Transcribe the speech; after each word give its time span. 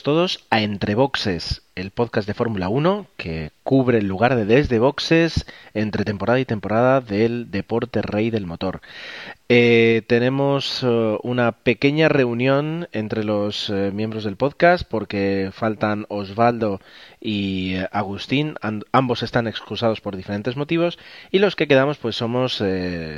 todos 0.00 0.46
a 0.48 0.62
Entre 0.62 0.94
Boxes, 0.94 1.60
el 1.74 1.90
podcast 1.90 2.26
de 2.26 2.32
Fórmula 2.32 2.70
1 2.70 3.08
que 3.18 3.50
cubre 3.62 3.98
el 3.98 4.06
lugar 4.06 4.34
de 4.36 4.46
desde 4.46 4.78
boxes 4.78 5.44
entre 5.74 6.06
temporada 6.06 6.40
y 6.40 6.46
temporada 6.46 7.02
del 7.02 7.50
deporte 7.50 8.00
rey 8.00 8.30
del 8.30 8.46
motor. 8.46 8.80
Eh, 9.50 10.00
tenemos 10.06 10.82
uh, 10.82 11.18
una 11.22 11.52
pequeña 11.52 12.08
reunión 12.08 12.88
entre 12.92 13.22
los 13.22 13.68
uh, 13.68 13.92
miembros 13.92 14.24
del 14.24 14.36
podcast 14.36 14.88
porque 14.88 15.50
faltan 15.52 16.06
Osvaldo 16.08 16.80
y 17.20 17.76
uh, 17.78 17.88
Agustín, 17.92 18.54
ambos 18.92 19.22
están 19.22 19.46
excusados 19.46 20.00
por 20.00 20.16
diferentes 20.16 20.56
motivos 20.56 20.98
y 21.30 21.38
los 21.38 21.54
que 21.54 21.68
quedamos 21.68 21.98
pues 21.98 22.16
somos 22.16 22.64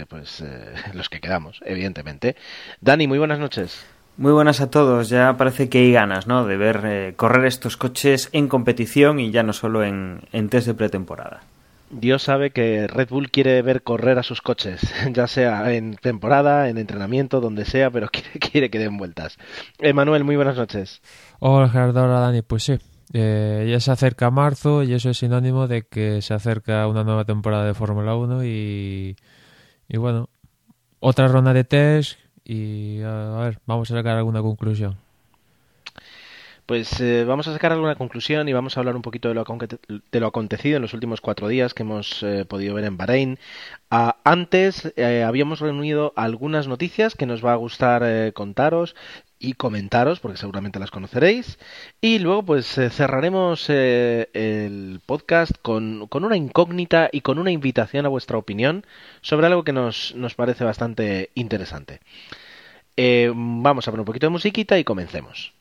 pues 0.08 0.42
los 0.92 1.08
que 1.08 1.20
quedamos, 1.20 1.60
evidentemente. 1.64 2.34
Dani, 2.80 3.06
muy 3.06 3.18
buenas 3.18 3.38
noches. 3.38 3.93
Muy 4.16 4.30
buenas 4.30 4.60
a 4.60 4.70
todos. 4.70 5.08
Ya 5.08 5.36
parece 5.36 5.68
que 5.68 5.78
hay 5.78 5.92
ganas, 5.92 6.28
¿no? 6.28 6.46
De 6.46 6.56
ver 6.56 6.82
eh, 6.84 7.14
correr 7.16 7.46
estos 7.46 7.76
coches 7.76 8.28
en 8.32 8.46
competición 8.46 9.18
y 9.18 9.32
ya 9.32 9.42
no 9.42 9.52
solo 9.52 9.82
en, 9.82 10.20
en 10.32 10.48
test 10.48 10.68
de 10.68 10.74
pretemporada. 10.74 11.42
Dios 11.90 12.22
sabe 12.22 12.50
que 12.50 12.86
Red 12.86 13.08
Bull 13.08 13.30
quiere 13.30 13.60
ver 13.62 13.82
correr 13.82 14.18
a 14.18 14.22
sus 14.22 14.40
coches, 14.40 14.80
ya 15.12 15.26
sea 15.26 15.72
en 15.72 15.96
temporada, 15.96 16.68
en 16.68 16.78
entrenamiento, 16.78 17.40
donde 17.40 17.64
sea, 17.64 17.90
pero 17.90 18.08
quiere, 18.12 18.38
quiere 18.38 18.70
que 18.70 18.78
den 18.78 18.96
vueltas. 18.96 19.36
Emanuel, 19.78 20.22
muy 20.22 20.36
buenas 20.36 20.56
noches. 20.56 21.02
Hola 21.40 21.68
Gerardo, 21.68 22.04
hola 22.04 22.20
Dani, 22.20 22.42
pues 22.42 22.62
sí. 22.62 22.78
Eh, 23.12 23.68
ya 23.70 23.80
se 23.80 23.92
acerca 23.92 24.30
marzo 24.30 24.82
y 24.82 24.94
eso 24.94 25.10
es 25.10 25.18
sinónimo 25.18 25.68
de 25.68 25.82
que 25.82 26.22
se 26.22 26.34
acerca 26.34 26.86
una 26.88 27.04
nueva 27.04 27.24
temporada 27.24 27.64
de 27.64 27.74
Fórmula 27.74 28.16
1 28.16 28.44
y, 28.44 29.16
y 29.88 29.96
bueno, 29.98 30.28
otra 31.00 31.28
ronda 31.28 31.52
de 31.52 31.64
test 31.64 32.23
y 32.44 33.00
a 33.02 33.38
ver, 33.40 33.58
vamos 33.66 33.90
a 33.90 33.96
sacar 33.96 34.16
alguna 34.16 34.42
conclusión. 34.42 34.96
Pues 36.66 36.98
eh, 37.00 37.24
vamos 37.26 37.46
a 37.46 37.52
sacar 37.52 37.72
alguna 37.72 37.94
conclusión 37.94 38.48
y 38.48 38.54
vamos 38.54 38.76
a 38.76 38.80
hablar 38.80 38.96
un 38.96 39.02
poquito 39.02 39.28
de 39.28 39.34
lo, 39.34 39.44
de 39.44 40.20
lo 40.20 40.26
acontecido 40.26 40.76
en 40.76 40.82
los 40.82 40.94
últimos 40.94 41.20
cuatro 41.20 41.46
días 41.48 41.74
que 41.74 41.82
hemos 41.82 42.22
eh, 42.22 42.46
podido 42.46 42.74
ver 42.74 42.84
en 42.84 42.96
Bahrein. 42.96 43.38
Ah, 43.90 44.16
antes 44.24 44.94
eh, 44.96 45.24
habíamos 45.24 45.60
reunido 45.60 46.14
algunas 46.16 46.66
noticias 46.66 47.16
que 47.16 47.26
nos 47.26 47.44
va 47.44 47.52
a 47.52 47.56
gustar 47.56 48.32
contaros 48.32 48.96
y 49.44 49.52
comentaros, 49.54 50.20
porque 50.20 50.38
seguramente 50.38 50.78
las 50.78 50.90
conoceréis. 50.90 51.58
Y 52.00 52.18
luego 52.18 52.42
pues 52.42 52.66
cerraremos 52.66 53.68
el 53.68 55.00
podcast 55.06 55.52
con, 55.62 56.06
con, 56.08 56.24
una 56.24 56.36
incógnita 56.36 57.08
y 57.12 57.20
con 57.20 57.38
una 57.38 57.50
invitación 57.50 58.06
a 58.06 58.08
vuestra 58.08 58.38
opinión 58.38 58.84
sobre 59.20 59.46
algo 59.46 59.64
que 59.64 59.72
nos, 59.72 60.14
nos 60.14 60.34
parece 60.34 60.64
bastante 60.64 61.30
interesante. 61.34 62.00
vamos 62.96 63.86
a 63.86 63.90
poner 63.90 64.00
un 64.00 64.06
poquito 64.06 64.26
de 64.26 64.30
musiquita 64.30 64.78
y 64.78 64.84
comencemos. 64.84 65.52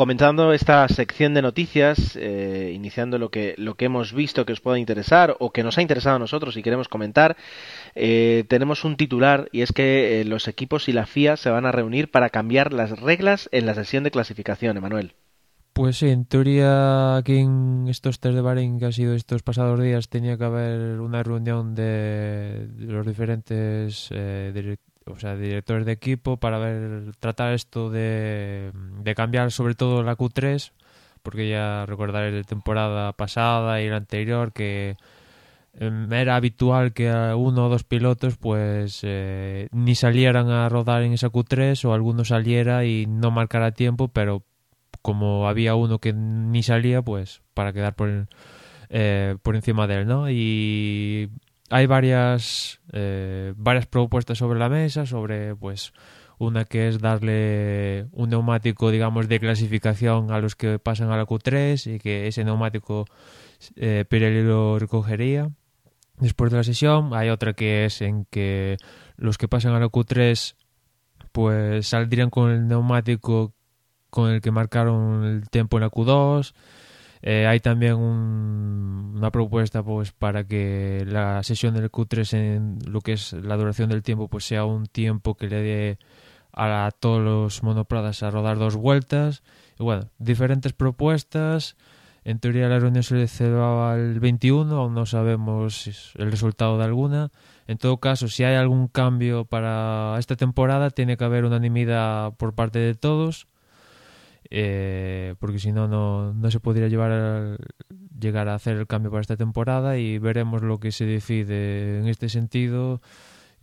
Comenzando 0.00 0.54
esta 0.54 0.88
sección 0.88 1.34
de 1.34 1.42
noticias, 1.42 2.16
eh, 2.16 2.72
iniciando 2.74 3.18
lo 3.18 3.30
que, 3.30 3.54
lo 3.58 3.74
que 3.74 3.84
hemos 3.84 4.14
visto 4.14 4.46
que 4.46 4.54
os 4.54 4.60
pueda 4.62 4.78
interesar 4.78 5.36
o 5.40 5.52
que 5.52 5.62
nos 5.62 5.76
ha 5.76 5.82
interesado 5.82 6.16
a 6.16 6.18
nosotros 6.18 6.56
y 6.56 6.62
queremos 6.62 6.88
comentar, 6.88 7.36
eh, 7.94 8.44
tenemos 8.48 8.86
un 8.86 8.96
titular 8.96 9.50
y 9.52 9.60
es 9.60 9.72
que 9.72 10.22
eh, 10.22 10.24
los 10.24 10.48
equipos 10.48 10.88
y 10.88 10.94
la 10.94 11.04
FIA 11.04 11.36
se 11.36 11.50
van 11.50 11.66
a 11.66 11.72
reunir 11.72 12.10
para 12.10 12.30
cambiar 12.30 12.72
las 12.72 12.98
reglas 12.98 13.50
en 13.52 13.66
la 13.66 13.74
sesión 13.74 14.02
de 14.02 14.10
clasificación, 14.10 14.78
Emanuel. 14.78 15.12
Pues 15.74 15.98
sí, 15.98 16.08
en 16.08 16.24
teoría 16.24 17.16
aquí 17.16 17.36
en 17.36 17.84
estos 17.86 18.20
test 18.20 18.34
de 18.34 18.40
Bahrein 18.40 18.78
que 18.78 18.86
ha 18.86 18.92
sido 18.92 19.14
estos 19.14 19.42
pasados 19.42 19.78
días 19.82 20.08
tenía 20.08 20.38
que 20.38 20.44
haber 20.44 20.98
una 21.00 21.22
reunión 21.22 21.74
de, 21.74 22.68
los 22.78 23.06
diferentes 23.06 24.08
eh, 24.12 24.50
o 25.12 25.18
sea, 25.18 25.36
directores 25.36 25.86
de 25.86 25.92
equipo 25.92 26.38
para 26.38 26.58
ver, 26.58 27.12
tratar 27.18 27.54
esto 27.54 27.90
de, 27.90 28.72
cambiar 29.16 29.52
sobre 29.52 29.74
todo 29.74 30.02
la 30.02 30.16
Q3, 30.16 30.72
porque 31.22 31.48
ya 31.48 31.86
recordaré 31.86 32.32
la 32.32 32.44
temporada 32.44 33.12
pasada 33.12 33.80
y 33.82 33.88
la 33.88 33.96
anterior 33.96 34.52
que 34.52 34.96
em, 35.74 36.12
era 36.12 36.36
habitual 36.36 36.92
que 36.92 37.10
uno 37.10 37.66
o 37.66 37.68
dos 37.68 37.84
pilotos 37.84 38.36
pues 38.36 39.00
eh, 39.02 39.68
ni 39.72 39.94
salieran 39.94 40.50
a 40.50 40.68
rodar 40.68 41.02
en 41.02 41.12
esa 41.12 41.28
Q3 41.28 41.84
o 41.84 41.94
alguno 41.94 42.24
saliera 42.24 42.84
y 42.84 43.06
no 43.06 43.30
marcara 43.30 43.72
tiempo, 43.72 44.08
pero 44.08 44.44
como 45.02 45.48
había 45.48 45.74
uno 45.74 45.98
que 45.98 46.12
ni 46.12 46.62
salía, 46.62 47.02
pues 47.02 47.42
para 47.54 47.72
quedar 47.72 47.94
por, 47.94 48.28
eh, 48.90 49.36
por 49.42 49.56
encima 49.56 49.86
de 49.86 49.94
él, 49.96 50.06
¿no? 50.06 50.30
Y 50.30 51.30
hay 51.70 51.86
varias, 51.86 52.80
eh, 52.92 53.54
varias 53.56 53.86
propuestas 53.86 54.38
sobre 54.38 54.58
la 54.58 54.68
mesa, 54.68 55.06
sobre 55.06 55.54
pues 55.54 55.92
una 56.38 56.64
que 56.64 56.88
es 56.88 57.00
darle 57.00 58.06
un 58.12 58.30
neumático, 58.30 58.90
digamos, 58.90 59.28
de 59.28 59.38
clasificación 59.38 60.32
a 60.32 60.40
los 60.40 60.56
que 60.56 60.78
pasan 60.78 61.10
a 61.10 61.16
la 61.16 61.26
Q3 61.26 61.94
y 61.94 61.98
que 61.98 62.26
ese 62.26 62.44
neumático 62.44 63.06
eh, 63.76 64.04
Pirelli 64.08 64.42
lo 64.42 64.78
recogería 64.78 65.50
después 66.18 66.50
de 66.50 66.56
la 66.56 66.64
sesión. 66.64 67.14
Hay 67.14 67.28
otra 67.28 67.52
que 67.52 67.84
es 67.84 68.00
en 68.00 68.24
que 68.24 68.76
los 69.16 69.38
que 69.38 69.48
pasan 69.48 69.74
a 69.74 69.80
la 69.80 69.86
Q3 69.86 70.56
pues 71.32 71.86
saldrían 71.86 72.30
con 72.30 72.50
el 72.50 72.66
neumático 72.66 73.54
con 74.10 74.30
el 74.30 74.40
que 74.40 74.50
marcaron 74.50 75.24
el 75.24 75.48
tiempo 75.50 75.76
en 75.76 75.82
la 75.82 75.90
Q2. 75.90 76.52
Eh, 77.22 77.46
hay 77.46 77.60
también 77.60 77.96
una 77.96 79.30
propuesta 79.30 79.82
pues 79.82 80.12
para 80.12 80.44
que 80.44 81.04
la 81.06 81.42
sesión 81.42 81.74
del 81.74 81.90
Q3 81.90 82.32
en 82.34 82.78
lo 82.86 83.00
que 83.02 83.12
es 83.12 83.34
la 83.34 83.56
duración 83.56 83.90
del 83.90 84.02
tiempo 84.02 84.28
pues 84.28 84.44
sea 84.46 84.64
un 84.64 84.86
tiempo 84.86 85.34
que 85.34 85.48
le 85.48 85.62
dé 85.62 85.98
a, 86.52 86.90
todos 86.98 87.20
los 87.22 87.62
monopradas 87.62 88.22
a 88.22 88.30
rodar 88.30 88.58
dos 88.58 88.76
vueltas. 88.76 89.42
Y 89.78 89.82
bueno, 89.82 90.08
diferentes 90.18 90.72
propuestas. 90.72 91.76
En 92.22 92.38
teoría 92.38 92.68
la 92.68 92.78
reunión 92.78 93.02
se 93.02 93.14
le 93.14 93.28
celebraba 93.28 93.94
el 93.96 94.20
21, 94.20 94.76
aún 94.76 94.94
no 94.94 95.06
sabemos 95.06 96.14
el 96.16 96.30
resultado 96.30 96.76
de 96.76 96.84
alguna. 96.84 97.30
En 97.66 97.78
todo 97.78 97.96
caso, 97.98 98.28
si 98.28 98.44
hay 98.44 98.56
algún 98.56 98.88
cambio 98.88 99.46
para 99.46 100.16
esta 100.18 100.36
temporada, 100.36 100.90
tiene 100.90 101.16
que 101.16 101.24
haber 101.24 101.44
unanimidad 101.46 102.34
por 102.34 102.54
parte 102.54 102.78
de 102.78 102.94
todos 102.94 103.46
eh, 104.48 105.34
porque 105.38 105.58
si 105.58 105.72
no, 105.72 105.88
no 105.88 106.50
se 106.50 106.60
podría 106.60 106.88
llevar 106.88 107.58
llegar 108.20 108.48
a 108.48 108.54
hacer 108.54 108.76
el 108.76 108.86
cambio 108.86 109.10
para 109.10 109.22
esta 109.22 109.36
temporada 109.36 109.96
y 109.98 110.18
veremos 110.18 110.62
lo 110.62 110.78
que 110.78 110.92
se 110.92 111.06
decide 111.06 111.98
en 111.98 112.06
este 112.06 112.28
sentido. 112.28 113.00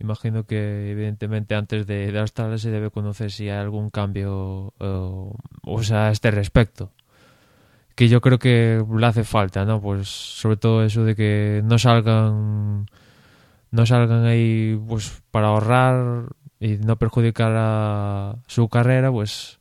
Imagino 0.00 0.44
que 0.44 0.92
evidentemente 0.92 1.54
antes 1.54 1.86
de, 1.86 2.12
de 2.12 2.12
las 2.12 2.32
se 2.60 2.70
debe 2.70 2.90
conocer 2.90 3.32
si 3.32 3.48
hay 3.48 3.58
algún 3.58 3.90
cambio 3.90 4.72
o 4.78 5.82
sea, 5.82 6.08
a 6.08 6.10
este 6.10 6.30
respecto. 6.30 6.92
Que 7.94 8.08
yo 8.08 8.20
creo 8.20 8.38
que 8.38 8.84
le 8.96 9.06
hace 9.06 9.24
falta, 9.24 9.64
¿no? 9.64 9.80
Pues 9.80 10.08
sobre 10.08 10.56
todo 10.56 10.84
eso 10.84 11.04
de 11.04 11.16
que 11.16 11.62
no 11.64 11.78
salgan 11.78 12.86
no 13.70 13.86
salgan 13.86 14.24
ahí 14.24 14.80
pues 14.88 15.22
para 15.30 15.48
ahorrar 15.48 16.26
y 16.60 16.76
no 16.76 16.96
perjudicar 16.96 17.52
a 17.56 18.36
su 18.46 18.68
carrera, 18.68 19.10
pues 19.10 19.58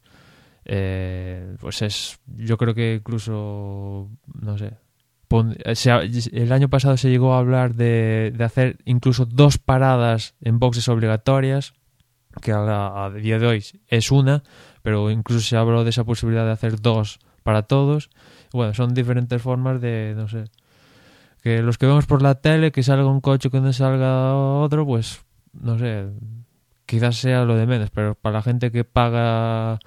eh, 0.70 1.56
pues 1.62 1.82
es, 1.82 2.20
yo 2.36 2.58
creo 2.58 2.74
que 2.74 2.96
incluso, 2.96 4.10
no 4.42 4.58
sé, 4.58 4.74
el 6.34 6.52
año 6.52 6.70
pasado 6.70 6.98
se 6.98 7.10
llegó 7.10 7.34
a 7.34 7.40
hablar 7.40 7.76
de, 7.76 8.36
hacer 8.40 8.78
incluso 8.84 9.26
dos 9.26 9.58
paradas 9.58 10.36
en 10.42 10.60
boxes 10.60 10.90
obligatorias, 10.90 11.74
que 12.42 12.52
a, 12.52 13.10
día 13.16 13.40
de 13.40 13.48
hoy 13.48 13.64
es 13.88 14.12
una, 14.12 14.44
pero 14.84 15.10
incluso 15.10 15.40
se 15.40 15.56
habló 15.56 15.86
de 15.86 15.92
esa 15.92 16.04
posibilidad 16.04 16.46
de 16.46 16.52
hacer 16.52 16.82
dos 16.82 17.20
para 17.44 17.64
todos. 17.64 18.10
Bueno, 18.52 18.74
son 18.74 18.94
diferentes 18.94 19.42
formas 19.42 19.80
de, 19.80 20.16
no 20.18 20.28
sé, 20.28 20.46
que 21.42 21.62
los 21.62 21.78
que 21.78 21.86
vemos 21.86 22.08
por 22.08 22.22
la 22.22 22.36
tele, 22.36 22.74
que 22.74 22.84
salga 22.84 23.08
un 23.08 23.22
coche, 23.22 23.50
que 23.50 23.62
no 23.62 23.72
salga 23.72 24.36
otro, 24.36 24.86
pues, 24.86 25.22
no 25.54 25.80
sé, 25.80 26.08
quizás 26.86 27.16
sea 27.16 27.46
lo 27.46 27.56
de 27.56 27.68
menos, 27.68 27.90
pero 27.90 28.16
para 28.16 28.40
la 28.40 28.42
gente 28.42 28.70
que 28.70 28.84
paga 28.84 29.80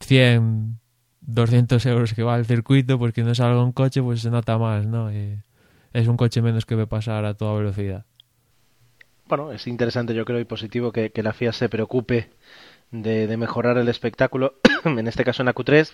100, 0.00 0.78
200 1.20 1.86
euros 1.86 2.14
que 2.14 2.22
va 2.22 2.34
al 2.34 2.46
circuito, 2.46 2.98
pues 2.98 3.12
que 3.12 3.22
no 3.22 3.34
salga 3.34 3.62
un 3.62 3.72
coche, 3.72 4.02
pues 4.02 4.22
se 4.22 4.30
nota 4.30 4.58
más, 4.58 4.86
¿no? 4.86 5.10
es 5.10 6.06
un 6.06 6.16
coche 6.16 6.42
menos 6.42 6.66
que 6.66 6.74
ve 6.74 6.86
pasar 6.86 7.24
a 7.24 7.34
toda 7.34 7.58
velocidad. 7.58 8.04
bueno, 9.26 9.52
es 9.52 9.66
interesante 9.66 10.14
yo 10.14 10.24
creo 10.24 10.40
y 10.40 10.44
positivo 10.44 10.92
que, 10.92 11.12
la 11.16 11.32
FIA 11.32 11.52
se 11.52 11.68
preocupe 11.68 12.30
de, 12.90 13.36
mejorar 13.36 13.78
el 13.78 13.88
espectáculo, 13.88 14.54
en 14.84 15.06
este 15.06 15.24
caso 15.24 15.42
en 15.42 15.46
la 15.46 15.54
Q3. 15.54 15.90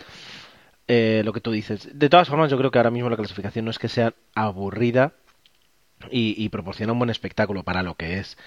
Eh, 0.89 1.23
lo 1.25 1.33
que 1.33 1.41
tú 1.41 1.51
dices. 1.51 1.89
De 1.93 2.09
todas 2.09 2.29
formas, 2.29 2.49
yo 2.49 2.57
creo 2.57 2.71
que 2.71 2.79
ahora 2.79 2.93
mismo 2.93 3.11
la 3.11 3.17
clasificación 3.17 3.65
no 3.65 3.73
es 3.73 3.79
que 3.81 3.89
sea 3.89 4.15
aburrida 4.37 5.15
y, 6.13 6.41
y 6.41 6.49
proporciona 6.49 6.93
un 6.93 7.01
buen 7.01 7.11
espectáculo 7.11 7.65
para 7.65 7.83
lo 7.83 7.97
que 7.97 8.21
es 8.21 8.39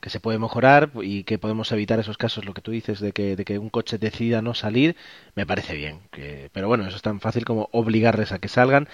que 0.00 0.10
se 0.10 0.20
puede 0.20 0.38
mejorar 0.38 0.90
y 1.02 1.24
que 1.24 1.38
podemos 1.38 1.72
evitar 1.72 1.98
esos 2.00 2.18
casos, 2.18 2.44
lo 2.44 2.54
que 2.54 2.62
tú 2.62 2.70
dices, 2.70 3.00
de 3.00 3.12
que, 3.12 3.36
de 3.36 3.44
que 3.44 3.58
un 3.58 3.70
coche 3.70 3.98
decida 3.98 4.42
no 4.42 4.54
salir, 4.54 4.96
me 5.34 5.46
parece 5.46 5.74
bien. 5.74 6.00
Que, 6.12 6.50
pero 6.52 6.68
bueno, 6.68 6.86
eso 6.86 6.96
es 6.96 7.02
tan 7.02 7.20
fácil 7.20 7.44
como 7.44 7.68
obligarles 7.72 8.32
a 8.32 8.38
que 8.38 8.48
salgan. 8.48 8.88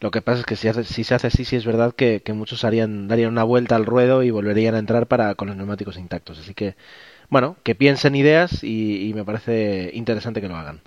Lo 0.00 0.10
que 0.10 0.22
pasa 0.22 0.40
es 0.40 0.46
que 0.46 0.56
si, 0.56 0.68
si 0.84 1.04
se 1.04 1.14
hace 1.14 1.28
así, 1.28 1.44
sí 1.44 1.56
es 1.56 1.66
verdad 1.66 1.94
que, 1.94 2.22
muchos 2.34 2.64
harían, 2.64 3.08
darían 3.08 3.30
una 3.30 3.44
vuelta 3.44 3.76
al 3.76 3.86
ruedo 3.86 4.22
y 4.22 4.30
volverían 4.30 4.74
a 4.74 4.78
entrar 4.78 5.06
para 5.08 5.34
con 5.34 5.48
los 5.48 5.56
neumáticos 5.56 5.98
intactos. 5.98 6.38
Así 6.38 6.54
que, 6.54 6.76
bueno, 7.30 7.56
que 7.64 7.74
piensen 7.74 8.14
ideas 8.16 8.62
y, 8.64 9.08
y 9.08 9.14
me 9.14 9.24
parece 9.24 9.90
interesante 9.94 10.40
que 10.40 10.48
lo 10.48 10.56
hagan. 10.56 10.82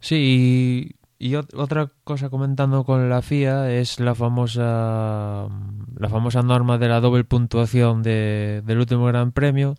Sí, 0.00 0.95
y 1.18 1.34
otra 1.34 1.90
cosa 2.04 2.28
comentando 2.28 2.84
con 2.84 3.08
la 3.08 3.22
FIA 3.22 3.70
es 3.72 4.00
la 4.00 4.14
famosa 4.14 5.48
la 5.98 6.08
famosa 6.08 6.42
norma 6.42 6.78
de 6.78 6.88
la 6.88 7.00
doble 7.00 7.24
puntuación 7.24 8.02
de, 8.02 8.62
del 8.66 8.78
último 8.78 9.06
Gran 9.06 9.32
Premio 9.32 9.76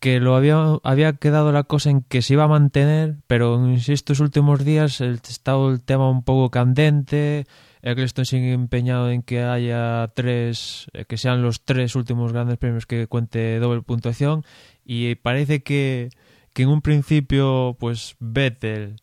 que 0.00 0.18
lo 0.18 0.34
había, 0.34 0.78
había 0.82 1.12
quedado 1.12 1.52
la 1.52 1.64
cosa 1.64 1.90
en 1.90 2.00
que 2.02 2.22
se 2.22 2.32
iba 2.32 2.44
a 2.44 2.48
mantener, 2.48 3.16
pero 3.26 3.54
en 3.62 3.74
estos 3.74 4.18
últimos 4.20 4.64
días 4.64 5.00
el, 5.02 5.16
estado 5.16 5.70
el 5.70 5.82
tema 5.82 6.10
un 6.10 6.24
poco 6.24 6.50
candente, 6.50 7.46
Eccleston 7.82 8.24
sigue 8.24 8.52
empeñado 8.54 9.10
en 9.10 9.22
que 9.22 9.42
haya 9.42 10.10
tres, 10.14 10.86
eh, 10.94 11.04
que 11.04 11.18
sean 11.18 11.42
los 11.42 11.64
tres 11.64 11.94
últimos 11.96 12.32
grandes 12.32 12.56
premios 12.56 12.86
que 12.86 13.06
cuente 13.08 13.58
doble 13.58 13.82
puntuación 13.82 14.42
y 14.86 15.14
parece 15.16 15.62
que, 15.62 16.08
que 16.54 16.62
en 16.62 16.70
un 16.70 16.80
principio 16.80 17.76
pues 17.78 18.16
Vettel 18.20 18.96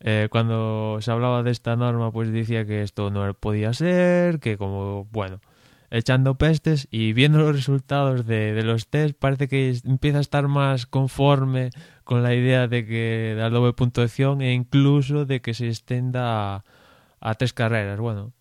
eh, 0.00 0.28
cuando 0.30 0.98
se 1.00 1.10
hablaba 1.10 1.42
de 1.42 1.50
esta 1.50 1.76
norma, 1.76 2.10
pues 2.10 2.32
decía 2.32 2.64
que 2.64 2.82
esto 2.82 3.10
no 3.10 3.34
podía 3.34 3.72
ser, 3.74 4.40
que 4.40 4.56
como, 4.56 5.06
bueno, 5.12 5.40
echando 5.90 6.36
pestes 6.36 6.88
y 6.90 7.12
viendo 7.12 7.38
los 7.40 7.54
resultados 7.54 8.26
de, 8.26 8.62
los 8.62 8.88
test, 8.88 9.18
parece 9.18 9.48
que 9.48 9.76
empieza 9.84 10.18
a 10.18 10.20
estar 10.22 10.48
más 10.48 10.86
conforme 10.86 11.70
con 12.04 12.22
la 12.22 12.34
idea 12.34 12.68
de 12.68 12.86
que 12.86 13.34
da 13.36 13.50
doble 13.50 13.72
puntuación 13.74 14.40
e 14.42 14.54
incluso 14.54 15.26
de 15.26 15.40
que 15.40 15.54
se 15.54 15.68
extienda 15.68 16.64
a, 17.20 17.34
tres 17.34 17.52
carreras. 17.52 18.00
Bueno, 18.00 18.32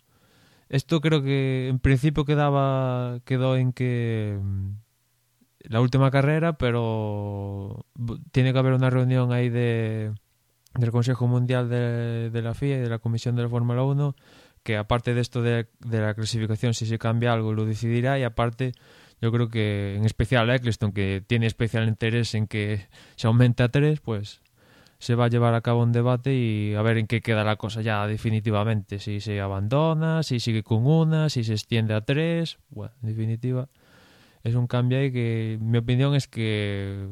esto 0.69 1.01
creo 1.01 1.23
que 1.23 1.67
en 1.69 1.79
principio 1.79 2.25
quedaba 2.25 3.19
quedó 3.25 3.57
en 3.57 3.73
que 3.73 4.39
mm, 4.41 4.69
la 5.63 5.81
última 5.81 6.11
carrera, 6.11 6.53
pero 6.57 7.85
tiene 8.31 8.53
que 8.53 8.59
haber 8.59 8.73
una 8.73 8.89
reunión 8.89 9.33
ahí 9.33 9.49
de 9.49 10.13
del 10.73 10.91
Consejo 10.91 11.27
Mundial 11.27 11.69
de, 11.69 12.41
la 12.41 12.53
FIA 12.53 12.77
y 12.77 12.81
de 12.81 12.89
la 12.89 12.99
Comisión 12.99 13.35
de 13.35 13.43
la 13.43 13.49
Fórmula 13.49 13.83
1, 13.83 14.15
que 14.63 14.77
aparte 14.77 15.13
de 15.13 15.21
esto 15.21 15.41
de, 15.41 15.67
la 15.89 16.13
clasificación, 16.13 16.73
si 16.73 16.85
se 16.85 16.99
cambia 16.99 17.33
algo, 17.33 17.53
lo 17.53 17.65
decidirá 17.65 18.19
y 18.19 18.23
aparte 18.23 18.73
yo 19.21 19.31
creo 19.31 19.49
que 19.49 19.95
en 19.95 20.05
especial 20.05 20.49
Eccleston, 20.49 20.91
que 20.93 21.23
tiene 21.25 21.45
especial 21.47 21.87
interés 21.87 22.35
en 22.35 22.47
que 22.47 22.87
se 23.15 23.27
aumente 23.27 23.63
a 23.63 23.69
tres, 23.69 23.99
pues 23.99 24.41
se 24.99 25.15
va 25.15 25.25
a 25.25 25.29
llevar 25.29 25.53
a 25.53 25.61
cabo 25.61 25.83
un 25.83 25.91
debate 25.91 26.35
y 26.35 26.75
a 26.75 26.81
ver 26.81 26.97
en 26.97 27.07
qué 27.07 27.21
queda 27.21 27.43
la 27.43 27.55
cosa 27.55 27.81
ya 27.81 28.05
definitivamente. 28.05 28.99
Si 28.99 29.21
se 29.21 29.39
abandona, 29.39 30.23
si 30.23 30.39
sigue 30.39 30.61
con 30.61 30.85
una, 30.85 31.29
si 31.29 31.43
se 31.43 31.53
extiende 31.53 31.93
a 31.93 32.01
tres. 32.01 32.59
Bueno, 32.69 32.93
en 33.01 33.09
definitiva, 33.09 33.69
es 34.43 34.55
un 34.55 34.67
cambio 34.67 34.99
ahí 34.99 35.11
que 35.11 35.57
mi 35.61 35.77
opinión 35.77 36.15
es 36.15 36.27
que, 36.27 37.07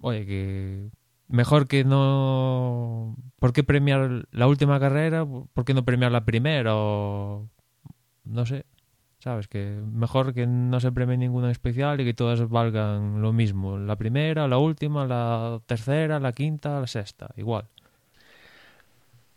oye, 0.00 0.26
que 0.26 0.90
mejor 1.28 1.68
que 1.68 1.84
no... 1.84 3.16
¿Por 3.38 3.52
qué 3.52 3.64
premiar 3.64 4.26
la 4.30 4.46
última 4.46 4.80
carrera? 4.80 5.26
¿Por 5.26 5.64
qué 5.64 5.74
no 5.74 5.84
premiar 5.84 6.12
la 6.12 6.24
primera? 6.24 6.74
O... 6.74 7.48
No 8.24 8.46
sé. 8.46 8.64
¿Sabes? 9.18 9.48
Que 9.48 9.80
mejor 9.92 10.34
que 10.34 10.46
no 10.46 10.78
se 10.80 10.92
premie 10.92 11.16
ninguna 11.16 11.50
especial 11.50 12.00
y 12.00 12.04
que 12.04 12.14
todas 12.14 12.48
valgan 12.48 13.22
lo 13.22 13.32
mismo. 13.32 13.78
La 13.78 13.96
primera, 13.96 14.46
la 14.46 14.58
última, 14.58 15.06
la 15.06 15.60
tercera, 15.66 16.20
la 16.20 16.32
quinta, 16.32 16.80
la 16.80 16.86
sexta. 16.86 17.32
Igual. 17.36 17.66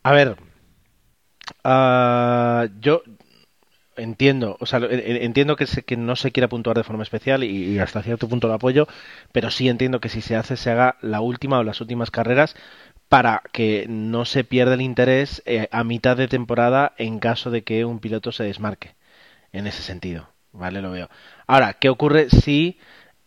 A 0.03 0.11
ver. 0.11 0.37
Uh, 1.63 2.69
yo, 2.79 3.01
entiendo, 3.99 4.57
o 4.59 4.65
sea, 4.65 4.79
entiendo 4.89 5.55
que, 5.55 5.65
que 5.65 5.97
no 5.97 6.15
se 6.15 6.31
quiera 6.31 6.47
puntuar 6.49 6.77
de 6.77 6.83
forma 6.83 7.03
especial 7.03 7.43
y, 7.43 7.79
hasta 7.79 8.01
cierto 8.03 8.27
punto 8.27 8.47
lo 8.47 8.53
apoyo, 8.55 8.87
pero 9.31 9.51
sí 9.51 9.69
entiendo 9.69 9.99
que 9.99 10.09
si 10.09 10.21
se 10.21 10.35
hace 10.35 10.57
se 10.57 10.71
haga 10.71 10.97
la 11.01 11.21
última 11.21 11.59
o 11.59 11.63
las 11.63 11.81
últimas 11.81 12.11
carreras 12.11 12.55
para 13.09 13.41
que 13.51 13.85
no 13.89 14.25
se 14.25 14.43
pierda 14.43 14.75
el 14.75 14.81
interés 14.81 15.41
eh, 15.45 15.67
a 15.71 15.83
mitad 15.83 16.17
de 16.17 16.27
temporada 16.27 16.93
en 16.97 17.19
caso 17.19 17.51
de 17.51 17.63
que 17.63 17.85
un 17.85 17.99
piloto 17.99 18.31
se 18.31 18.43
desmarque. 18.43 18.95
En 19.51 19.65
ese 19.67 19.81
sentido, 19.81 20.29
¿vale? 20.51 20.81
Lo 20.81 20.91
veo. 20.91 21.09
Ahora, 21.47 21.73
¿qué 21.73 21.89
ocurre 21.89 22.29
si 22.29 22.77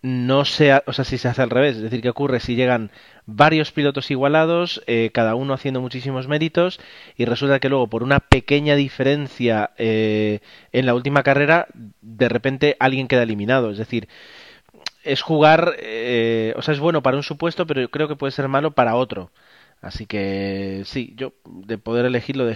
no 0.02 0.44
sea, 0.44 0.82
o 0.87 0.93
sea, 0.93 1.04
si 1.04 1.16
se 1.16 1.28
hace 1.28 1.43
al 1.43 1.50
revés, 1.50 1.76
es 1.76 1.82
decir, 1.82 2.02
¿qué 2.02 2.08
ocurre 2.08 2.40
si 2.40 2.56
llegan 2.56 2.90
varios 3.25 3.70
pilotos 3.70 4.10
igualados, 4.10 4.82
eh, 4.88 5.10
cada 5.14 5.37
uno 5.37 5.54
haciendo 5.54 5.81
muchísimos 5.81 6.26
méritos, 6.26 6.81
y 7.17 7.24
resulta 7.24 7.60
que 7.60 7.69
luego 7.69 7.86
por 7.88 8.03
una 8.03 8.19
pequeña 8.20 8.74
diferencia 8.74 9.70
eh, 9.79 10.41
en 10.72 10.86
la 10.86 10.94
última 10.94 11.22
carrera, 11.22 11.69
de 12.00 12.29
repente 12.29 12.77
alguien 12.81 13.06
queda 13.06 13.22
eliminado, 13.22 13.70
es 13.70 13.79
decir, 13.79 14.08
es 15.05 15.22
jugar, 15.22 15.77
eh, 15.79 16.55
o 16.56 16.62
sea, 16.62 16.74
es 16.74 16.81
bueno 16.81 17.03
para 17.03 17.17
un 17.17 17.22
supuesto, 17.22 17.67
pero 17.67 17.88
creo 17.91 18.08
que 18.08 18.17
puede 18.17 18.32
ser 18.32 18.48
malo 18.48 18.72
para 18.72 18.96
otro. 18.96 19.31
Así 19.81 20.06
que 20.06 20.82
sí, 20.86 21.12
yo 21.17 21.32
de 21.44 21.77
poder 21.79 22.06
elegirlo 22.06 22.48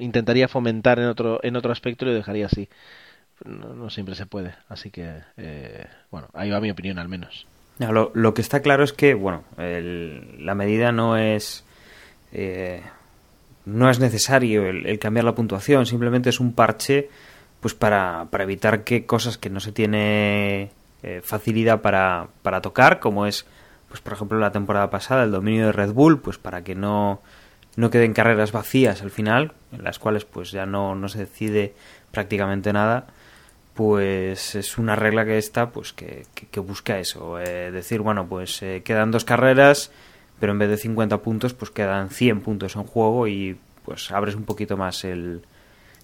intentaría 0.00 0.48
fomentar 0.48 0.98
en 0.98 1.06
otro 1.06 1.38
en 1.42 1.54
otro 1.54 1.70
aspecto 1.70 2.04
y 2.04 2.08
lo 2.08 2.14
dejaría 2.14 2.46
así 2.46 2.68
no, 3.44 3.90
siempre 3.90 4.14
se 4.14 4.26
puede. 4.26 4.54
Así 4.68 4.90
que, 4.90 5.20
eh, 5.36 5.86
bueno, 6.10 6.28
ahí 6.32 6.50
va 6.50 6.60
mi 6.60 6.70
opinión 6.70 6.98
al 6.98 7.08
menos. 7.08 7.46
lo, 7.78 8.10
lo, 8.14 8.34
que 8.34 8.42
está 8.42 8.60
claro 8.60 8.84
es 8.84 8.92
que, 8.92 9.14
bueno, 9.14 9.44
la 9.56 10.54
medida 10.54 10.92
no 10.92 11.16
es... 11.16 11.64
Eh, 12.32 12.82
no 13.66 13.90
es 13.90 13.98
necesario 13.98 14.66
el, 14.66 14.98
cambiar 14.98 15.24
la 15.24 15.34
puntuación, 15.34 15.86
simplemente 15.86 16.30
es 16.30 16.40
un 16.40 16.52
parche 16.54 17.10
pues 17.60 17.74
para, 17.74 18.28
para 18.30 18.44
evitar 18.44 18.84
que 18.84 19.06
cosas 19.06 19.38
que 19.38 19.50
no 19.50 19.60
se 19.60 19.72
tiene 19.72 20.70
eh, 21.02 21.20
facilidad 21.22 21.82
para, 21.82 22.28
para 22.42 22.60
tocar, 22.60 23.00
como 23.00 23.26
es, 23.26 23.44
pues 23.88 24.00
por 24.00 24.12
ejemplo, 24.12 24.38
la 24.38 24.52
temporada 24.52 24.88
pasada, 24.88 25.24
el 25.24 25.32
dominio 25.32 25.66
de 25.66 25.72
Red 25.72 25.92
Bull, 25.92 26.20
pues 26.20 26.38
para 26.38 26.62
que 26.62 26.76
no, 26.76 27.22
no 27.74 27.90
queden 27.90 28.12
carreras 28.12 28.52
vacías 28.52 29.02
al 29.02 29.10
final, 29.10 29.52
en 29.72 29.82
las 29.82 29.98
cuales 29.98 30.24
pues 30.24 30.52
ya 30.52 30.64
no, 30.64 30.94
no 30.94 31.08
se 31.08 31.20
decide 31.20 31.74
prácticamente 32.12 32.72
nada, 32.72 33.06
pues 33.76 34.54
es 34.54 34.78
una 34.78 34.96
regla 34.96 35.26
que 35.26 35.36
está 35.36 35.70
pues 35.70 35.92
que, 35.92 36.24
que, 36.34 36.60
busca 36.60 36.98
eso 36.98 37.38
eh, 37.38 37.70
decir 37.70 38.00
bueno 38.00 38.26
pues 38.26 38.62
eh, 38.62 38.80
quedan 38.82 39.10
dos 39.10 39.26
carreras 39.26 39.92
pero 40.40 40.52
en 40.52 40.58
vez 40.58 40.70
de 40.70 40.78
50 40.78 41.18
puntos 41.18 41.52
pues 41.52 41.70
quedan 41.70 42.08
100 42.08 42.40
puntos 42.40 42.74
en 42.74 42.84
juego 42.84 43.28
y 43.28 43.58
pues 43.84 44.10
abres 44.10 44.34
un 44.34 44.44
poquito 44.44 44.78
más 44.78 45.04
el 45.04 45.42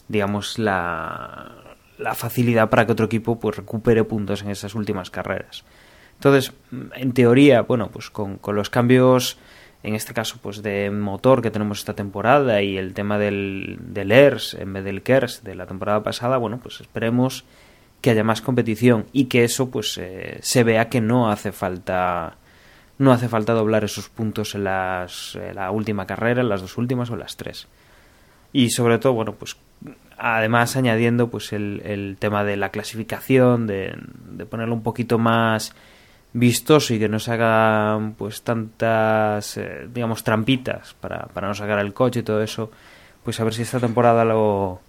digamos 0.07 0.59
la, 0.59 1.51
la 1.99 2.15
facilidad 2.15 2.69
para 2.69 2.85
que 2.85 2.93
otro 2.93 3.07
equipo 3.07 3.41
pues 3.41 3.57
recupere 3.57 4.05
puntos 4.05 4.43
en 4.43 4.51
esas 4.51 4.75
últimas 4.75 5.11
carreras. 5.11 5.65
Entonces 6.15 6.53
en 6.95 7.13
teoría 7.15 7.63
bueno 7.63 7.91
pues 7.91 8.11
con, 8.11 8.37
con 8.37 8.55
los 8.55 8.69
cambios 8.69 9.39
en 9.83 9.95
este 9.95 10.13
caso 10.13 10.39
pues 10.43 10.63
de 10.63 10.91
motor 10.91 11.41
que 11.41 11.51
tenemos 11.51 11.79
esta 11.79 11.95
temporada 11.95 12.61
y 12.61 12.77
el 12.77 12.93
tema 12.93 13.17
del, 13.17 13.79
del 13.81 14.13
ERS 14.13 14.55
en 14.55 14.75
vez 14.75 14.85
del 14.85 15.03
KERS 15.03 15.43
de 15.43 15.55
la 15.55 15.67
temporada 15.67 16.03
pasada 16.03 16.37
bueno 16.37 16.61
pues 16.63 16.83
esperemos 16.83 17.47
que 18.03 18.11
haya 18.11 18.25
más 18.25 18.43
competición 18.43 19.07
y 19.13 19.27
que 19.27 19.45
eso 19.45 19.71
pues 19.71 19.97
eh, 19.97 20.39
se 20.43 20.65
vea 20.65 20.91
que 20.91 21.01
no 21.01 21.31
hace 21.31 21.53
falta 21.53 22.37
no 22.99 23.13
hace 23.13 23.29
falta 23.29 23.53
doblar 23.53 23.85
esos 23.85 24.09
puntos 24.09 24.55
en, 24.55 24.65
las, 24.65 25.39
la 25.55 25.71
última 25.71 26.07
carrera, 26.07 26.43
en 26.43 26.49
las 26.49 26.61
dos 26.61 26.79
últimas 26.79 27.11
o 27.11 27.17
las 27.17 27.37
tres. 27.37 27.67
Y 28.53 28.71
sobre 28.71 28.99
todo, 28.99 29.15
bueno, 29.15 29.33
pues 29.35 29.57
además 30.19 30.77
añadiendo 30.77 31.29
pues 31.29 31.53
el, 31.53 31.83
el 31.85 32.17
tema 32.19 32.45
de 32.45 32.57
la 32.57 32.69
clasificación, 32.69 33.67
de, 33.67 33.95
de, 34.31 34.47
ponerlo 34.47 34.75
un 34.75 34.83
poquito 34.83 35.19
más 35.19 35.75
vistoso 36.33 36.95
y 36.95 36.99
que 36.99 37.09
no 37.09 37.19
se 37.19 37.33
hagan 37.33 38.13
pues 38.13 38.43
tantas, 38.43 39.57
eh, 39.57 39.89
digamos, 39.93 40.23
trampitas 40.23 40.95
para, 40.95 41.27
para 41.27 41.49
no 41.49 41.55
sacar 41.55 41.81
el 41.81 41.93
coche 41.95 42.21
y 42.21 42.23
todo 42.23 42.43
eso, 42.43 42.71
pues 43.25 43.41
a 43.41 43.45
ver 43.45 43.55
si 43.55 43.63
esta 43.63 43.81
temporada 43.81 44.25
lo, 44.25 44.81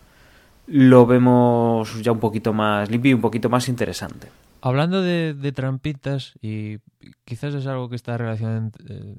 lo 0.67 1.05
vemos 1.05 2.01
ya 2.01 2.11
un 2.11 2.19
poquito 2.19 2.53
más 2.53 2.89
limpio 2.89 3.11
y 3.11 3.13
un 3.13 3.21
poquito 3.21 3.49
más 3.49 3.67
interesante. 3.67 4.29
Hablando 4.61 5.01
de, 5.01 5.51
trampitas, 5.53 6.33
y 6.41 6.77
quizás 7.25 7.53
es 7.53 7.67
algo 7.67 7.89
que 7.89 7.97
está 7.97 8.17
relacionado 8.17 8.71
eh, 8.87 9.15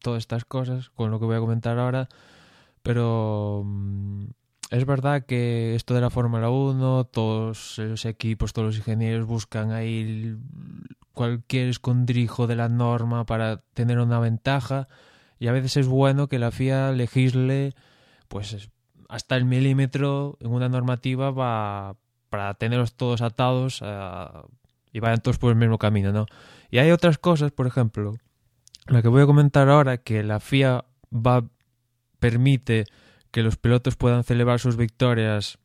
todas 0.00 0.18
estas 0.18 0.44
cosas 0.44 0.90
con 0.90 1.10
lo 1.10 1.20
que 1.20 1.26
voy 1.26 1.36
a 1.36 1.40
comentar 1.40 1.78
ahora, 1.78 2.08
pero 2.82 3.62
mm, 3.64 4.24
es 4.70 4.84
verdad 4.84 5.24
que 5.24 5.76
esto 5.76 5.94
de 5.94 6.00
la 6.00 6.10
Fórmula 6.10 6.50
1, 6.50 7.04
todos 7.04 7.78
los 7.78 8.04
equipos, 8.04 8.52
todos 8.52 8.66
los 8.66 8.76
ingenieros 8.78 9.26
buscan 9.26 9.70
ahí 9.70 10.36
cualquier 11.12 11.68
escondrijo 11.68 12.46
de 12.46 12.56
la 12.56 12.68
norma 12.68 13.24
para 13.24 13.58
tener 13.74 14.00
una 14.00 14.18
ventaja 14.18 14.88
y 15.38 15.48
a 15.48 15.52
veces 15.52 15.76
es 15.76 15.86
bueno 15.86 16.28
que 16.28 16.38
la 16.38 16.50
FIA 16.50 16.92
legisle 16.92 17.74
pues 18.28 18.70
hasta 19.12 19.36
el 19.36 19.44
milímetro 19.44 20.38
en 20.40 20.52
una 20.52 20.70
normativa 20.70 21.30
va 21.30 21.96
para 22.30 22.54
tenerlos 22.54 22.94
todos 22.94 23.20
atados 23.20 23.82
eh, 23.84 24.26
y 24.90 25.00
vayan 25.00 25.20
todos 25.20 25.36
por 25.36 25.50
el 25.50 25.56
mismo 25.56 25.76
camino, 25.76 26.12
¿no? 26.12 26.24
Y 26.70 26.78
hay 26.78 26.90
otras 26.92 27.18
cosas, 27.18 27.52
por 27.52 27.66
ejemplo, 27.66 28.14
la 28.86 29.02
que 29.02 29.08
voy 29.08 29.20
a 29.20 29.26
comentar 29.26 29.68
ahora, 29.68 29.98
que 29.98 30.22
la 30.22 30.40
FIA 30.40 30.86
va 31.14 31.44
permite 32.20 32.86
que 33.30 33.42
los 33.42 33.58
pilotos 33.58 33.96
puedan 33.96 34.24
celebrar 34.24 34.60
sus 34.60 34.78
victorias 34.78 35.58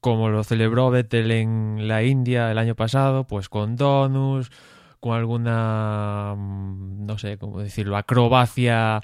como 0.00 0.28
lo 0.28 0.42
celebró 0.42 0.90
Vettel 0.90 1.30
en 1.30 1.86
la 1.86 2.02
India 2.02 2.50
el 2.50 2.58
año 2.58 2.74
pasado, 2.74 3.28
pues 3.28 3.48
con 3.48 3.76
donuts, 3.76 4.50
con 4.98 5.16
alguna, 5.16 6.34
mm, 6.36 7.06
no 7.06 7.18
sé 7.18 7.38
cómo 7.38 7.60
decirlo, 7.60 7.96
acrobacia 7.96 9.00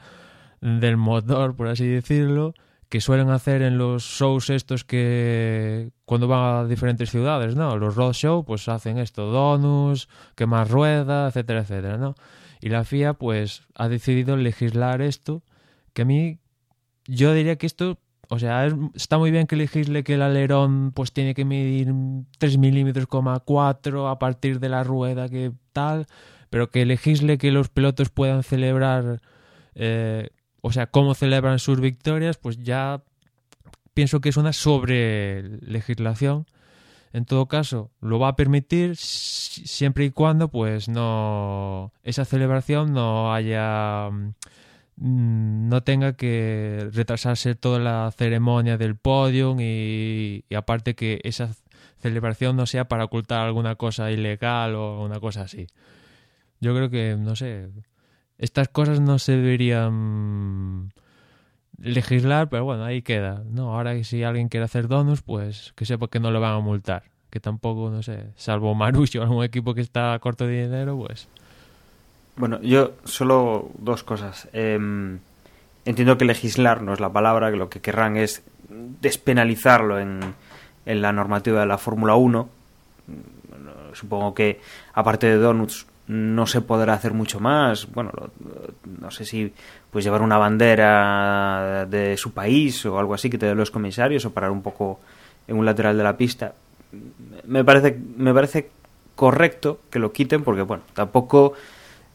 del 0.61 0.97
motor, 0.97 1.55
por 1.55 1.69
así 1.69 1.87
decirlo, 1.87 2.55
que 2.89 3.01
suelen 3.01 3.31
hacer 3.31 3.63
en 3.63 3.79
los 3.79 4.03
shows 4.03 4.51
estos 4.51 4.85
que 4.85 5.91
cuando 6.05 6.29
van 6.29 6.65
a 6.65 6.69
diferentes 6.69 7.11
ciudades, 7.11 7.55
¿no? 7.55 7.77
Los 7.77 7.97
road 7.97 8.15
show, 8.15 8.45
pues 8.45 8.69
hacen 8.69 8.99
esto, 8.99 9.27
donuts, 9.31 10.09
quemar 10.35 10.69
rueda, 10.69 11.29
etcétera, 11.29 11.61
etcétera, 11.61 11.99
¿no? 11.99 12.15
Y 12.61 12.71
la 12.71 12.85
FIA, 12.85 13.15
pues, 13.15 13.63
ha 13.75 13.89
decidido 13.89 14.37
legislar 14.37 15.03
esto, 15.03 15.43
que 15.93 16.03
a 16.03 16.05
mí, 16.05 16.39
yo 17.07 17.35
diría 17.35 17.57
que 17.57 17.67
esto 17.67 17.99
o 18.31 18.39
sea, 18.39 18.69
está 18.95 19.17
muy 19.17 19.31
bien 19.31 19.47
que 19.47 19.57
legisle 19.57 20.05
que 20.05 20.15
el 20.15 20.23
alerón 20.23 20.93
pues 20.93 21.13
tiene 21.13 21.35
que 21.35 21.47
medir 21.47 21.95
3 22.39 22.59
milímetros, 22.59 23.07
4 23.07 24.09
a 24.09 24.19
partir 24.19 24.61
de 24.61 24.69
la 24.69 24.85
rueda 24.85 25.31
que 25.31 25.53
tal, 25.73 26.07
pero 26.51 26.71
que 26.71 26.85
legisle 26.85 27.39
que 27.39 27.51
los 27.51 27.71
pilotos 27.71 28.11
puedan 28.11 28.43
celebrar, 28.43 29.23
eh, 29.75 30.29
o 30.61 30.73
sea, 30.73 30.87
cómo 30.89 31.15
celebran 31.15 31.59
sus 31.59 31.81
victorias, 31.81 32.37
pues 32.37 32.59
ya 32.59 33.03
pienso 33.95 34.21
que 34.21 34.29
es 34.29 34.37
una 34.37 34.53
sobre 34.53 35.43
legislación. 35.61 36.47
En 37.13 37.25
todo 37.25 37.47
caso, 37.47 37.91
lo 38.01 38.19
va 38.19 38.29
a 38.29 38.37
permitir 38.37 38.97
siempre 38.97 40.05
y 40.05 40.11
cuando 40.11 40.49
pues 40.49 40.89
no 40.89 41.93
esa 42.03 42.25
celebración 42.27 42.93
no 42.93 43.33
haya 43.33 44.11
Mm, 45.01 45.69
no 45.69 45.83
tenga 45.85 46.15
que 46.15 46.89
retrasarse 46.93 47.55
toda 47.55 47.79
la 47.79 48.11
ceremonia 48.17 48.77
del 48.79 48.97
podio 48.97 49.57
y, 49.61 50.45
aparte 50.57 50.95
que 50.95 51.21
esa 51.23 51.55
celebración 52.01 52.57
no 52.57 52.67
sea 52.67 52.89
para 52.89 53.05
ocultar 53.05 53.41
alguna 53.47 53.77
cosa 53.77 54.11
ilegal 54.11 54.75
o 54.75 55.05
una 55.05 55.21
cosa 55.21 55.43
así. 55.43 55.69
Yo 56.61 56.75
creo 56.75 56.91
que, 56.91 57.17
no 57.19 57.37
sé, 57.37 57.69
estas 58.39 58.69
cosas 58.69 59.01
no 59.01 59.19
se 59.19 59.33
deberían 59.33 60.93
legislar, 61.81 62.49
pero 62.49 62.65
bueno, 62.65 62.85
ahí 62.85 63.03
queda. 63.03 63.43
No, 63.51 63.75
ahora 63.75 64.03
si 64.05 64.23
alguien 64.23 64.49
quiere 64.49 64.65
hacer 64.65 64.89
donuts, 64.89 65.23
pues 65.23 65.73
que 65.77 65.85
sepa 65.85 66.09
que 66.09 66.21
no 66.21 66.31
le 66.31 66.39
van 66.39 66.55
a 66.55 66.61
multar. 66.61 67.05
Que 67.31 67.41
tampoco, 67.41 67.91
no 67.91 68.03
sé, 68.03 68.33
salvo 68.37 68.75
Marucho, 68.75 69.23
un 69.23 69.45
equipo 69.45 69.75
que 69.75 69.83
está 69.83 70.19
corto 70.19 70.47
de 70.47 70.63
dinero, 70.63 70.97
pues 70.97 71.29
bueno, 72.39 72.61
yo 72.63 72.93
solo 73.05 73.71
dos 73.79 74.05
cosas. 74.05 74.49
Em, 74.53 75.19
entiendo 75.85 76.17
que 76.17 76.25
legislar 76.25 76.83
no 76.83 76.93
es 76.93 77.01
la 77.01 77.13
palabra, 77.13 77.51
que 77.51 77.57
lo 77.57 77.69
que 77.69 77.81
querrán 77.81 78.17
es 78.17 78.45
despenalizarlo 78.69 79.99
en, 79.99 80.21
en 80.87 81.03
la 81.03 81.13
normativa 81.13 81.61
de 81.61 81.67
la 81.67 81.79
Fórmula 81.79 82.15
1. 82.15 82.49
Supongo 83.93 84.35
que, 84.35 84.61
aparte 84.95 85.27
de 85.27 85.37
donuts, 85.37 85.87
no 86.09 86.47
se 86.47 86.63
podrá 86.63 86.95
hacer 86.95 87.13
mucho 87.13 87.39
más. 87.39 87.87
Bueno, 87.93 88.11
no 89.01 89.11
sé 89.11 89.25
si 89.25 89.53
pues 89.91 90.05
llevar 90.05 90.23
una 90.23 90.39
bandera 90.39 91.87
de 91.87 92.17
su 92.17 92.33
país 92.33 92.85
o 92.87 92.99
algo 92.99 93.15
así 93.15 93.31
que 93.31 93.39
te 93.39 93.47
den 93.47 93.59
los 93.59 93.71
comisarios 93.71 94.25
o 94.25 94.33
parar 94.33 94.51
un 94.51 94.63
poco 94.63 95.01
en 95.47 95.57
un 95.57 95.67
lateral 95.67 95.97
de 95.97 96.05
la 96.05 96.17
pista. 96.17 96.55
Me 97.45 97.63
parece, 97.63 97.99
me 98.17 98.33
parece 98.33 98.71
correcto 99.15 99.81
que 99.91 99.99
lo 99.99 100.13
quiten 100.13 100.43
porque, 100.43 100.63
bueno, 100.63 100.83
tampoco 100.95 101.53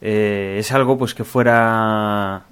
eh, 0.00 0.56
es 0.58 0.72
algo 0.72 0.98
pues 0.98 1.14
que 1.14 1.24
fuera 1.24 2.44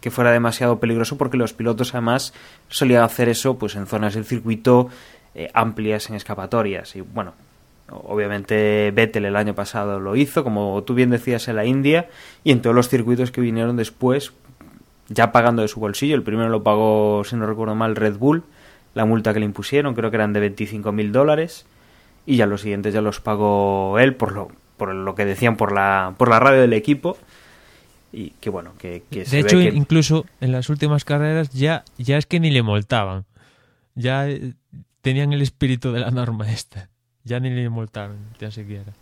que 0.00 0.10
fuera 0.10 0.32
demasiado 0.32 0.80
peligroso 0.80 1.16
porque 1.16 1.36
los 1.36 1.52
pilotos 1.52 1.94
además 1.94 2.34
solían 2.68 3.04
hacer 3.04 3.28
eso 3.28 3.56
pues 3.56 3.76
en 3.76 3.86
zonas 3.86 4.14
del 4.14 4.24
circuito 4.24 4.88
eh, 5.34 5.48
amplias 5.54 6.10
en 6.10 6.16
escapatorias 6.16 6.96
y 6.96 7.00
bueno 7.00 7.34
obviamente 8.04 8.90
Vettel 8.94 9.24
el 9.24 9.36
año 9.36 9.54
pasado 9.54 10.00
lo 10.00 10.16
hizo 10.16 10.44
como 10.44 10.82
tú 10.84 10.94
bien 10.94 11.10
decías 11.10 11.48
en 11.48 11.56
la 11.56 11.64
India 11.64 12.08
y 12.44 12.52
en 12.52 12.62
todos 12.62 12.74
los 12.74 12.88
circuitos 12.88 13.30
que 13.30 13.40
vinieron 13.40 13.76
después 13.76 14.32
ya 15.08 15.32
pagando 15.32 15.62
de 15.62 15.68
su 15.68 15.80
bolsillo 15.80 16.14
el 16.14 16.22
primero 16.22 16.48
lo 16.48 16.62
pagó 16.62 17.22
si 17.24 17.36
no 17.36 17.46
recuerdo 17.46 17.74
mal 17.74 17.96
Red 17.96 18.16
Bull 18.16 18.42
la 18.94 19.04
multa 19.04 19.32
que 19.32 19.40
le 19.40 19.46
impusieron 19.46 19.94
creo 19.94 20.10
que 20.10 20.16
eran 20.16 20.32
de 20.32 20.40
25 20.40 20.92
mil 20.92 21.12
dólares 21.12 21.66
y 22.26 22.36
ya 22.36 22.46
los 22.46 22.60
siguientes 22.60 22.94
ya 22.94 23.00
los 23.00 23.20
pagó 23.20 23.98
él 23.98 24.14
por 24.14 24.32
lo 24.32 24.50
por 24.82 24.96
lo 24.96 25.14
que 25.14 25.24
decían 25.24 25.56
por 25.56 25.70
la, 25.70 26.14
por 26.18 26.28
la 26.28 26.40
radio 26.40 26.60
del 26.60 26.72
equipo. 26.72 27.16
Y 28.12 28.30
que 28.40 28.50
bueno, 28.50 28.72
que, 28.78 29.04
De 29.10 29.38
hecho, 29.38 29.60
incluso 29.60 30.26
en 30.40 30.50
las 30.50 30.68
últimas 30.70 31.04
carreras 31.04 31.50
ya, 31.50 31.84
ya 31.98 32.18
es 32.18 32.26
que 32.26 32.40
ni 32.40 32.50
le 32.50 32.62
multaban. 32.62 33.24
Ya 33.94 34.28
eh, 34.28 34.54
tenían 35.00 35.32
el 35.32 35.40
espíritu 35.40 35.92
de 35.92 36.00
la 36.00 36.10
norma 36.10 36.50
esta. 36.50 36.90
Ya 37.24 37.40
ni 37.40 37.50
le 37.50 37.68
multaron, 37.68 38.18
ya 38.38 38.50
siquiera. 38.50 38.92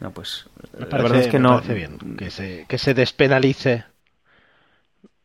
No, 0.00 0.10
pues. 0.10 0.46
la 0.78 0.86
verdad 0.86 1.20
es 1.20 1.28
que 1.28 1.38
no. 1.38 1.60
bien 1.60 1.98
que 2.16 2.30
se, 2.30 2.66
que 2.68 2.78
se 2.78 2.94
despenalice 2.94 3.84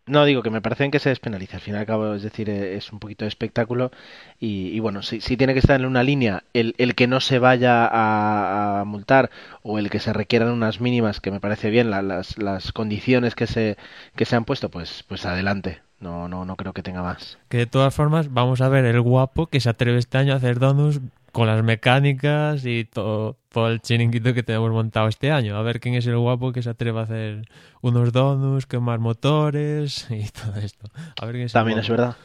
no, 0.07 0.23
digo 0.23 0.41
que 0.41 0.49
me 0.49 0.61
parece 0.61 0.89
que 0.89 0.99
se 0.99 1.09
despenalice. 1.09 1.57
Al 1.57 1.61
fin 1.61 1.75
y 1.75 1.77
al 1.77 1.85
cabo, 1.85 2.13
es 2.13 2.23
decir, 2.23 2.49
eh, 2.49 2.77
es 2.77 2.93
un 2.93 2.99
poquito 2.99 3.25
de 3.25 3.29
espectáculo. 3.29 3.91
Y, 4.39 4.79
bueno, 4.79 5.03
si, 5.03 5.19
tiene 5.19 5.53
que 5.53 5.59
estar 5.59 5.79
en 5.79 5.85
una 5.85 6.01
línea 6.01 6.43
el, 6.53 6.75
el 6.77 6.95
que 6.95 7.07
no 7.07 7.19
se 7.19 7.39
vaya 7.39 7.89
a, 7.91 8.85
multar 8.85 9.29
o 9.63 9.79
el 9.79 9.89
que 9.89 9.99
se 9.99 10.13
requieran 10.13 10.49
unas 10.51 10.79
mínimas, 10.79 11.19
que 11.19 11.31
me 11.31 11.41
parece 11.41 11.69
bien, 11.69 11.91
las, 11.91 12.37
las 12.37 12.71
condiciones 12.71 13.35
que 13.35 13.47
se, 13.47 13.77
que 14.15 14.25
se 14.25 14.35
han 14.37 14.45
puesto, 14.45 14.69
pues, 14.69 15.03
pues 15.07 15.25
adelante. 15.25 15.81
No, 15.99 16.29
no, 16.29 16.45
no 16.45 16.55
creo 16.55 16.73
que 16.73 16.83
tenga 16.83 17.01
más. 17.01 17.37
Que 17.49 17.57
de 17.57 17.65
todas 17.65 17.93
formas, 17.93 18.31
vamos 18.31 18.61
a 18.61 18.69
ver 18.69 18.85
el 18.85 19.01
guapo 19.01 19.47
que 19.47 19.59
se 19.59 19.69
atreve 19.69 19.97
este 19.97 20.17
año 20.17 20.33
a 20.33 20.37
hacer 20.37 20.59
donuts 20.59 21.01
con 21.37 21.45
las 21.45 21.63
mecánicas 21.63 22.65
y 22.65 22.85
todo, 22.85 23.37
todo 23.49 23.67
el 23.67 23.79
chiringuito 23.79 24.33
que 24.33 24.41
tenemos 24.41 24.71
montado 24.71 25.07
este 25.07 25.29
año. 25.29 25.55
A 25.55 25.61
ver 25.61 25.79
quién 25.79 25.93
es 25.93 26.07
el 26.07 26.17
guapo 26.17 26.51
que 26.51 26.63
se 26.63 26.71
atreve 26.71 26.97
a 26.97 27.03
hacer 27.03 27.47
unos 27.79 28.11
donuts, 28.11 28.65
quemar 28.65 28.97
motores 28.97 30.07
y 30.09 30.27
todo 30.29 30.55
esto. 30.55 30.89
A 31.21 31.25
ver 31.27 31.35
quién 31.35 31.45
es 31.45 31.53
También 31.53 31.77
es 31.77 31.87
verdad. 31.87 32.17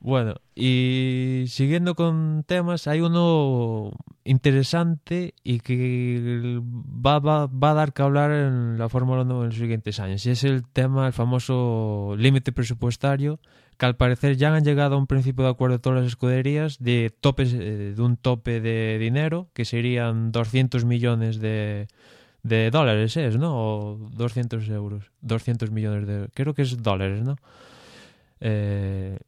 Bueno, 0.00 0.34
y 0.54 1.44
siguiendo 1.48 1.94
con 1.94 2.44
temas, 2.46 2.86
hay 2.86 3.00
uno 3.00 3.92
interesante 4.24 5.32
y 5.42 5.60
que 5.60 6.60
va, 6.62 7.20
va, 7.20 7.46
va 7.46 7.70
a 7.70 7.74
dar 7.74 7.94
que 7.94 8.02
hablar 8.02 8.30
en 8.30 8.76
la 8.76 8.90
Fórmula 8.90 9.22
1 9.22 9.40
en 9.40 9.46
los 9.46 9.54
siguientes 9.54 10.00
años. 10.00 10.26
Y 10.26 10.32
es 10.32 10.44
el 10.44 10.68
tema, 10.68 11.06
el 11.06 11.14
famoso 11.14 12.14
límite 12.18 12.52
presupuestario 12.52 13.40
que 13.78 13.86
al 13.86 13.96
parecer 13.96 14.36
ya 14.36 14.54
han 14.54 14.64
llegado 14.64 14.96
a 14.96 14.98
un 14.98 15.06
principio 15.06 15.44
de 15.44 15.50
acuerdo 15.50 15.80
todas 15.80 16.00
las 16.00 16.08
escuderías 16.08 16.78
de 16.80 17.14
topes 17.20 17.52
eh, 17.54 17.94
de 17.96 18.02
un 18.02 18.16
tope 18.16 18.60
de 18.60 18.98
dinero 18.98 19.50
que 19.54 19.64
serían 19.64 20.32
200 20.32 20.84
millones 20.84 21.38
de, 21.38 21.86
de 22.42 22.70
dólares 22.70 23.16
es, 23.16 23.36
¿no? 23.38 23.54
O 23.56 24.10
200 24.14 24.68
euros, 24.70 25.12
200 25.20 25.70
millones 25.70 26.08
de 26.08 26.28
creo 26.34 26.54
que 26.54 26.62
es 26.62 26.82
dólares, 26.82 27.22
¿no? 27.22 27.36
Eh, 28.40 29.18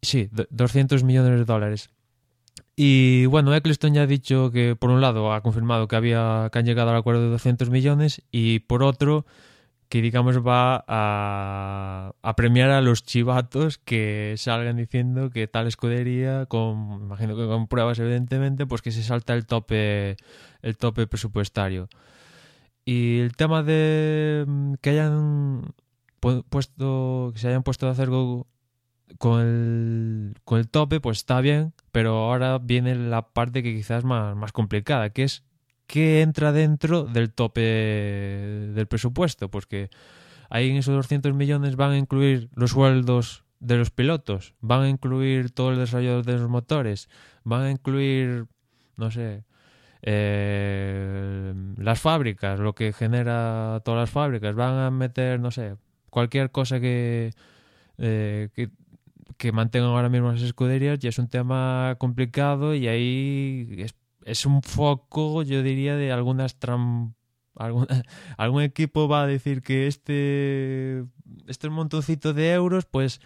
sí, 0.00 0.30
200 0.50 1.04
millones 1.04 1.38
de 1.38 1.44
dólares. 1.44 1.90
Y 2.74 3.26
bueno, 3.26 3.54
Eccleston 3.54 3.92
ya 3.92 4.02
ha 4.02 4.06
dicho 4.06 4.50
que 4.50 4.76
por 4.76 4.88
un 4.88 5.02
lado 5.02 5.34
ha 5.34 5.42
confirmado 5.42 5.88
que 5.88 5.96
había 5.96 6.48
que 6.50 6.58
han 6.58 6.64
llegado 6.64 6.90
al 6.90 6.96
acuerdo 6.96 7.22
de 7.22 7.28
200 7.28 7.68
millones 7.68 8.22
y 8.30 8.60
por 8.60 8.82
otro 8.82 9.26
que 9.92 10.00
digamos 10.00 10.38
va 10.38 10.86
a, 10.88 12.32
premiar 12.34 12.70
a 12.70 12.80
los 12.80 13.04
chivatos 13.04 13.76
que 13.76 14.36
salgan 14.38 14.78
diciendo 14.78 15.28
que 15.28 15.46
tal 15.48 15.66
escudería, 15.66 16.46
con, 16.46 17.02
imagino 17.02 17.36
que 17.36 17.44
con 17.44 17.68
pruebas 17.68 17.98
evidentemente, 17.98 18.64
pues 18.64 18.80
que 18.80 18.90
se 18.90 19.02
salta 19.02 19.34
el 19.34 19.44
tope, 19.44 20.16
el 20.62 20.78
tope 20.78 21.06
presupuestario. 21.06 21.90
Y 22.86 23.18
el 23.18 23.36
tema 23.36 23.62
de 23.62 24.46
mm, 24.48 24.74
que 24.80 24.90
hayan 24.90 25.74
puesto, 26.20 27.32
que 27.34 27.38
se 27.38 27.48
hayan 27.48 27.62
puesto 27.62 27.86
a 27.86 27.90
hacer 27.90 28.08
con 29.18 29.40
el, 29.42 30.34
con 30.44 30.58
el 30.58 30.70
tope, 30.70 31.00
pues 31.00 31.18
está 31.18 31.42
bien, 31.42 31.74
pero 31.90 32.16
ahora 32.16 32.56
viene 32.56 32.94
la 32.94 33.28
parte 33.28 33.62
que 33.62 33.74
quizás 33.74 33.98
es 33.98 34.04
más, 34.04 34.34
más 34.36 34.52
complicada, 34.52 35.10
que 35.10 35.24
es 35.24 35.44
¿qué 35.92 36.22
entra 36.22 36.52
dentro 36.52 37.04
del 37.04 37.34
tope 37.34 37.60
del 37.60 38.86
presupuesto? 38.86 39.50
Pues 39.50 39.66
que 39.66 39.90
ahí 40.48 40.70
en 40.70 40.76
esos 40.78 40.94
200 40.94 41.34
millones 41.34 41.76
van 41.76 41.90
a 41.90 41.98
incluir 41.98 42.48
los 42.54 42.70
sueldos 42.70 43.44
de 43.60 43.76
los 43.76 43.90
pilotos, 43.90 44.54
van 44.62 44.84
a 44.84 44.88
incluir 44.88 45.50
todo 45.50 45.70
el 45.70 45.76
desarrollo 45.76 46.22
de 46.22 46.32
los 46.32 46.48
motores, 46.48 47.10
van 47.44 47.64
a 47.64 47.70
incluir, 47.70 48.46
no 48.96 49.10
sé, 49.10 49.44
eh, 50.00 51.52
las 51.76 52.00
fábricas, 52.00 52.58
lo 52.58 52.74
que 52.74 52.94
genera 52.94 53.82
todas 53.84 54.00
las 54.00 54.10
fábricas, 54.10 54.54
van 54.54 54.78
a 54.78 54.90
meter, 54.90 55.40
no 55.40 55.50
sé, 55.50 55.76
cualquier 56.08 56.50
cosa 56.50 56.80
que, 56.80 57.34
eh, 57.98 58.48
que, 58.54 58.70
que 59.36 59.52
mantengan 59.52 59.90
ahora 59.90 60.08
mismo 60.08 60.32
las 60.32 60.40
escuderías 60.40 61.04
y 61.04 61.08
es 61.08 61.18
un 61.18 61.28
tema 61.28 61.96
complicado 61.98 62.74
y 62.74 62.88
ahí 62.88 63.68
es, 63.76 63.94
es 64.24 64.46
un 64.46 64.62
foco, 64.62 65.42
yo 65.42 65.62
diría, 65.62 65.96
de 65.96 66.12
algunas 66.12 66.58
trampas 66.58 67.16
Algún, 67.54 67.86
algún, 68.38 68.62
equipo 68.62 69.08
va 69.08 69.22
a 69.22 69.26
decir 69.26 69.62
que 69.62 69.86
este 69.86 71.04
este 71.48 71.68
montoncito 71.68 72.32
de 72.32 72.52
euros 72.52 72.86
pues 72.86 73.20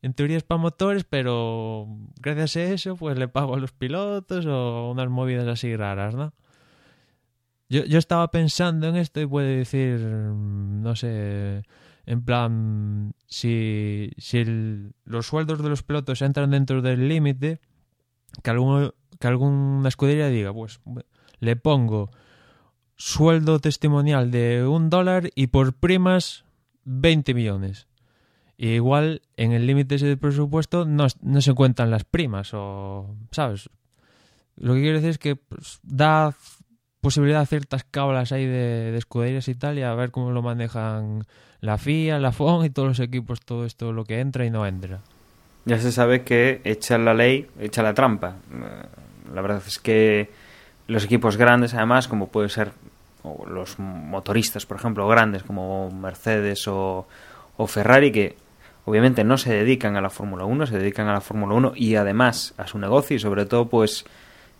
en 0.00 0.14
teoría 0.14 0.38
es 0.38 0.44
para 0.44 0.60
motores 0.60 1.04
pero 1.04 1.86
gracias 2.20 2.56
a 2.56 2.62
eso 2.72 2.96
pues 2.96 3.18
le 3.18 3.28
pago 3.28 3.54
a 3.54 3.58
los 3.58 3.72
pilotos 3.72 4.46
o 4.46 4.90
unas 4.90 5.10
movidas 5.10 5.46
así 5.46 5.76
raras 5.76 6.14
¿no? 6.14 6.32
yo, 7.68 7.84
yo 7.84 7.98
estaba 7.98 8.30
pensando 8.30 8.88
en 8.88 8.96
esto 8.96 9.20
y 9.20 9.26
puede 9.26 9.58
decir 9.58 10.00
no 10.00 10.96
sé 10.96 11.62
en 12.06 12.24
plan 12.24 13.12
si, 13.26 14.10
si 14.16 14.38
el, 14.38 14.94
los 15.04 15.26
sueldos 15.26 15.62
de 15.62 15.68
los 15.68 15.82
pilotos 15.82 16.22
entran 16.22 16.50
dentro 16.50 16.80
del 16.80 17.08
límite 17.08 17.60
que, 18.42 18.50
algún, 18.50 18.92
que 19.18 19.26
alguna 19.26 19.88
escudería 19.88 20.28
diga 20.28 20.52
pues 20.52 20.80
le 21.40 21.56
pongo 21.56 22.10
sueldo 22.96 23.60
testimonial 23.60 24.30
de 24.30 24.66
un 24.66 24.90
dólar 24.90 25.30
y 25.34 25.48
por 25.48 25.74
primas 25.74 26.44
20 26.84 27.34
millones. 27.34 27.86
Y 28.56 28.68
igual 28.68 29.20
en 29.36 29.52
el 29.52 29.66
límite 29.66 29.96
ese 29.96 30.06
de 30.06 30.16
presupuesto 30.16 30.86
no, 30.86 31.06
no, 31.20 31.40
se 31.42 31.52
cuentan 31.52 31.90
las 31.90 32.04
primas 32.04 32.54
o, 32.54 33.14
¿sabes? 33.30 33.68
Lo 34.56 34.72
que 34.74 34.80
quiero 34.80 34.96
decir 34.96 35.10
es 35.10 35.18
que 35.18 35.36
pues, 35.36 35.80
da 35.82 36.34
posibilidad 37.02 37.42
a 37.42 37.46
ciertas 37.46 37.84
cablas 37.84 38.32
ahí 38.32 38.46
de, 38.46 38.92
de, 38.92 38.96
escuderías 38.96 39.46
y 39.48 39.54
tal 39.54 39.78
y 39.78 39.82
a 39.82 39.94
ver 39.94 40.10
cómo 40.10 40.30
lo 40.30 40.40
manejan 40.40 41.26
la 41.60 41.76
FIA, 41.76 42.18
la 42.18 42.32
FON 42.32 42.64
y 42.64 42.70
todos 42.70 42.88
los 42.88 43.00
equipos, 43.00 43.40
todo 43.40 43.66
esto, 43.66 43.92
lo 43.92 44.04
que 44.04 44.20
entra 44.20 44.46
y 44.46 44.50
no 44.50 44.66
entra. 44.66 45.02
Ya 45.66 45.78
se 45.78 45.92
sabe 45.92 46.22
que 46.22 46.60
echa 46.64 46.96
la 46.96 47.12
ley, 47.12 47.46
echa 47.60 47.82
la 47.82 47.92
trampa. 47.92 48.36
La 49.34 49.42
verdad 49.42 49.62
es 49.66 49.78
que 49.78 50.30
los 50.86 51.04
equipos 51.04 51.36
grandes, 51.36 51.74
además, 51.74 52.08
como 52.08 52.28
puede 52.28 52.48
ser 52.48 52.70
o 53.24 53.44
los 53.46 53.78
motoristas, 53.78 54.64
por 54.64 54.76
ejemplo, 54.76 55.06
grandes 55.08 55.42
como 55.42 55.90
Mercedes 55.90 56.68
o, 56.68 57.08
o 57.56 57.66
Ferrari, 57.66 58.12
que 58.12 58.36
obviamente 58.86 59.24
no 59.24 59.36
se 59.36 59.52
dedican 59.52 59.96
a 59.96 60.00
la 60.00 60.10
Fórmula 60.10 60.44
1, 60.44 60.66
se 60.66 60.78
dedican 60.78 61.08
a 61.08 61.12
la 61.12 61.20
Fórmula 61.20 61.54
1 61.54 61.72
y 61.74 61.96
además 61.96 62.54
a 62.56 62.66
su 62.66 62.78
negocio 62.78 63.16
y 63.16 63.18
sobre 63.18 63.44
todo 63.44 63.68
pues 63.68 64.04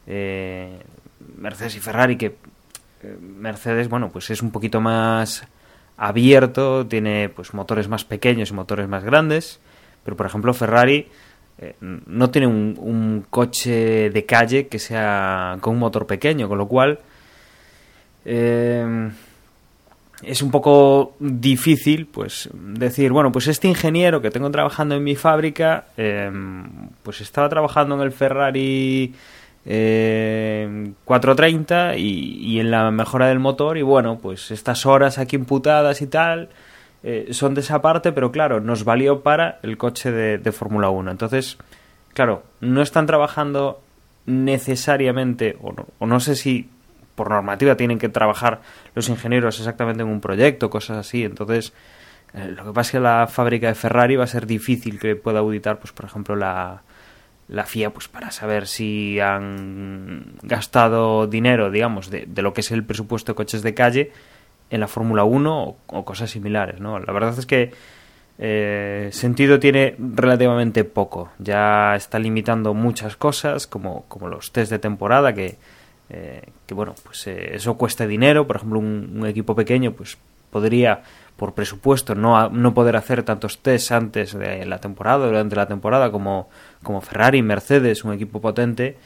eh, 0.07 0.81
Mercedes 1.39 1.77
y 1.77 1.81
Ferrari 1.81 2.17
que 2.17 2.37
eh, 3.03 3.17
Mercedes 3.21 3.89
bueno 3.89 4.11
pues 4.11 4.29
es 4.31 4.43
un 4.43 4.51
poquito 4.51 4.81
más 4.81 5.47
abierto 5.97 6.85
tiene 6.87 7.29
pues 7.29 7.55
motores 7.55 7.89
más 7.89 8.05
pequeños 8.05 8.51
y 8.51 8.55
motores 8.55 8.89
más 8.89 9.05
grandes 9.05 9.61
pero 10.07 10.17
por 10.17 10.25
ejemplo 10.25 10.55
Ferrari 10.55 11.07
eh, 11.59 11.75
no 11.81 12.31
tiene 12.31 12.47
un, 12.47 13.27
coche 13.29 14.09
de 14.09 14.25
calle 14.25 14.69
que 14.69 14.79
sea 14.79 15.59
con 15.61 15.75
un 15.75 15.81
motor 15.81 16.07
pequeño 16.07 16.49
con 16.49 16.57
lo 16.57 16.69
cual 16.69 17.01
eh, 18.25 19.11
es 20.23 20.43
un 20.43 20.51
poco 20.51 21.15
difícil 21.19 22.07
pues 22.07 22.49
decir 22.53 23.13
bueno 23.13 23.33
pues 23.33 23.49
este 23.49 23.69
ingeniero 23.69 24.23
que 24.23 24.31
tengo 24.31 24.51
trabajando 24.51 24.95
en 24.95 25.05
mi 25.05 25.17
fábrica 25.17 25.87
eh, 25.97 26.31
pues 27.03 27.21
estaba 27.21 27.49
trabajando 27.49 27.97
en 27.97 28.01
el 28.03 28.13
Ferrari 28.13 29.15
eh, 29.67 30.93
430 31.05 31.97
y, 31.97 32.39
y, 32.41 32.61
en 32.61 32.71
la 32.71 32.91
mejora 32.93 33.27
del 33.27 33.41
motor 33.41 33.77
y 33.77 33.83
bueno 33.83 34.19
pues 34.19 34.53
estas 34.53 34.87
horas 34.87 35.19
aquí 35.19 35.37
imputadas 35.37 36.01
y 36.01 36.07
tal 36.07 36.49
eh, 37.03 37.29
son 37.31 37.55
de 37.55 37.61
esa 37.61 37.83
parte 37.83 38.13
pero 38.13 38.33
claro 38.33 38.61
nos 38.61 38.85
valió 38.85 39.23
para 39.23 39.59
el 39.63 39.77
coche 39.77 40.11
de, 40.11 40.39
de 40.39 40.53
Fórmula 40.53 40.91
1 40.91 41.11
entonces 41.11 41.59
claro 42.15 42.43
no 42.61 42.83
están 42.83 43.07
trabajando 43.07 43.81
necesariamente 44.27 45.57
o 45.63 45.73
no, 45.73 45.87
o 45.99 46.07
no 46.07 46.21
sé 46.21 46.37
si 46.37 46.69
por 47.17 47.31
normativa 47.31 47.77
tienen 47.77 47.99
que 47.99 48.09
trabajar 48.09 48.61
los 48.95 49.09
ingenieros 49.09 49.59
exactamente 49.59 50.03
en 50.03 50.09
un 50.09 50.21
proyecto, 50.21 50.71
cosas 50.71 50.99
así. 50.99 51.25
Entonces, 51.25 51.73
eh, 52.35 52.53
lo 52.55 52.65
que 52.65 52.73
pasa 52.73 52.89
es 52.89 52.93
que 52.93 53.01
la 53.01 53.27
fábrica 53.27 53.69
de 53.69 53.75
Ferrari 53.75 54.15
va 54.15 54.25
a 54.25 54.29
ser 54.29 54.47
difícil 54.47 55.01
que 55.01 55.17
pueda 55.17 55.41
auditar, 55.41 55.79
pues 55.79 55.93
por 55.93 56.05
ejemplo, 56.05 56.37
la, 56.37 56.83
la 57.49 57.65
FIA, 57.65 57.91
pues 57.91 58.07
para 58.07 58.31
saber 58.31 58.69
si 58.69 59.19
han 59.19 60.35
gastado 60.43 61.27
dinero, 61.27 61.71
digamos, 61.71 62.11
de, 62.11 62.27
de, 62.27 62.43
lo 62.43 62.53
que 62.53 62.61
es 62.61 62.71
el 62.71 62.85
presupuesto 62.85 63.33
de 63.33 63.37
coches 63.37 63.63
de 63.63 63.75
calle 63.75 64.13
en 64.71 64.81
la 64.81 64.89
Fórmula 64.89 65.25
1 65.25 65.77
o, 65.87 66.05
cosas 66.05 66.31
similares, 66.31 66.81
¿no? 66.81 66.99
La 66.99 67.13
verdad 67.13 67.39
es 67.39 67.47
que 67.47 67.73
eh, 68.39 69.09
sentido 69.13 69.59
tiene 69.59 69.95
relativamente 69.99 70.85
poco. 70.85 71.31
Ya 71.39 71.95
está 71.97 72.19
limitando 72.19 72.75
muchas 72.75 73.17
cosas, 73.17 73.67
como, 73.67 74.05
como 74.09 74.29
los 74.29 74.53
test 74.53 74.71
de 74.71 74.79
temporada, 74.79 75.33
que 75.35 75.57
eh, 76.09 76.43
que 76.67 76.75
bueno, 76.75 76.95
pues 77.03 77.27
eh, 77.27 77.57
eso 77.57 77.77
cuesta 77.77 78.07
dinero, 78.07 78.47
por 78.47 78.57
ejemplo, 78.57 78.79
un, 78.79 79.19
un, 79.19 79.27
equipo 79.27 79.57
pequeño 79.57 79.93
pues 79.93 80.17
podría 80.51 81.03
por 81.37 81.53
presupuesto 81.53 82.15
no, 82.15 82.49
no 82.49 82.75
poder 82.75 82.95
hacer 82.95 83.25
tantos 83.25 83.59
tests 83.59 83.91
antes 83.91 84.33
de 84.33 84.65
la 84.67 84.79
temporada, 84.79 85.27
durante 85.27 85.57
la 85.57 85.67
temporada 85.67 86.13
como, 86.13 86.49
como 86.85 87.01
Ferrari, 87.01 87.43
Mercedes, 87.43 88.05
un 88.05 88.13
equipo 88.13 88.41
potente 88.41 88.97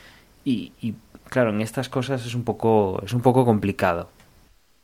y, 0.44 0.72
y 0.82 0.94
claro, 1.30 1.50
en 1.50 1.62
estas 1.62 1.88
cosas 1.88 2.26
es 2.26 2.34
un 2.34 2.44
poco 2.44 3.00
es 3.02 3.14
un 3.14 3.22
poco 3.22 3.46
complicado. 3.46 4.10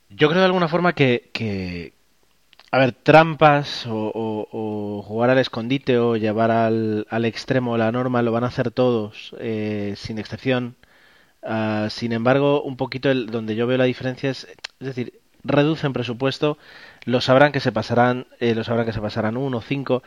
Yo 0.09 0.29
creo 0.29 0.39
de 0.39 0.45
alguna 0.45 0.67
forma 0.67 0.93
que, 0.93 1.29
que 1.33 1.93
a 2.71 2.79
ver, 2.79 2.91
trampas 2.91 3.85
o, 3.87 5.03
jugar 5.05 5.29
al 5.29 5.37
escondite 5.37 5.97
o 5.99 6.17
llevar 6.17 6.51
al, 6.51 7.07
al 7.09 7.25
extremo 7.25 7.77
la 7.77 7.91
norma 7.91 8.21
lo 8.21 8.31
van 8.31 8.43
a 8.43 8.47
hacer 8.47 8.71
todos, 8.71 9.35
eh, 9.39 9.93
sin 9.97 10.19
excepción. 10.19 10.75
Uh, 11.43 11.89
sin 11.89 12.11
embargo, 12.13 12.61
un 12.63 12.77
poquito 12.77 13.09
el, 13.09 13.27
donde 13.27 13.55
yo 13.55 13.67
veo 13.67 13.77
la 13.77 13.85
diferencia 13.85 14.29
es, 14.29 14.45
es 14.79 14.87
decir, 14.87 15.21
reducen 15.43 15.93
presupuesto, 15.93 16.57
lo 17.05 17.21
sabrán 17.21 17.51
que 17.51 17.59
se 17.59 17.71
pasarán, 17.71 18.27
eh, 18.39 18.55
lo 18.55 18.63
sabrán 18.63 18.85
que 18.85 18.93
se 18.93 19.01
pasarán 19.01 19.37
uno, 19.37 19.61
cinco, 19.61 20.03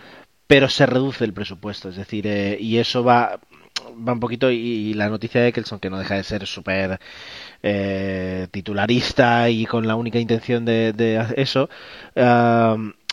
pero 0.46 0.68
se 0.68 0.86
reduce 0.86 1.24
el 1.24 1.32
presupuesto, 1.32 1.88
es 1.88 1.96
decir, 1.96 2.26
eh, 2.26 2.58
y 2.60 2.78
eso 2.78 3.04
va, 3.04 3.40
va 3.86 4.12
un 4.12 4.20
poquito 4.20 4.50
y, 4.50 4.94
la 4.94 5.08
noticia 5.08 5.40
de 5.40 5.48
Eccleston 5.48 5.80
que 5.80 5.90
no 5.90 5.98
deja 5.98 6.16
de 6.16 6.24
ser 6.24 6.46
súper 6.46 7.00
eh, 7.62 8.48
titularista 8.50 9.50
y 9.50 9.66
con 9.66 9.86
la 9.86 9.96
única 9.96 10.18
intención 10.18 10.64
de, 10.64 11.26
eso. 11.36 11.68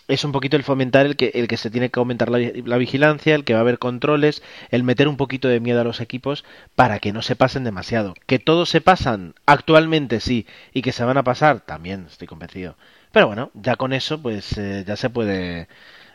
Es 0.08 0.24
un 0.24 0.32
poquito 0.32 0.56
el 0.56 0.64
fomentar 0.64 1.06
el 1.06 1.18
que, 1.18 1.32
el 1.34 1.50
que 1.50 1.58
se 1.58 1.70
tiene 1.70 1.90
que 1.90 2.00
aumentar 2.00 2.30
la, 2.30 2.40
la, 2.40 2.78
vigilancia, 2.78 3.36
el 3.36 3.44
que 3.44 3.54
va 3.54 3.60
a 3.60 3.62
haber 3.62 3.78
controles, 3.78 4.42
el 4.72 4.84
meter 4.84 5.10
un 5.10 5.18
poquito 5.18 5.50
de 5.50 5.60
miedo 5.60 5.82
a 5.82 5.84
los 5.84 6.00
equipos 6.00 6.46
para 6.76 7.00
que 7.00 7.12
no 7.12 7.22
se 7.22 7.36
pasen 7.36 7.66
demasiado. 7.66 8.14
Que 8.26 8.40
todos 8.40 8.70
se 8.70 8.80
pasan, 8.80 9.36
actualmente 9.46 10.22
sí, 10.22 10.48
y 10.74 10.82
que 10.82 10.94
se 10.94 11.04
van 11.04 11.18
a 11.18 11.24
pasar, 11.24 11.60
también 11.60 12.06
estoy 12.10 12.28
convencido. 12.28 12.78
Pero 13.12 13.28
bueno, 13.28 13.52
ya 13.54 13.76
con 13.76 13.92
eso, 13.92 14.22
pues 14.22 14.58
eh, 14.58 14.86
ya 14.88 14.96
se 14.96 15.10
puede 15.10 15.68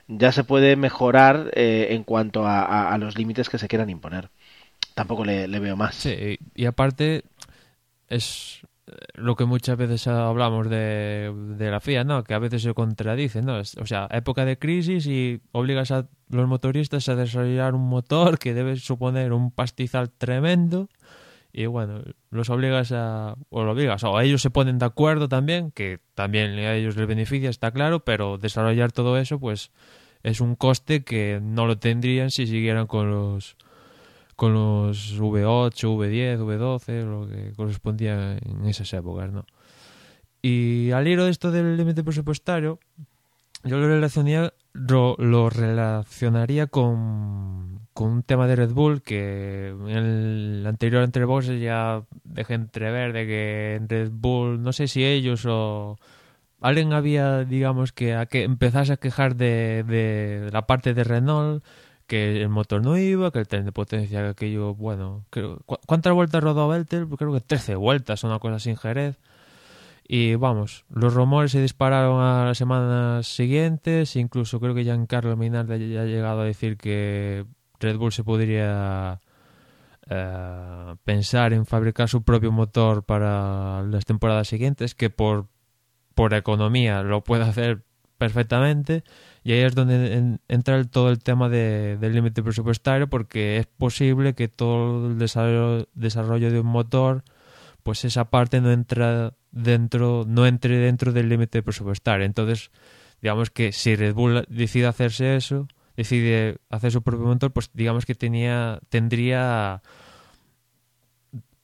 ya 0.09 0.33
se 0.33 0.45
puede 0.45 0.77
mejorar 0.77 1.51
eh, 1.55 1.88
en 1.91 2.05
cuanto 2.05 2.47
a, 2.47 2.97
los 2.99 3.17
límites 3.17 3.49
que 3.49 3.59
se 3.59 3.69
quieran 3.69 3.91
imponer. 3.91 4.31
Tampoco 4.94 5.24
le, 5.24 5.46
veo 5.46 5.76
más. 5.76 5.94
Sí, 5.94 6.38
y 6.55 6.64
aparte 6.66 7.24
es 8.09 8.61
lo 9.14 9.37
que 9.37 9.44
muchas 9.44 9.76
veces 9.76 10.07
hablamos 10.07 10.68
de, 10.68 11.33
de, 11.57 11.70
la 11.70 11.81
FIA, 11.81 12.05
¿no? 12.05 12.24
Que 12.24 12.35
a 12.35 12.38
veces 12.38 12.62
se 12.62 12.74
contradice, 12.74 13.42
¿no? 13.42 13.59
O 13.59 13.87
sea, 13.87 14.09
época 14.11 14.44
de 14.44 14.59
crisis 14.59 15.07
y 15.07 15.40
obligas 15.52 15.90
a 15.92 16.09
los 16.28 16.48
motoristas 16.48 17.09
a 17.09 17.14
desarrollar 17.14 17.74
un 17.74 17.88
motor 17.88 18.38
que 18.38 18.55
debe 18.55 18.76
suponer 18.76 19.33
un 19.33 19.50
pastizal 19.50 20.11
tremendo 20.11 20.88
y 21.52 21.66
bueno, 21.66 22.02
los 22.31 22.48
obligas 22.48 22.92
a 22.92 23.37
o 23.50 23.62
lo 23.62 23.72
obligas 23.72 24.02
o 24.05 24.18
ellos 24.20 24.40
se 24.40 24.50
ponen 24.50 24.78
de 24.78 24.87
acuerdo 24.87 25.28
también, 25.28 25.70
que 25.70 26.00
también 26.14 26.59
a 26.59 26.74
ellos 26.74 26.96
les 26.96 27.07
beneficia, 27.07 27.50
está 27.50 27.70
claro, 27.70 28.05
pero 28.05 28.38
desarrollar 28.38 28.90
todo 28.90 29.18
eso 29.18 29.38
pues 29.38 29.70
es 30.22 30.40
un 30.40 30.57
coste 30.57 31.05
que 31.05 31.40
no 31.42 31.66
lo 31.66 31.78
tendrían 31.78 32.31
si 32.31 32.46
siguieran 32.46 32.87
con 32.87 33.11
los 33.11 33.57
con 34.37 34.55
los 34.55 35.18
V8, 35.18 35.73
V10, 35.73 36.38
V12, 36.38 37.05
lo 37.05 37.29
que 37.29 37.53
correspondía 37.55 38.37
en 38.38 38.66
esas 38.66 38.92
épocas, 38.92 39.33
¿no? 39.33 39.45
Y 40.42 40.90
al 40.90 41.07
hilo 41.07 41.25
de 41.25 41.31
esto 41.31 41.53
del 41.53 41.77
límite 41.77 42.03
presupuestario, 42.03 42.81
yo 43.62 43.79
lo 43.79 43.87
relacionaría, 43.87 44.53
lo, 44.73 45.51
relacionaría 45.51 46.66
con, 46.66 47.87
con, 47.95 48.11
un 48.11 48.23
tema 48.25 48.49
de 48.49 48.57
Red 48.57 48.73
Bull 48.73 49.03
que 49.03 49.68
en 49.68 49.97
el 49.97 50.66
anterior 50.66 51.05
entre 51.05 51.25
boxes 51.25 51.61
ya 51.61 52.03
dejé 52.25 52.55
entrever 52.55 53.12
de 53.12 53.27
que 53.27 53.75
en 53.77 53.88
Red 53.88 54.11
Bull, 54.11 54.61
no 54.61 54.73
sé 54.73 54.88
si 54.88 55.05
ellos 55.05 55.47
o 55.47 55.97
alguien 56.61 56.92
había, 56.92 57.45
digamos, 57.45 57.92
que, 57.92 58.14
a 58.14 58.27
que 58.27 58.42
empezase 58.42 58.95
a 58.95 58.97
quejar 58.97 59.37
de, 59.37 59.85
de 59.85 60.51
la 60.53 60.66
parte 60.66 60.92
de 60.92 61.05
Renault 61.05 61.64
que 62.12 62.42
el 62.42 62.51
motor 62.51 62.83
no 62.83 62.98
iba, 62.98 63.31
que 63.31 63.38
el 63.38 63.48
tren 63.48 63.64
de 63.64 63.72
potencia, 63.72 64.20
que 64.20 64.29
aquello, 64.29 64.75
bueno, 64.75 65.25
¿cuántas 65.87 66.12
vueltas 66.12 66.44
rodó 66.44 66.68
Vettel? 66.68 67.09
Creo 67.09 67.33
que 67.33 67.40
13 67.40 67.75
vueltas, 67.77 68.22
una 68.22 68.38
cosa 68.38 68.59
sin 68.59 68.77
Jerez. 68.77 69.18
Y 70.07 70.35
vamos, 70.35 70.85
los 70.90 71.14
rumores 71.14 71.53
se 71.53 71.62
dispararon 71.62 72.22
a 72.22 72.44
las 72.44 72.59
semanas 72.59 73.27
siguientes, 73.27 74.14
incluso 74.16 74.61
creo 74.61 74.75
que 74.75 74.85
Giancarlo 74.85 75.38
Minardi 75.38 75.90
ya 75.90 76.03
ha 76.03 76.05
llegado 76.05 76.42
a 76.42 76.44
decir 76.44 76.77
que 76.77 77.46
Red 77.81 77.96
Bull 77.96 78.12
se 78.12 78.25
podría 78.25 79.22
eh, 80.11 80.94
pensar 81.05 81.55
en 81.55 81.64
fabricar 81.64 82.11
su 82.11 82.25
propio 82.25 82.53
motor 82.53 83.05
para 83.05 83.85
las 83.85 84.05
temporadas 84.05 84.48
siguientes, 84.48 84.94
que 84.94 85.09
por, 85.09 85.46
por 86.14 86.35
economía 86.35 87.03
lo 87.03 87.25
puede 87.25 87.44
hacer 87.44 87.85
perfectamente. 88.18 89.03
Y 89.44 89.52
ahí 89.52 89.61
es 89.61 89.74
donde 89.74 90.38
entra 90.48 90.85
todo 90.85 91.11
el 91.11 91.18
tema 91.18 91.48
de, 91.48 91.96
del 91.98 92.14
límite 92.14 92.42
presupuestario, 92.42 93.09
porque 93.09 93.57
es 93.57 93.66
posible 93.66 94.35
que 94.35 94.48
todo 94.48 95.09
el 95.09 95.18
desarrollo, 95.18 95.88
desarrollo 95.94 96.50
de 96.50 96.61
un 96.61 96.66
motor, 96.66 97.24
pues 97.83 98.05
esa 98.05 98.31
parte 98.31 98.61
no 98.61 98.70
entra 98.70 99.35
dentro, 99.50 100.24
no 100.26 100.46
entre 100.46 100.76
dentro 100.76 101.12
del 101.12 101.28
límite 101.28 101.62
presupuestario. 101.62 102.24
Entonces, 102.24 102.70
digamos 103.20 103.50
que 103.50 103.72
si 103.72 103.96
Red 103.96 104.14
Bull 104.14 104.44
decide 104.48 104.87
hacerse 104.87 105.37
eso, 105.37 105.66
decide 105.96 106.59
hacer 106.70 106.92
su 106.92 107.02
propio 107.02 107.26
motor, 107.26 107.52
pues 107.52 107.70
digamos 107.74 108.07
que 108.07 108.14
tenía, 108.14 108.78
tendría 108.88 109.83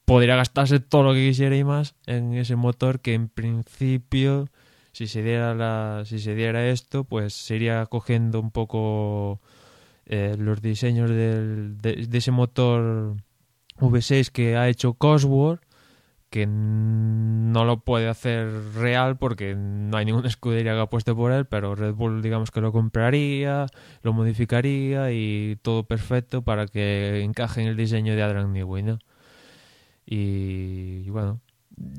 podría 0.09 0.35
gastarse 0.35 0.79
todo 0.79 1.03
lo 1.03 1.13
que 1.13 1.27
quisiera 1.27 1.55
y 1.55 1.63
más 1.63 1.93
en 2.07 2.33
ese 2.33 2.55
motor 2.55 2.99
que 2.99 3.13
en 3.13 3.29
principio 3.29 4.49
si 4.99 5.07
se 5.07 5.23
diera 5.23 5.55
la, 5.55 6.03
si 6.03 6.19
se 6.19 6.35
diera 6.35 6.67
esto 6.67 7.05
pues 7.05 7.33
sería 7.33 7.85
cogiendo 7.85 8.41
un 8.41 8.51
poco 8.51 9.39
eh, 10.05 10.35
los 10.37 10.61
diseños 10.61 11.09
de, 11.09 12.05
ese 12.11 12.31
motor 12.31 13.15
V6 13.77 14.29
que 14.29 14.57
ha 14.57 14.67
hecho 14.67 14.95
Cosworth 14.95 15.61
que 16.29 16.47
no 16.47 17.63
lo 17.63 17.79
puede 17.79 18.09
hacer 18.09 18.51
real 18.73 19.17
porque 19.17 19.55
no 19.55 19.95
hay 19.95 20.03
ninguna 20.03 20.27
escudería 20.27 20.73
que 20.73 20.81
apueste 20.81 21.15
por 21.15 21.31
él, 21.31 21.45
pero 21.45 21.75
Red 21.75 21.93
Bull 21.93 22.21
digamos 22.21 22.51
que 22.51 22.59
lo 22.59 22.73
compraría, 22.73 23.67
lo 24.03 24.11
modificaría 24.11 25.13
y 25.13 25.57
todo 25.61 25.85
perfecto 25.85 26.41
para 26.41 26.67
que 26.67 27.21
encaje 27.21 27.61
en 27.61 27.67
el 27.69 27.77
diseño 27.77 28.17
de 28.17 28.21
Adrian 28.21 28.51
Newey, 28.51 28.83
¿no? 28.83 28.99
Y, 30.05 31.09
bueno, 31.09 31.39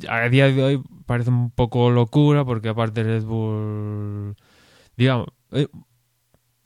a 0.09 0.29
día 0.29 0.47
de 0.49 0.63
hoy 0.63 0.83
parece 1.07 1.31
un 1.31 1.51
poco 1.51 1.91
locura 1.91 2.45
porque 2.45 2.69
aparte 2.69 3.03
Red 3.03 3.25
Bull, 3.25 4.37
digamos, 4.97 5.29
eh, 5.53 5.69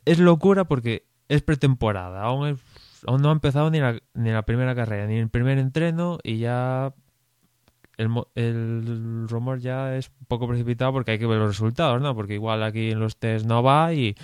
es 0.05 0.19
locura 0.19 0.65
porque 0.65 1.07
es 1.29 1.43
pretemporada, 1.43 2.23
aún, 2.23 2.59
aún 3.07 3.23
no 3.23 3.31
ha 3.31 3.33
empezado 3.33 3.71
ni 3.71 3.81
la, 3.81 3.99
ni 4.15 4.31
la 4.31 4.43
primera 4.43 4.75
carrera, 4.75 5.07
ni 5.07 5.17
el 5.17 5.31
primer 5.31 5.59
entreno 5.59 6.19
y 6.23 6.39
ya 6.39 6.93
el, 7.97 8.11
el 8.35 9.27
rumor 9.29 9.61
ya 9.61 9.97
es 9.97 10.11
un 10.21 10.27
poco 10.27 10.49
precipitado 10.49 10.93
porque 10.93 11.13
hay 11.13 11.19
que 11.19 11.27
ver 11.27 11.39
los 11.39 11.49
resultados, 11.49 12.01
¿no? 12.01 12.15
Porque 12.15 12.35
igual 12.35 12.63
aquí 12.63 12.91
en 12.91 13.01
los 13.01 13.17
test 13.17 13.47
no 13.47 13.63
va 13.63 13.95
y, 13.95 14.17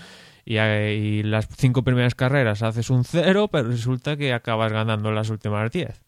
y, 0.44 1.22
las 1.22 1.48
cinco 1.56 1.82
primeras 1.82 2.14
carreras 2.14 2.62
haces 2.62 2.90
un 2.90 3.04
cero, 3.04 3.48
pero 3.50 3.68
resulta 3.68 4.16
que 4.16 4.32
acabas 4.32 4.72
ganando 4.72 5.12
las 5.12 5.30
últimas 5.30 5.70
diez. 5.70 6.02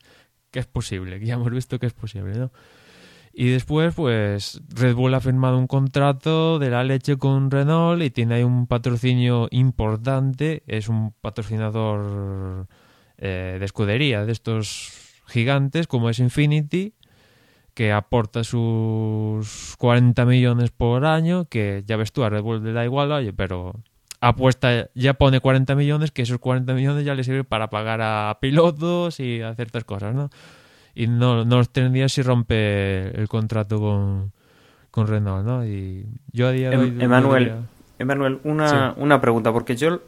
Que 0.53 0.61
es 0.61 0.67
posible, 0.67 1.19
que 1.19 1.27
ya 1.27 1.35
hemos 1.35 1.51
visto 1.51 1.81
que 1.81 1.87
es 1.87 1.93
posible, 1.93 2.35
¿no? 2.35 2.53
Y 3.35 3.49
después, 3.49 3.95
pues, 3.95 4.61
Red 4.69 4.95
Bull 4.95 5.15
ha 5.15 5.21
firmado 5.21 5.59
un 5.59 5.67
contrato 5.67 6.59
de 6.59 6.71
la 6.71 6.85
leche 6.85 7.17
con 7.17 7.51
Renault 7.51 8.03
y 8.03 8.11
tiene 8.11 8.35
ahí 8.35 8.43
un 8.43 8.67
patrocinio 8.67 9.49
importante. 9.51 10.63
Es 10.67 10.89
un 10.89 11.13
patrocinador 11.13 12.69
eh, 13.17 13.57
de 13.59 13.65
escudería 13.65 14.27
de 14.27 14.33
estos 14.33 14.93
gigantes 15.27 15.87
como 15.87 16.11
es 16.11 16.19
Infinity 16.19 16.95
que 17.75 17.93
aporta 17.93 18.45
sus 18.45 19.77
40 19.79 20.25
millones 20.27 20.71
por 20.71 21.07
año, 21.07 21.47
que 21.47 21.83
ya 21.87 21.97
ves 21.97 22.13
tú, 22.13 22.23
a 22.23 22.29
Red 22.31 22.43
Bull 22.43 22.63
le 22.63 22.73
da 22.73 22.85
igual, 22.85 23.13
oye, 23.13 23.33
pero 23.33 23.73
apuesta, 24.23 24.89
ya 24.95 25.15
pone 25.15 25.41
40 25.41 25.75
millones, 25.75 26.13
que 26.13 26.23
esos 26.23 26.39
40 26.39 26.73
millones 26.75 27.05
ya 27.05 27.15
le 27.15 27.25
sirven 27.25 27.45
para 27.45 27.69
pagar 27.69 28.01
a 28.01 28.39
pilotos 28.41 29.21
y 29.21 29.43
a 29.43 29.55
ciertas 29.55 29.85
cosas, 29.85 30.15
¿no? 30.15 30.31
Y 30.95 31.09
no, 31.09 31.45
no 31.45 31.57
los 31.57 31.71
tendría 31.71 32.09
si 32.09 32.23
rompe 32.23 33.09
el 33.19 33.29
contrato 33.29 33.81
con, 33.81 34.33
con 34.91 35.07
Renault, 35.09 35.45
¿no? 35.45 35.67
Y 35.67 36.07
yo 36.33 36.49
a 36.49 36.53
día 36.53 36.71
de 36.71 36.77
em, 36.77 37.01
Emanuel, 37.99 38.41
una, 38.45 38.95
una 38.97 39.21
pregunta, 39.21 39.53
porque 39.53 39.77
yo 39.77 40.01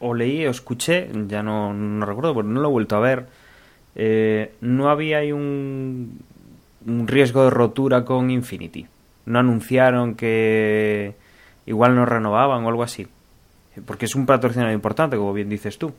o 0.00 0.12
leí 0.12 0.44
o 0.46 0.50
escuché, 0.50 1.08
ya 1.28 1.42
no, 1.42 1.72
no 1.72 2.04
recuerdo, 2.04 2.34
porque 2.34 2.50
no 2.50 2.60
lo 2.60 2.68
he 2.68 2.72
vuelto 2.72 2.96
a 2.96 3.00
ver. 3.00 3.26
Eh, 3.94 4.54
¿No 4.60 4.88
había 4.90 5.18
ahí 5.18 5.32
un, 5.32 6.18
un 6.86 7.08
riesgo 7.08 7.44
de 7.44 7.50
rotura 7.50 8.04
con 8.04 8.30
Infinity. 8.30 8.86
No 9.26 9.38
anunciaron 9.38 10.14
que 10.14 11.14
igual 11.66 11.94
no 11.94 12.06
renovaban 12.06 12.64
o 12.64 12.68
algo 12.68 12.82
así. 12.82 13.06
Porque 13.86 14.06
es 14.06 14.14
un 14.14 14.26
patrocinador 14.26 14.72
importante, 14.72 15.16
como 15.16 15.32
bien 15.32 15.48
dices 15.48 15.78
tú. 15.78 15.92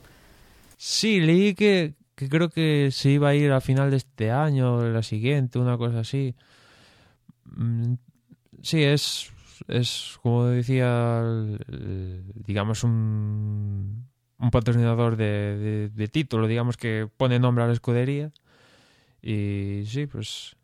Sí, 0.76 1.20
leí 1.20 1.54
que, 1.54 1.94
creo 2.14 2.48
que 2.48 2.90
se 2.92 3.10
iba 3.10 3.28
a 3.28 3.34
ir 3.34 3.50
al 3.52 3.62
final 3.62 3.90
de 3.90 3.96
este 3.96 4.30
año, 4.30 4.82
la 4.88 5.02
siguiente, 5.02 5.58
una 5.58 5.76
cosa 5.76 6.00
así. 6.00 6.34
Mm, 7.44 7.94
sí, 8.62 8.82
es, 8.82 9.30
es 9.68 10.18
como 10.22 10.46
decía, 10.46 11.22
digamos, 12.46 12.84
un, 12.84 14.06
un 14.38 14.50
patrocinador 14.50 15.16
de, 15.16 15.90
de 15.92 16.08
título, 16.08 16.46
digamos, 16.46 16.76
que 16.76 17.08
pone 17.16 17.38
nombre 17.38 17.64
a 17.64 17.66
la 17.66 17.72
escudería. 17.72 18.32
Y 19.22 19.84
sí, 19.86 20.06
pues 20.06 20.56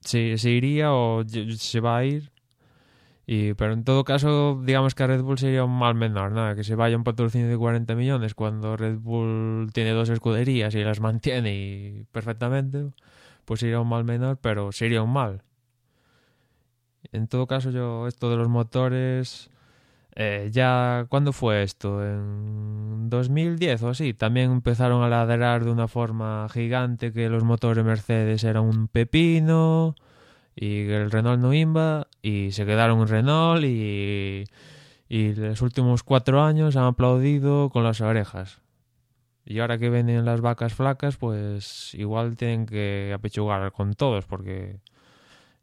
se, 0.00 0.36
se 0.36 0.50
iría 0.50 0.92
o 0.92 1.24
se 1.24 1.80
va 1.80 1.98
a 1.98 2.04
ir. 2.04 2.31
Y, 3.26 3.54
pero 3.54 3.72
en 3.72 3.84
todo 3.84 4.04
caso, 4.04 4.60
digamos 4.64 4.94
que 4.94 5.04
a 5.04 5.06
Red 5.06 5.22
Bull 5.22 5.38
sería 5.38 5.64
un 5.64 5.78
mal 5.78 5.94
menor, 5.94 6.32
nada, 6.32 6.56
que 6.56 6.64
se 6.64 6.74
vaya 6.74 6.96
un 6.96 7.04
patrocinio 7.04 7.48
de 7.48 7.56
40 7.56 7.94
millones 7.94 8.34
cuando 8.34 8.76
Red 8.76 8.98
Bull 8.98 9.70
tiene 9.72 9.90
dos 9.90 10.08
escuderías 10.08 10.74
y 10.74 10.82
las 10.82 11.00
mantiene 11.00 12.04
perfectamente, 12.12 12.90
pues 13.44 13.60
sería 13.60 13.80
un 13.80 13.88
mal 13.88 14.04
menor, 14.04 14.38
pero 14.40 14.72
sería 14.72 15.02
un 15.02 15.12
mal. 15.12 15.42
En 17.12 17.28
todo 17.28 17.46
caso, 17.46 17.70
yo, 17.70 18.08
esto 18.08 18.30
de 18.30 18.36
los 18.36 18.48
motores, 18.48 19.50
eh, 20.14 20.50
ya, 20.52 21.06
¿cuándo 21.08 21.32
fue 21.32 21.62
esto? 21.62 22.04
En 22.04 23.08
2010 23.10 23.82
o 23.82 23.88
así. 23.90 24.14
También 24.14 24.52
empezaron 24.52 25.02
a 25.02 25.08
ladrar 25.08 25.64
de 25.64 25.70
una 25.70 25.88
forma 25.88 26.48
gigante 26.50 27.12
que 27.12 27.28
los 27.28 27.44
motores 27.44 27.84
Mercedes 27.84 28.44
eran 28.44 28.64
un 28.64 28.88
pepino 28.88 29.94
y 30.54 30.88
el 30.88 31.10
Renault 31.10 31.40
no 31.40 31.54
iba 31.54 32.08
y 32.22 32.52
se 32.52 32.66
quedaron 32.66 33.00
en 33.00 33.08
Renault 33.08 33.64
y, 33.64 34.44
y 35.08 35.34
los 35.34 35.62
últimos 35.62 36.02
cuatro 36.02 36.42
años 36.42 36.76
han 36.76 36.84
aplaudido 36.84 37.70
con 37.70 37.84
las 37.84 38.00
orejas. 38.00 38.60
Y 39.44 39.58
ahora 39.58 39.78
que 39.78 39.90
vienen 39.90 40.24
las 40.24 40.40
vacas 40.40 40.74
flacas, 40.74 41.16
pues 41.16 41.94
igual 41.94 42.36
tienen 42.36 42.66
que 42.66 43.12
apechugar 43.14 43.72
con 43.72 43.94
todos 43.94 44.26
porque 44.26 44.80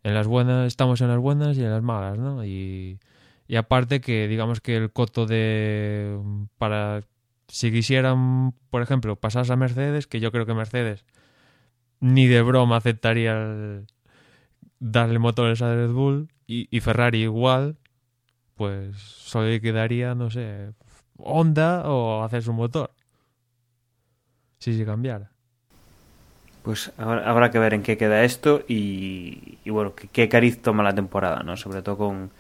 en 0.04 0.14
las 0.14 0.28
buenas 0.28 0.68
estamos 0.68 1.02
en 1.02 1.08
las 1.10 1.20
buenas 1.20 1.58
y 1.58 1.64
en 1.64 1.72
las 1.72 1.84
malas, 1.84 2.18
¿no? 2.18 2.44
Y 2.46 3.00
y 3.50 3.56
aparte 3.56 4.00
que 4.00 4.28
digamos 4.28 4.62
que 4.62 4.78
el 4.78 4.92
coto 4.92 5.26
de 5.26 6.20
para 6.60 7.02
si 7.48 7.72
quisieran, 7.72 8.54
por 8.70 8.84
ejemplo, 8.84 9.16
pasarse 9.16 9.52
a 9.52 9.56
Mercedes, 9.56 10.06
que 10.06 10.20
yo 10.20 10.32
creo 10.32 10.46
que 10.46 10.54
Mercedes 10.54 11.04
ni 12.00 12.28
de 12.28 12.44
broma 12.44 12.78
aceptaría 12.78 13.82
darle 14.80 15.20
motores 15.20 15.62
a 15.62 15.74
Red 15.74 15.92
Bull 15.92 16.30
y, 16.48 16.80
Ferrari 16.80 17.22
igual, 17.22 17.78
pues 18.56 18.98
solo 18.98 19.48
quedaría, 19.62 20.16
no 20.16 20.32
sé, 20.32 20.74
Honda 21.18 21.90
o 21.90 22.24
hacer 22.24 22.42
su 22.42 22.54
motor. 22.54 22.92
Si 24.58 24.78
se 24.78 24.86
cambiara. 24.86 25.32
Pues 26.64 26.92
habrá 26.98 27.52
que 27.52 27.60
ver 27.60 27.74
en 27.74 27.84
qué 27.84 27.98
queda 27.98 28.24
esto 28.24 28.64
y, 28.68 29.60
y 29.64 29.70
bueno, 29.70 29.96
qué, 29.96 30.08
qué 30.08 30.28
cariz 30.28 30.62
toma 30.62 30.84
la 30.84 30.94
temporada, 30.94 31.44
¿no? 31.44 31.56
Sobre 31.56 31.82
todo 31.82 31.98
con, 31.98 32.32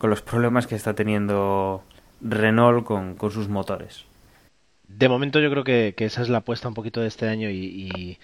con 0.00 0.08
los 0.08 0.22
problemas 0.22 0.66
que 0.66 0.74
está 0.74 0.94
teniendo 0.94 1.84
Renault 2.22 2.84
con, 2.86 3.18
sus 3.30 3.48
motores. 3.48 4.06
De 4.88 5.10
momento 5.10 5.40
yo 5.40 5.50
creo 5.50 5.62
que, 5.62 5.94
esa 5.98 6.22
es 6.22 6.30
la 6.30 6.38
apuesta 6.38 6.68
un 6.68 6.74
poquito 6.74 7.02
de 7.02 7.08
este 7.08 7.28
año 7.28 7.50
y, 7.50 8.18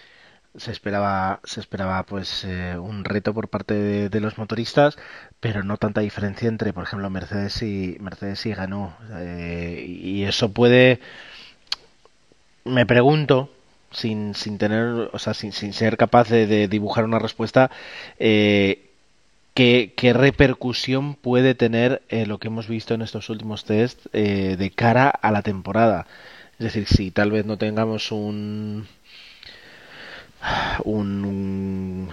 se 0.59 0.73
esperaba 0.73 1.41
se 1.45 1.61
esperaba 1.61 2.03
pues 2.05 2.45
eh, 2.45 2.77
un 2.79 3.05
reto 3.05 3.35
por 3.35 3.49
parte 3.49 4.09
de, 4.09 4.21
los 4.21 4.39
motoristas 4.39 4.97
pero 5.41 5.63
no 5.63 5.77
tanta 5.77 6.01
diferencia 6.01 6.49
entre 6.49 6.73
por 6.73 6.85
ejemplo 6.85 7.11
Mercedes 7.11 7.63
y 7.63 7.97
Mercedes 8.01 8.45
y 8.47 8.53
ganó 8.55 8.97
eh, 9.15 9.85
y 9.87 10.25
eso 10.25 10.53
puede 10.53 11.01
me 12.65 12.87
pregunto 12.87 13.51
sin, 13.91 14.35
sin 14.35 14.59
tener 14.59 15.11
o 15.13 15.19
sea 15.19 15.35
sin, 15.35 15.53
sin 15.53 15.73
ser 15.73 15.97
capaz 15.97 16.29
de, 16.29 16.69
dibujar 16.69 17.05
una 17.05 17.19
respuesta 17.19 17.71
eh, 18.19 18.87
¿Qué, 19.57 20.13
repercusión 20.13 21.15
puede 21.15 21.55
tener 21.55 22.03
eh, 22.11 22.27
lo 22.27 22.37
que 22.37 22.49
hemos 22.49 22.69
visto 22.69 22.93
en 22.93 23.01
estos 23.01 23.31
últimos 23.31 23.65
test 23.65 24.05
eh, 24.13 24.57
de 24.59 24.71
cara 24.71 25.09
a 25.09 25.33
la 25.33 25.41
temporada? 25.41 26.07
Es 26.59 26.75
decir, 26.75 26.87
si 26.87 27.11
tal 27.11 27.31
vez 27.31 27.47
no 27.47 27.57
tengamos 27.57 28.13
un 28.13 28.87
un, 30.85 32.09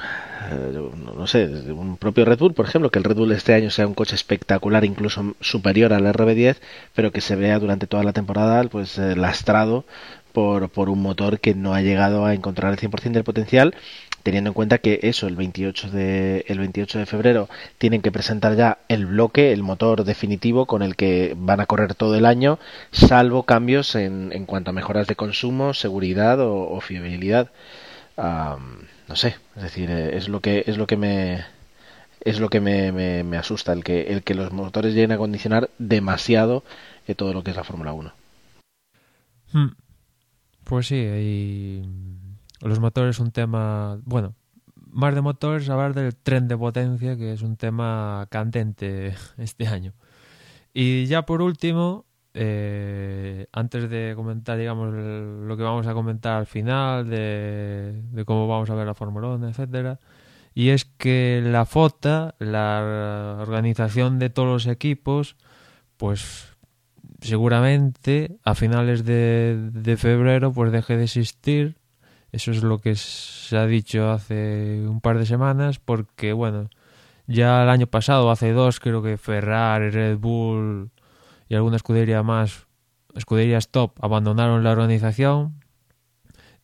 eh, 0.51 0.89
no 1.15 1.27
sé, 1.27 1.45
un 1.71 1.97
propio 1.97 2.25
Red 2.25 2.39
Bull, 2.39 2.53
por 2.53 2.65
ejemplo, 2.65 2.89
que 2.89 2.99
el 2.99 3.05
Red 3.05 3.17
Bull 3.17 3.31
este 3.31 3.53
año 3.53 3.69
sea 3.69 3.87
un 3.87 3.93
coche 3.93 4.15
espectacular, 4.15 4.85
incluso 4.85 5.35
superior 5.39 5.93
al 5.93 6.05
RB10, 6.05 6.57
pero 6.93 7.11
que 7.11 7.21
se 7.21 7.35
vea 7.35 7.59
durante 7.59 7.87
toda 7.87 8.03
la 8.03 8.13
temporada 8.13 8.63
pues 8.65 8.97
eh, 8.97 9.15
lastrado 9.15 9.85
por, 10.31 10.69
por 10.69 10.89
un 10.89 11.01
motor 11.01 11.39
que 11.39 11.55
no 11.55 11.73
ha 11.73 11.81
llegado 11.81 12.25
a 12.25 12.33
encontrar 12.33 12.73
el 12.73 12.79
100% 12.79 13.11
del 13.11 13.23
potencial 13.23 13.75
teniendo 14.23 14.51
en 14.51 14.53
cuenta 14.53 14.77
que 14.77 15.01
eso 15.03 15.27
el 15.27 15.35
28 15.35 15.91
de 15.91 16.45
el 16.47 16.57
28 16.57 16.99
de 16.99 17.05
febrero 17.05 17.49
tienen 17.77 18.01
que 18.01 18.11
presentar 18.11 18.55
ya 18.55 18.79
el 18.87 19.05
bloque 19.05 19.51
el 19.51 19.63
motor 19.63 20.05
definitivo 20.05 20.65
con 20.65 20.81
el 20.81 20.95
que 20.95 21.35
van 21.37 21.59
a 21.59 21.65
correr 21.65 21.93
todo 21.93 22.15
el 22.15 22.25
año 22.25 22.57
salvo 22.91 23.43
cambios 23.43 23.95
en, 23.95 24.31
en 24.31 24.45
cuanto 24.45 24.69
a 24.69 24.73
mejoras 24.73 25.07
de 25.07 25.17
consumo 25.17 25.73
seguridad 25.73 26.39
o 26.39 26.79
fiabilidad 26.79 27.51
no 28.17 29.15
sé, 29.15 29.35
es 29.55 29.63
decir, 29.63 29.89
eh, 29.89 30.17
es 30.17 30.29
lo 30.29 30.39
que 30.39 30.63
es 30.67 30.77
lo 30.77 30.87
que 30.87 30.97
me 30.97 31.45
es 32.21 32.39
lo 32.39 32.49
que 32.49 32.61
me, 32.61 32.91
me, 33.23 33.37
asusta 33.37 33.73
el 33.73 33.83
que 33.83 34.03
el 34.03 34.23
que 34.23 34.33
los 34.33 34.51
motores 34.51 34.93
lleguen 34.93 35.11
a 35.11 35.17
condicionar 35.17 35.69
demasiado 35.77 36.63
eh, 37.07 37.15
todo 37.15 37.33
lo 37.33 37.43
que 37.43 37.51
es 37.51 37.57
la 37.57 37.63
Fórmula 37.63 37.93
1. 37.93 38.13
Hmm. 39.51 39.67
Pues 40.63 40.87
sí, 40.87 40.95
y 40.95 41.81
los 42.61 42.79
motores 42.79 43.17
es 43.17 43.19
un 43.19 43.31
tema, 43.31 43.99
bueno, 44.05 44.35
más 44.75 45.13
de 45.13 45.21
motores, 45.21 45.69
hablar 45.69 45.93
del 45.93 46.15
tren 46.15 46.47
de 46.47 46.57
potencia, 46.57 47.17
que 47.17 47.33
es 47.33 47.41
un 47.41 47.57
tema 47.57 48.27
candente 48.29 49.15
este 49.37 49.67
año. 49.67 49.93
Y 50.73 51.05
ya 51.05 51.23
por 51.23 51.41
último, 51.41 52.05
eh, 52.33 53.47
antes 53.51 53.89
de 53.89 54.13
comentar, 54.15 54.57
digamos, 54.57 54.93
lo 54.93 55.57
que 55.57 55.63
vamos 55.63 55.85
a 55.87 55.93
comentar 55.93 56.33
al 56.33 56.47
final, 56.47 57.09
de, 57.09 58.23
cómo 58.25 58.47
vamos 58.47 58.69
a 58.69 58.75
ver 58.75 58.87
la 58.87 58.95
Fórmula 58.95 59.27
1, 59.29 59.49
etcétera, 59.49 59.99
y 60.55 60.69
es 60.69 60.85
que 60.85 61.41
la 61.43 61.65
FOTA, 61.65 62.35
la 62.39 63.37
organización 63.41 64.19
de 64.19 64.29
todos 64.29 64.47
los 64.47 64.67
equipos, 64.67 65.35
pues 65.97 66.47
seguramente 67.21 68.37
a 68.43 68.55
finales 68.55 69.05
de, 69.05 69.69
de 69.71 69.97
febrero 69.97 70.51
pues 70.51 70.71
deje 70.71 70.97
de 70.97 71.05
existir. 71.05 71.77
Eso 72.31 72.51
es 72.51 72.63
lo 72.63 72.79
que 72.79 72.95
se 72.95 73.57
ha 73.57 73.65
dicho 73.67 74.09
hace 74.11 74.83
un 74.87 75.01
par 75.01 75.19
de 75.19 75.25
semanas, 75.25 75.79
porque 75.79 76.33
bueno, 76.33 76.69
ya 77.27 77.63
el 77.63 77.69
año 77.69 77.87
pasado, 77.87 78.31
hace 78.31 78.51
dos, 78.51 78.79
creo 78.79 79.01
que 79.03 79.17
Ferrari, 79.17 79.91
Red 79.91 80.17
Bull 80.17 80.91
y 81.53 81.55
alguna 81.55 81.75
escudería 81.75 82.23
más, 82.23 82.65
escuderías 83.15 83.69
top, 83.69 83.93
abandonaron 84.03 84.63
la 84.63 84.71
organización. 84.71 85.61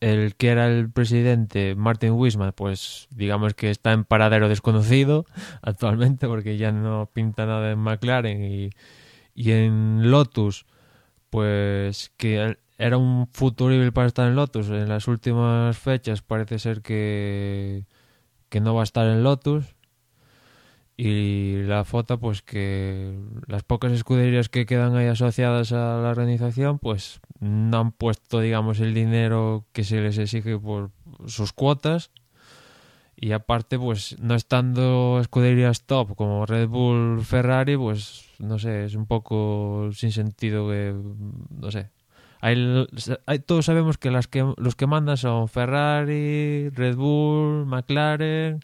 El 0.00 0.34
que 0.34 0.48
era 0.48 0.66
el 0.66 0.90
presidente, 0.90 1.76
Martin 1.76 2.14
Wisman, 2.14 2.52
pues 2.52 3.06
digamos 3.10 3.54
que 3.54 3.70
está 3.70 3.92
en 3.92 4.02
paradero 4.02 4.48
desconocido 4.48 5.26
actualmente 5.62 6.26
porque 6.26 6.56
ya 6.56 6.72
no 6.72 7.08
pinta 7.12 7.46
nada 7.46 7.70
en 7.70 7.78
McLaren 7.78 8.42
y, 8.42 8.70
y 9.32 9.52
en 9.52 10.10
Lotus, 10.10 10.66
pues 11.28 12.10
que 12.16 12.56
era 12.76 12.96
un 12.96 13.28
futurible 13.28 13.92
para 13.92 14.08
estar 14.08 14.26
en 14.26 14.34
Lotus. 14.34 14.70
En 14.70 14.88
las 14.88 15.06
últimas 15.06 15.78
fechas 15.78 16.20
parece 16.20 16.58
ser 16.58 16.82
que, 16.82 17.84
que 18.48 18.60
no 18.60 18.74
va 18.74 18.80
a 18.80 18.84
estar 18.84 19.06
en 19.06 19.22
Lotus 19.22 19.76
y 21.02 21.62
la 21.62 21.86
foto 21.86 22.20
pues 22.20 22.42
que 22.42 23.18
las 23.46 23.62
pocas 23.62 23.90
escuderías 23.92 24.50
que 24.50 24.66
quedan 24.66 24.94
ahí 24.96 25.06
asociadas 25.06 25.72
a 25.72 25.98
la 25.98 26.10
organización 26.10 26.78
pues 26.78 27.22
no 27.38 27.78
han 27.78 27.92
puesto 27.92 28.40
digamos 28.40 28.80
el 28.80 28.92
dinero 28.92 29.64
que 29.72 29.82
se 29.82 30.02
les 30.02 30.18
exige 30.18 30.58
por 30.58 30.90
sus 31.26 31.54
cuotas. 31.54 32.10
Y 33.16 33.32
aparte 33.32 33.78
pues 33.78 34.18
no 34.20 34.34
estando 34.34 35.20
escuderías 35.22 35.86
top 35.86 36.14
como 36.16 36.44
Red 36.44 36.68
Bull 36.68 37.24
Ferrari 37.24 37.78
pues 37.78 38.26
no 38.38 38.58
sé 38.58 38.84
es 38.84 38.94
un 38.94 39.06
poco 39.06 39.88
sin 39.94 40.12
sentido 40.12 40.68
que 40.68 40.94
no 41.48 41.70
sé. 41.70 41.88
Hay, 42.42 42.58
todos 43.46 43.64
sabemos 43.64 43.96
que 43.96 44.10
las 44.10 44.26
que 44.26 44.52
los 44.58 44.76
que 44.76 44.86
mandan 44.86 45.16
son 45.16 45.48
Ferrari 45.48 46.68
Red 46.68 46.96
Bull 46.96 47.64
McLaren 47.64 48.60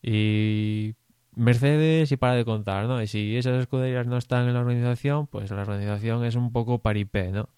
y 0.00 0.94
Mercedes 1.36 2.12
y 2.12 2.16
para 2.16 2.34
de 2.34 2.44
contar, 2.44 2.86
¿no? 2.86 3.02
Y 3.02 3.06
si 3.06 3.36
esas 3.36 3.60
escuderías 3.60 4.06
no 4.06 4.16
están 4.16 4.46
en 4.48 4.54
la 4.54 4.60
organización, 4.60 5.26
pues 5.26 5.50
la 5.50 5.62
organización 5.62 6.24
es 6.24 6.36
un 6.36 6.52
poco 6.52 6.80
paripé, 6.80 7.32
¿no? 7.32 7.48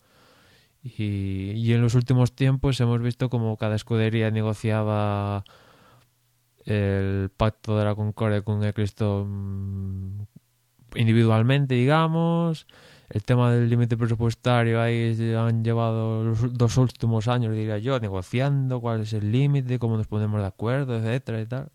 Y, 0.82 1.72
en 1.72 1.82
los 1.82 1.94
últimos 1.94 2.32
tiempos 2.34 2.80
hemos 2.80 3.00
visto 3.02 3.28
como 3.28 3.56
cada 3.56 3.74
escudería 3.74 4.30
negociaba 4.30 5.44
el 6.64 7.30
pacto 7.36 7.76
de 7.78 7.84
la 7.84 7.94
Concordia 7.94 8.42
con 8.42 8.62
el 8.62 8.72
Cristo 8.74 9.26
individualmente, 10.94 11.74
digamos. 11.74 12.66
El 13.08 13.22
tema 13.22 13.52
del 13.52 13.68
límite 13.70 13.96
presupuestario 13.96 14.80
ahí 14.80 15.16
han 15.36 15.64
llevado 15.64 16.24
los 16.24 16.54
dos 16.54 16.76
últimos 16.76 17.28
años, 17.28 17.54
diría 17.54 17.78
yo, 17.78 18.00
negociando 18.00 18.80
cuál 18.80 19.02
es 19.02 19.12
el 19.12 19.30
límite, 19.30 19.78
cómo 19.78 19.96
nos 19.96 20.08
ponemos 20.08 20.40
de 20.40 20.46
acuerdo, 20.46 20.96
etcétera 20.96 21.40
y 21.40 21.46
tal. 21.46 21.70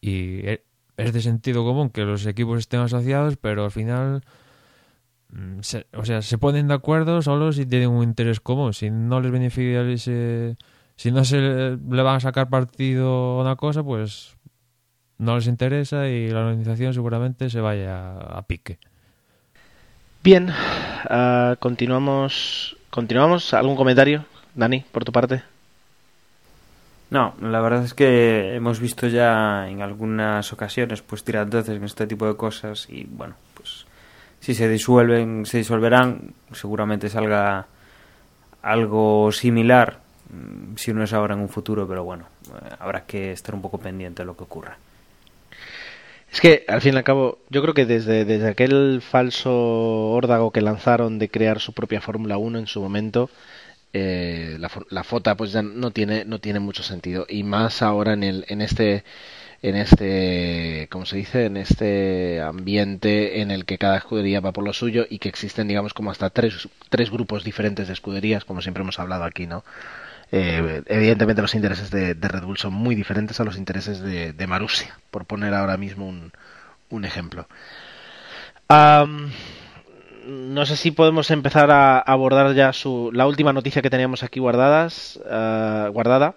Y 0.00 0.46
eh, 0.46 0.64
es 0.96 1.12
de 1.12 1.20
sentido 1.20 1.64
común 1.64 1.90
que 1.90 2.02
los 2.02 2.26
equipos 2.26 2.58
estén 2.58 2.80
asociados, 2.80 3.36
pero 3.36 3.64
al 3.64 3.70
final, 3.70 4.22
mm, 5.30 5.58
o 5.96 6.04
sea, 6.04 6.22
se 6.22 6.38
ponen 6.38 6.68
de 6.68 6.74
acuerdo 6.74 7.22
solo 7.22 7.52
si 7.52 7.66
tienen 7.66 7.90
un 7.90 8.02
interés 8.02 8.40
común. 8.40 8.74
Si 8.74 8.90
no 8.90 9.20
les 9.20 9.32
beneficia 9.32 9.82
ese, 9.82 10.56
si 10.96 11.10
no 11.10 11.24
se 11.24 11.38
le 11.38 12.02
van 12.02 12.16
a 12.16 12.20
sacar 12.20 12.48
partido 12.48 13.40
una 13.40 13.56
cosa, 13.56 13.82
pues 13.82 14.36
no 15.18 15.36
les 15.36 15.46
interesa 15.46 16.08
y 16.08 16.28
la 16.28 16.40
organización 16.40 16.94
seguramente 16.94 17.50
se 17.50 17.60
vaya 17.60 18.16
a, 18.16 18.42
pique. 18.46 18.78
Bien, 20.22 20.50
uh, 21.10 21.56
continuamos. 21.58 22.76
Continuamos. 22.90 23.52
¿Algún 23.54 23.76
comentario, 23.76 24.24
Dani, 24.54 24.84
por 24.92 25.04
tu 25.04 25.12
parte? 25.12 25.42
No, 27.14 27.32
la 27.40 27.60
verdad 27.60 27.84
es 27.84 27.94
que 27.94 28.56
hemos 28.56 28.80
visto 28.80 29.06
ya 29.06 29.68
en 29.68 29.82
algunas 29.82 30.52
ocasiones 30.52 31.00
pues 31.00 31.22
entonces 31.28 31.76
en 31.76 31.84
este 31.84 32.08
tipo 32.08 32.26
de 32.26 32.36
cosas 32.36 32.88
y 32.90 33.04
bueno, 33.04 33.36
pues 33.54 33.86
si 34.40 34.52
se 34.52 34.68
disuelven, 34.68 35.46
se 35.46 35.58
disolverán, 35.58 36.34
seguramente 36.50 37.08
salga 37.08 37.68
algo 38.62 39.30
similar, 39.30 40.00
mm, 40.28 40.74
si 40.74 40.92
no 40.92 41.04
es 41.04 41.12
ahora 41.12 41.34
en 41.34 41.40
un 41.42 41.48
futuro, 41.48 41.86
pero 41.86 42.02
bueno, 42.02 42.24
eh, 42.48 42.74
habrá 42.80 43.06
que 43.06 43.30
estar 43.30 43.54
un 43.54 43.62
poco 43.62 43.78
pendiente 43.78 44.22
de 44.22 44.26
lo 44.26 44.36
que 44.36 44.42
ocurra. 44.42 44.76
Es 46.32 46.40
que, 46.40 46.64
al 46.66 46.80
fin 46.80 46.94
y 46.94 46.96
al 46.96 47.04
cabo, 47.04 47.38
yo 47.48 47.62
creo 47.62 47.74
que 47.74 47.86
desde, 47.86 48.24
desde 48.24 48.48
aquel 48.48 49.00
falso 49.08 50.10
órdago 50.10 50.50
que 50.50 50.62
lanzaron 50.62 51.20
de 51.20 51.28
crear 51.28 51.60
su 51.60 51.74
propia 51.74 52.00
Fórmula 52.00 52.38
1 52.38 52.58
en 52.58 52.66
su 52.66 52.80
momento, 52.80 53.30
eh, 53.94 54.56
la, 54.58 54.70
la 54.90 55.04
FOTA 55.04 55.36
pues 55.36 55.52
ya 55.52 55.62
no 55.62 55.92
tiene 55.92 56.24
no 56.24 56.40
tiene 56.40 56.60
mucho 56.60 56.82
sentido. 56.82 57.26
Y 57.28 57.44
más 57.44 57.80
ahora 57.80 58.12
en 58.12 58.24
el 58.24 58.44
en 58.48 58.60
este 58.60 59.04
en 59.62 59.76
este 59.76 60.88
como 60.90 61.06
se 61.06 61.16
dice 61.16 61.46
en 61.46 61.56
este 61.56 62.42
ambiente 62.42 63.40
en 63.40 63.50
el 63.50 63.64
que 63.64 63.78
cada 63.78 63.96
escudería 63.96 64.40
va 64.40 64.52
por 64.52 64.64
lo 64.64 64.72
suyo 64.74 65.06
y 65.08 65.18
que 65.20 65.30
existen 65.30 65.68
digamos 65.68 65.94
como 65.94 66.10
hasta 66.10 66.28
tres 66.28 66.68
tres 66.90 67.10
grupos 67.10 67.44
diferentes 67.44 67.86
de 67.86 67.94
escuderías 67.94 68.44
como 68.44 68.60
siempre 68.60 68.82
hemos 68.82 68.98
hablado 68.98 69.24
aquí 69.24 69.46
no 69.46 69.64
eh, 70.32 70.82
evidentemente 70.86 71.40
los 71.40 71.54
intereses 71.54 71.90
de, 71.90 72.14
Red 72.14 72.42
Bull 72.42 72.58
son 72.58 72.74
muy 72.74 72.94
diferentes 72.94 73.40
a 73.40 73.44
los 73.44 73.56
intereses 73.56 74.00
de, 74.00 74.34
de 74.34 74.46
Marussia 74.46 74.98
por 75.10 75.24
poner 75.24 75.54
ahora 75.54 75.78
mismo 75.78 76.06
un, 76.06 76.32
un 76.90 77.04
ejemplo 77.06 77.48
no 80.26 80.66
sé 80.66 80.76
si 80.76 80.90
podemos 80.90 81.30
empezar 81.30 81.70
a 81.70 81.98
abordar 81.98 82.54
ya 82.54 82.72
su, 82.72 83.10
la 83.12 83.26
última 83.26 83.52
noticia 83.52 83.82
que 83.82 83.90
teníamos 83.90 84.22
aquí 84.22 84.40
guardadas, 84.40 85.20
uh, 85.24 85.90
guardada. 85.92 86.36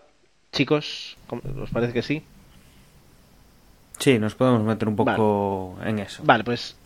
Chicos, 0.52 1.18
¿os 1.30 1.70
parece 1.70 1.94
que 1.94 2.02
sí? 2.02 2.24
Sí, 4.00 4.20
nos 4.20 4.36
podemos 4.36 4.64
meter 4.64 4.88
un 4.88 4.96
poco 4.96 5.78
en 5.84 6.00
eso. 6.00 6.24
Vale, 6.24 6.44
pues 6.44 6.78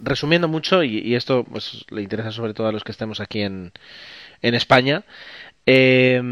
resumiendo 0.00 0.48
mucho, 0.48 0.82
y, 0.82 1.14
esto 1.14 1.44
pues 1.44 1.84
le 1.90 2.02
interesa 2.02 2.30
sobre 2.30 2.54
todo 2.54 2.68
a 2.68 2.72
los 2.72 2.84
que 2.84 2.92
estemos 2.92 3.20
aquí 3.20 3.42
en, 3.42 3.72
en 4.42 4.54
España, 4.54 5.04
eh, 5.66 6.22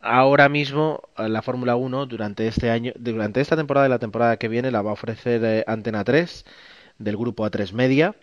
ahora 0.00 0.48
mismo 0.48 1.02
la 1.16 1.42
Fórmula 1.42 1.76
1 1.76 2.06
durante 2.06 2.48
este 2.48 2.70
año, 2.70 2.92
durante 2.96 3.40
esta 3.40 3.56
temporada 3.56 3.86
y 3.86 3.90
la 3.90 3.98
temporada 3.98 4.36
que 4.38 4.48
viene 4.48 4.70
la 4.70 4.82
va 4.82 4.90
a 4.90 4.94
ofrecer 4.94 5.44
eh, 5.44 5.64
Antena 5.66 6.04
3 6.04 6.44
del 6.98 7.16
grupo 7.16 7.46
A3 7.46 7.72
Media 7.72 8.14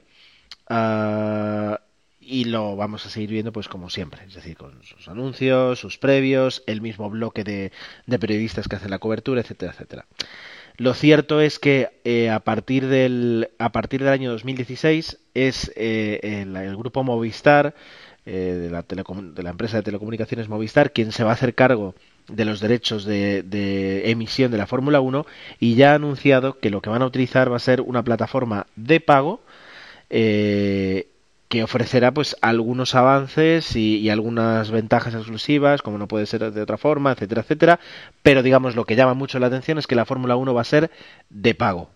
Ah, 0.69 1.79
y 2.19 2.43
lo 2.43 2.75
vamos 2.75 3.05
a 3.05 3.09
seguir 3.09 3.29
viendo 3.29 3.53
pues 3.53 3.69
como 3.69 3.89
siempre, 3.89 4.21
es 4.27 4.33
decir, 4.33 4.57
con 4.57 4.83
sus 4.83 5.07
anuncios, 5.07 5.79
sus 5.79 5.97
previos, 5.97 6.61
el 6.67 6.81
mismo 6.81 7.09
bloque 7.09 7.45
de, 7.45 7.71
periodistas 8.19 8.67
que 8.67 8.75
hacen 8.75 8.91
la 8.91 8.99
cobertura, 8.99 9.39
etcétera, 9.39 9.71
etcétera. 9.71 10.05
Lo 10.75 10.93
cierto 10.93 11.39
es 11.39 11.57
que 11.57 12.01
eh, 12.03 12.29
a, 12.29 12.41
partir 12.41 12.87
del, 12.87 13.49
a 13.59 13.71
partir 13.71 14.03
del 14.03 14.09
año 14.09 14.31
2016 14.31 15.19
es 15.33 15.71
eh, 15.75 16.19
el, 16.21 16.77
grupo 16.77 17.03
Movistar 17.03 17.73
de, 18.25 18.69
la 18.69 18.83
de 18.83 19.43
la 19.43 19.49
empresa 19.49 19.77
de 19.77 19.83
telecomunicaciones 19.83 20.49
Movistar, 20.49 20.91
quien 20.91 21.13
se 21.13 21.23
va 21.23 21.31
a 21.31 21.33
hacer 21.33 21.55
cargo 21.55 21.95
de 22.27 22.43
los 22.43 22.59
derechos 22.59 23.05
de, 23.05 23.41
de 23.41 24.11
emisión 24.11 24.51
de 24.51 24.57
la 24.57 24.67
Fórmula 24.67 24.99
1 24.99 25.25
y 25.59 25.75
ya 25.75 25.93
ha 25.93 25.95
anunciado 25.95 26.59
que 26.59 26.69
lo 26.69 26.81
que 26.81 26.89
van 26.89 27.01
a 27.01 27.05
utilizar 27.05 27.49
va 27.49 27.55
a 27.55 27.59
ser 27.59 27.79
una 27.79 28.03
plataforma 28.03 28.67
de 28.75 28.99
pago 28.99 29.39
eh, 30.09 31.07
que 31.49 31.63
ofrecerá 31.63 32.13
pues 32.13 32.35
algunos 32.41 32.95
avances 32.95 33.75
y, 33.75 34.09
algunas 34.09 34.71
ventajas 34.71 35.13
exclusivas, 35.13 35.81
como 35.81 35.97
no 35.97 36.07
puede 36.07 36.25
ser 36.25 36.51
de 36.51 36.61
otra 36.61 36.77
forma, 36.77 37.13
etcétera, 37.13 37.41
etcétera. 37.41 37.79
Pero 38.21 38.43
digamos 38.43 38.75
lo 38.75 38.85
que 38.85 38.95
llama 38.95 39.13
mucho 39.13 39.39
la 39.39 39.47
atención 39.47 39.77
es 39.77 39.87
que 39.87 39.95
la 39.95 40.05
Fórmula 40.05 40.35
1 40.35 40.53
va 40.53 40.61
a 40.61 40.65
ser 40.65 40.91
de 41.29 41.55
pago. 41.55 41.89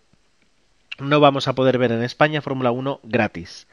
No 1.00 1.20
vamos 1.20 1.48
a 1.48 1.56
poder 1.56 1.78
ver 1.78 1.92
en 1.92 2.04
España 2.04 2.42
Fórmula 2.42 2.72
1 2.72 3.02
gratis. 3.04 3.68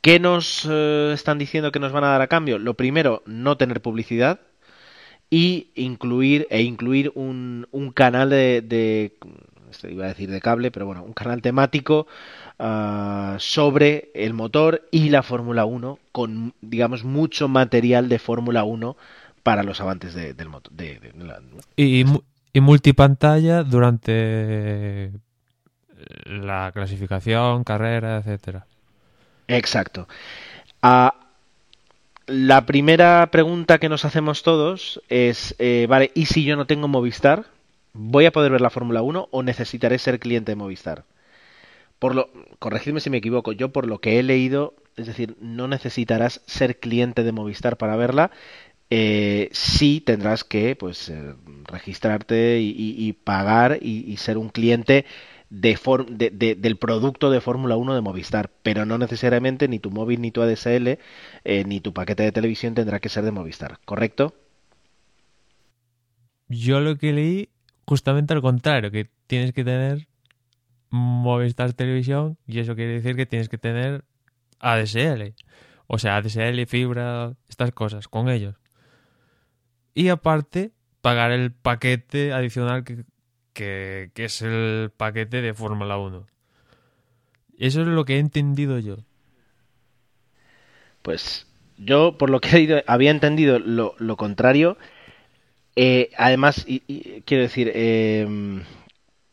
¿Qué 0.00 0.18
nos 0.18 0.66
eh, 0.68 1.12
están 1.14 1.38
diciendo 1.38 1.72
que 1.72 1.78
nos 1.78 1.92
van 1.92 2.04
a 2.04 2.08
dar 2.08 2.22
a 2.22 2.26
cambio? 2.28 2.58
Lo 2.58 2.74
primero, 2.74 3.22
no 3.26 3.56
tener 3.56 3.82
publicidad 3.82 4.40
y 5.30 5.70
incluir 5.74 6.46
e 6.50 6.62
incluir 6.62 7.12
un, 7.14 7.66
un 7.70 7.92
canal 7.92 8.30
de, 8.30 8.62
de 8.62 9.16
iba 9.84 10.04
a 10.04 10.08
decir 10.08 10.30
de 10.30 10.40
cable, 10.40 10.70
pero 10.70 10.86
bueno, 10.86 11.02
un 11.02 11.12
canal 11.12 11.42
temático 11.42 12.06
Ah, 12.64 13.36
sobre 13.40 14.12
el 14.14 14.34
motor 14.34 14.86
y 14.92 15.08
la 15.08 15.24
Fórmula 15.24 15.64
1 15.64 15.98
con, 16.12 16.54
digamos, 16.60 17.02
mucho 17.02 17.48
material 17.48 18.08
de 18.08 18.20
Fórmula 18.20 18.62
1 18.62 18.96
para 19.42 19.64
los 19.64 19.80
amantes 19.80 20.14
del 20.14 20.48
motor. 20.48 20.72
y, 21.76 22.04
y 22.52 22.60
multipantalla 22.60 23.64
durante 23.64 25.10
la 26.24 26.70
clasificación, 26.72 27.64
carrera, 27.64 28.18
etcétera. 28.18 28.64
Exacto. 29.48 30.06
Ah, 30.82 31.14
la 32.26 32.64
primera 32.64 33.28
pregunta 33.32 33.78
que 33.78 33.88
nos 33.88 34.04
hacemos 34.04 34.44
todos 34.44 35.02
es, 35.08 35.56
eh, 35.58 35.86
vale, 35.88 36.12
¿y 36.14 36.26
si 36.26 36.44
yo 36.44 36.54
no 36.54 36.66
tengo 36.66 36.86
Movistar? 36.86 37.46
¿Voy 37.92 38.26
a 38.26 38.32
poder 38.32 38.52
ver 38.52 38.60
la 38.60 38.70
Fórmula 38.70 39.02
1 39.02 39.28
o 39.30 39.42
necesitaré 39.42 39.98
ser 39.98 40.18
cliente 40.18 40.52
de 40.52 40.56
Movistar? 40.56 41.04
por 42.02 42.16
lo, 42.16 42.28
corregidme 42.58 42.98
si 42.98 43.10
me 43.10 43.18
equivoco, 43.18 43.52
yo 43.52 43.68
por 43.68 43.86
lo 43.86 44.00
que 44.00 44.18
he 44.18 44.24
leído, 44.24 44.74
es 44.96 45.06
decir, 45.06 45.36
no 45.40 45.68
necesitarás 45.68 46.42
ser 46.46 46.80
cliente 46.80 47.22
de 47.22 47.30
Movistar 47.30 47.76
para 47.76 47.94
verla, 47.94 48.32
eh, 48.90 49.48
sí 49.52 50.02
tendrás 50.04 50.42
que 50.42 50.74
pues 50.74 51.08
eh, 51.10 51.34
registrarte 51.64 52.58
y, 52.60 53.12
pagar 53.12 53.78
y, 53.80 54.16
ser 54.16 54.36
un 54.36 54.48
cliente 54.48 55.04
de, 55.48 56.56
del 56.58 56.76
producto 56.76 57.30
de 57.30 57.40
Fórmula 57.40 57.76
1 57.76 57.94
de 57.94 58.00
Movistar, 58.00 58.50
pero 58.64 58.84
no 58.84 58.98
necesariamente 58.98 59.68
ni 59.68 59.78
tu 59.78 59.92
móvil 59.92 60.20
ni 60.22 60.32
tu 60.32 60.42
ADSL 60.42 60.98
eh, 61.44 61.64
ni 61.64 61.78
tu 61.78 61.92
paquete 61.92 62.24
de 62.24 62.32
televisión 62.32 62.74
tendrá 62.74 62.98
que 62.98 63.10
ser 63.10 63.22
de 63.22 63.30
Movistar, 63.30 63.78
¿correcto? 63.84 64.34
Yo 66.48 66.80
lo 66.80 66.98
que 66.98 67.12
leí 67.12 67.48
justamente 67.86 68.34
al 68.34 68.42
contrario, 68.42 68.90
que 68.90 69.10
tienes 69.26 69.52
que 69.52 69.64
tener 69.64 70.06
Movistar 70.90 71.72
Televisión 71.72 72.36
y 72.46 72.58
eso 72.58 72.74
quiere 72.74 72.92
decir 72.92 73.16
que 73.16 73.26
tienes 73.26 73.48
que 73.48 73.58
tener 73.58 74.04
ADSL. 74.60 75.34
O 75.86 75.98
sea, 75.98 76.16
ADSL, 76.16 76.66
fibra, 76.66 77.34
estas 77.48 77.72
cosas 77.72 78.08
con 78.08 78.28
ellos. 78.28 78.56
Y 79.94 80.08
aparte, 80.08 80.72
pagar 81.00 81.32
el 81.32 81.52
paquete 81.52 82.32
adicional 82.32 82.84
que, 82.84 83.04
que, 83.52 84.10
es 84.14 84.42
el 84.42 84.90
paquete 84.96 85.42
de 85.42 85.54
Fórmula 85.54 85.98
1. 85.98 86.26
Eso 87.58 87.80
es 87.82 87.86
lo 87.86 88.04
que 88.04 88.16
he 88.16 88.18
entendido 88.18 88.78
yo. 88.78 88.96
Pues 91.02 91.46
yo, 91.76 92.16
por 92.16 92.30
lo 92.30 92.40
que 92.40 92.56
he 92.56 92.60
ido, 92.60 92.82
había 92.86 93.10
entendido 93.10 93.58
lo, 93.58 93.94
lo 93.98 94.16
contrario. 94.16 94.78
Eh, 95.76 96.10
además, 96.16 96.64
y, 96.66 96.80
quiero 97.22 97.42
decir, 97.42 97.70
eh, 97.74 98.26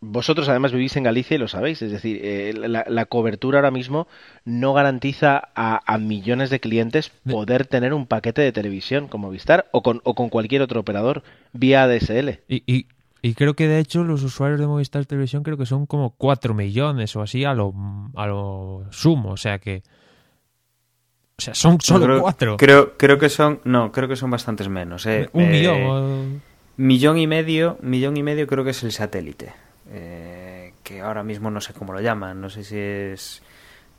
vosotros 0.01 0.47
además 0.47 0.71
vivís 0.71 0.95
en 0.95 1.03
Galicia 1.03 1.35
y 1.35 1.37
lo 1.37 1.47
sabéis, 1.47 1.81
es 1.81 1.91
decir, 1.91 2.19
eh, 2.23 2.53
la, 2.55 3.05
cobertura 3.05 3.59
ahora 3.59 3.71
mismo 3.71 4.07
no 4.45 4.73
garantiza 4.73 5.49
a, 5.55 5.97
millones 5.97 6.49
de 6.49 6.61
clientes 6.61 7.11
poder 7.29 7.65
tener 7.65 7.93
un 7.93 8.07
paquete 8.07 8.41
de 8.41 8.53
televisión 8.53 9.07
como 9.07 9.29
Vistar 9.29 9.67
o 9.71 9.83
con, 9.83 9.99
o 10.05 10.15
con 10.15 10.29
cualquier 10.29 10.61
otro 10.61 10.79
operador 10.79 11.23
vía 11.51 11.83
ADSL. 11.83 12.39
Y, 12.47 12.85
y, 13.21 13.33
creo 13.33 13.55
que 13.55 13.67
de 13.67 13.79
hecho 13.79 14.05
los 14.05 14.23
usuarios 14.23 14.61
de 14.61 14.67
Movistar 14.67 15.05
Televisión 15.05 15.43
creo 15.43 15.57
que 15.57 15.65
son 15.65 15.85
como 15.85 16.11
4 16.11 16.53
millones 16.53 17.13
o 17.17 17.21
así 17.21 17.43
a 17.43 17.53
lo, 17.53 17.73
a 18.15 18.27
lo 18.27 18.85
sumo, 18.91 19.31
o 19.31 19.37
sea 19.37 19.59
que... 19.59 19.83
O 21.39 21.41
sea, 21.41 21.55
son 21.55 21.79
solo 21.79 22.05
creo, 22.05 22.21
cuatro. 22.21 22.57
Creo, 22.57 22.97
creo 22.97 23.17
que 23.17 23.29
son, 23.29 23.61
no, 23.63 23.93
creo 23.93 24.09
que 24.09 24.17
son 24.17 24.29
bastantes 24.29 24.67
menos. 24.67 25.05
Eh. 25.05 25.29
Un 25.31 25.49
millón. 25.49 25.77
Eh, 25.77 26.39
millón 26.75 27.17
y 27.17 27.27
medio, 27.27 27.77
millón 27.81 28.17
y 28.17 28.23
medio 28.23 28.45
creo 28.45 28.65
que 28.65 28.71
es 28.71 28.83
el 28.83 28.91
satélite. 28.91 29.53
Eh, 29.89 30.73
que 30.83 30.99
ahora 30.99 31.23
mismo 31.23 31.49
no 31.49 31.61
sé 31.61 31.73
cómo 31.73 31.93
lo 31.93 32.01
llaman, 32.01 32.41
no 32.41 32.49
sé 32.49 32.65
si 32.65 32.77
es 32.77 33.41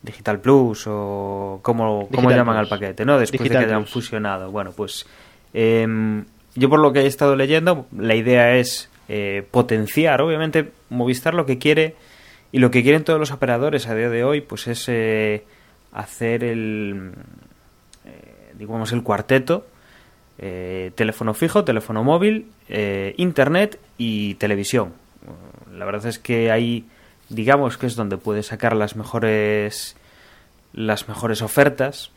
Digital 0.03 0.41
Plus 0.41 0.85
o 0.87 1.61
cómo, 1.63 2.11
cómo 2.15 2.31
llaman 2.31 2.59
al 2.59 2.69
paquete, 2.69 3.07
¿no? 3.07 3.19
Después 3.19 3.43
de 3.43 3.49
que 3.49 3.57
hayan 3.57 3.87
fusionado. 3.87 4.51
Bueno, 4.51 4.73
pues 4.77 5.07
em, 5.55 6.27
yo 6.57 6.69
por 6.69 6.81
lo 6.81 6.93
que 6.93 7.01
he 7.01 7.07
estado 7.07 7.37
leyendo, 7.37 7.87
la 7.97 8.17
idea 8.17 8.55
es 8.57 8.91
eh, 9.09 9.47
potenciar, 9.51 10.21
obviamente 10.21 10.73
Movistar 10.91 11.33
lo 11.33 11.47
que 11.47 11.57
quiere 11.57 11.97
y 12.53 12.59
lo 12.59 12.71
que 12.71 12.83
quieren 12.83 13.03
todos 13.03 13.19
los 13.19 13.31
operadores 13.31 13.87
a 13.87 13.95
día 13.95 14.11
de 14.11 14.25
hoy, 14.25 14.43
pues 14.43 14.67
es 14.67 14.85
eh, 14.91 15.45
hacer 15.93 16.45
el, 16.45 17.13
digamos, 18.59 18.93
el 18.93 19.03
cuarteto, 19.03 19.67
teléfono 20.37 21.35
fijo, 21.35 21.65
teléfono 21.65 22.05
móvil, 22.05 22.47
internet 23.17 23.79
y 23.99 24.35
televisión 24.35 24.93
la 25.81 25.85
verdad 25.85 26.07
es 26.07 26.19
que 26.19 26.51
ahí, 26.51 26.85
digamos 27.29 27.79
que 27.79 27.87
es 27.87 27.97
donde 27.97 28.17
puedes 28.17 28.47
sacar 28.47 28.77
las 28.77 28.97
mejores, 28.97 29.97
las 30.73 31.09
mejores 31.09 31.43
ofertas. 31.43 32.11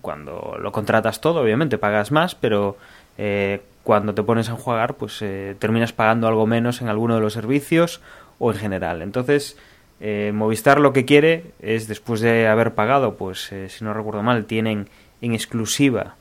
Cuando 0.00 0.56
lo 0.60 0.72
contratas 0.72 1.20
todo, 1.20 1.40
obviamente 1.40 1.78
pagas 1.78 2.12
más, 2.12 2.34
pero 2.34 2.76
eh, 3.18 3.60
cuando 3.82 4.14
te 4.14 4.22
pones 4.22 4.48
a 4.48 4.54
jugar, 4.54 4.94
pues 4.94 5.20
eh, 5.20 5.56
terminas 5.58 5.92
pagando 5.92 6.28
algo 6.28 6.46
menos 6.46 6.80
en 6.80 6.88
alguno 6.88 7.16
de 7.16 7.20
los 7.20 7.32
servicios 7.32 8.00
o 8.38 8.52
en 8.52 8.58
general. 8.58 9.02
Entonces, 9.02 9.58
eh, 10.00 10.32
Movistar 10.34 10.80
lo 10.80 10.92
que 10.92 11.04
quiere 11.04 11.52
es, 11.60 11.88
después 11.88 12.20
de 12.20 12.46
haber 12.48 12.74
pagado, 12.74 13.16
pues 13.16 13.52
si 13.68 13.84
no 13.84 13.94
recuerdo 13.94 14.22
mal, 14.22 14.44
tienen 14.46 14.88
en 15.20 15.34
exclusiva 15.34 16.16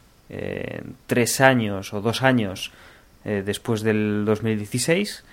tres 1.05 1.41
años 1.41 1.93
o 1.93 2.01
dos 2.01 2.23
años 2.23 2.71
después 3.23 3.83
del 3.83 4.23
2016 4.25 5.23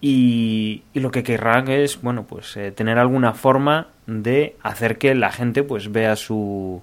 y, 0.00 0.82
lo 0.94 1.10
que 1.10 1.22
querrán 1.22 1.68
es, 1.68 2.00
bueno, 2.00 2.24
pues 2.24 2.56
eh, 2.56 2.70
tener 2.70 2.98
alguna 2.98 3.32
forma 3.34 3.88
de 4.06 4.56
hacer 4.62 4.98
que 4.98 5.14
la 5.14 5.32
gente 5.32 5.62
pues 5.62 5.90
vea 5.90 6.16
su 6.16 6.82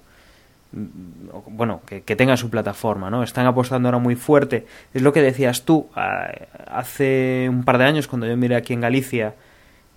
bueno, 0.72 1.80
que, 1.86 2.16
tenga 2.16 2.36
su 2.36 2.50
plataforma, 2.50 3.08
¿no? 3.08 3.22
Están 3.22 3.46
apostando 3.46 3.88
ahora 3.88 3.98
muy 3.98 4.14
fuerte. 4.14 4.66
Es 4.92 5.00
lo 5.00 5.12
que 5.12 5.22
decías 5.22 5.62
tú, 5.64 5.88
hace 5.94 7.46
un 7.48 7.64
par 7.64 7.78
de 7.78 7.84
años 7.84 8.08
cuando 8.08 8.26
yo 8.26 8.36
miré 8.36 8.56
aquí 8.56 8.74
en 8.74 8.82
Galicia, 8.82 9.34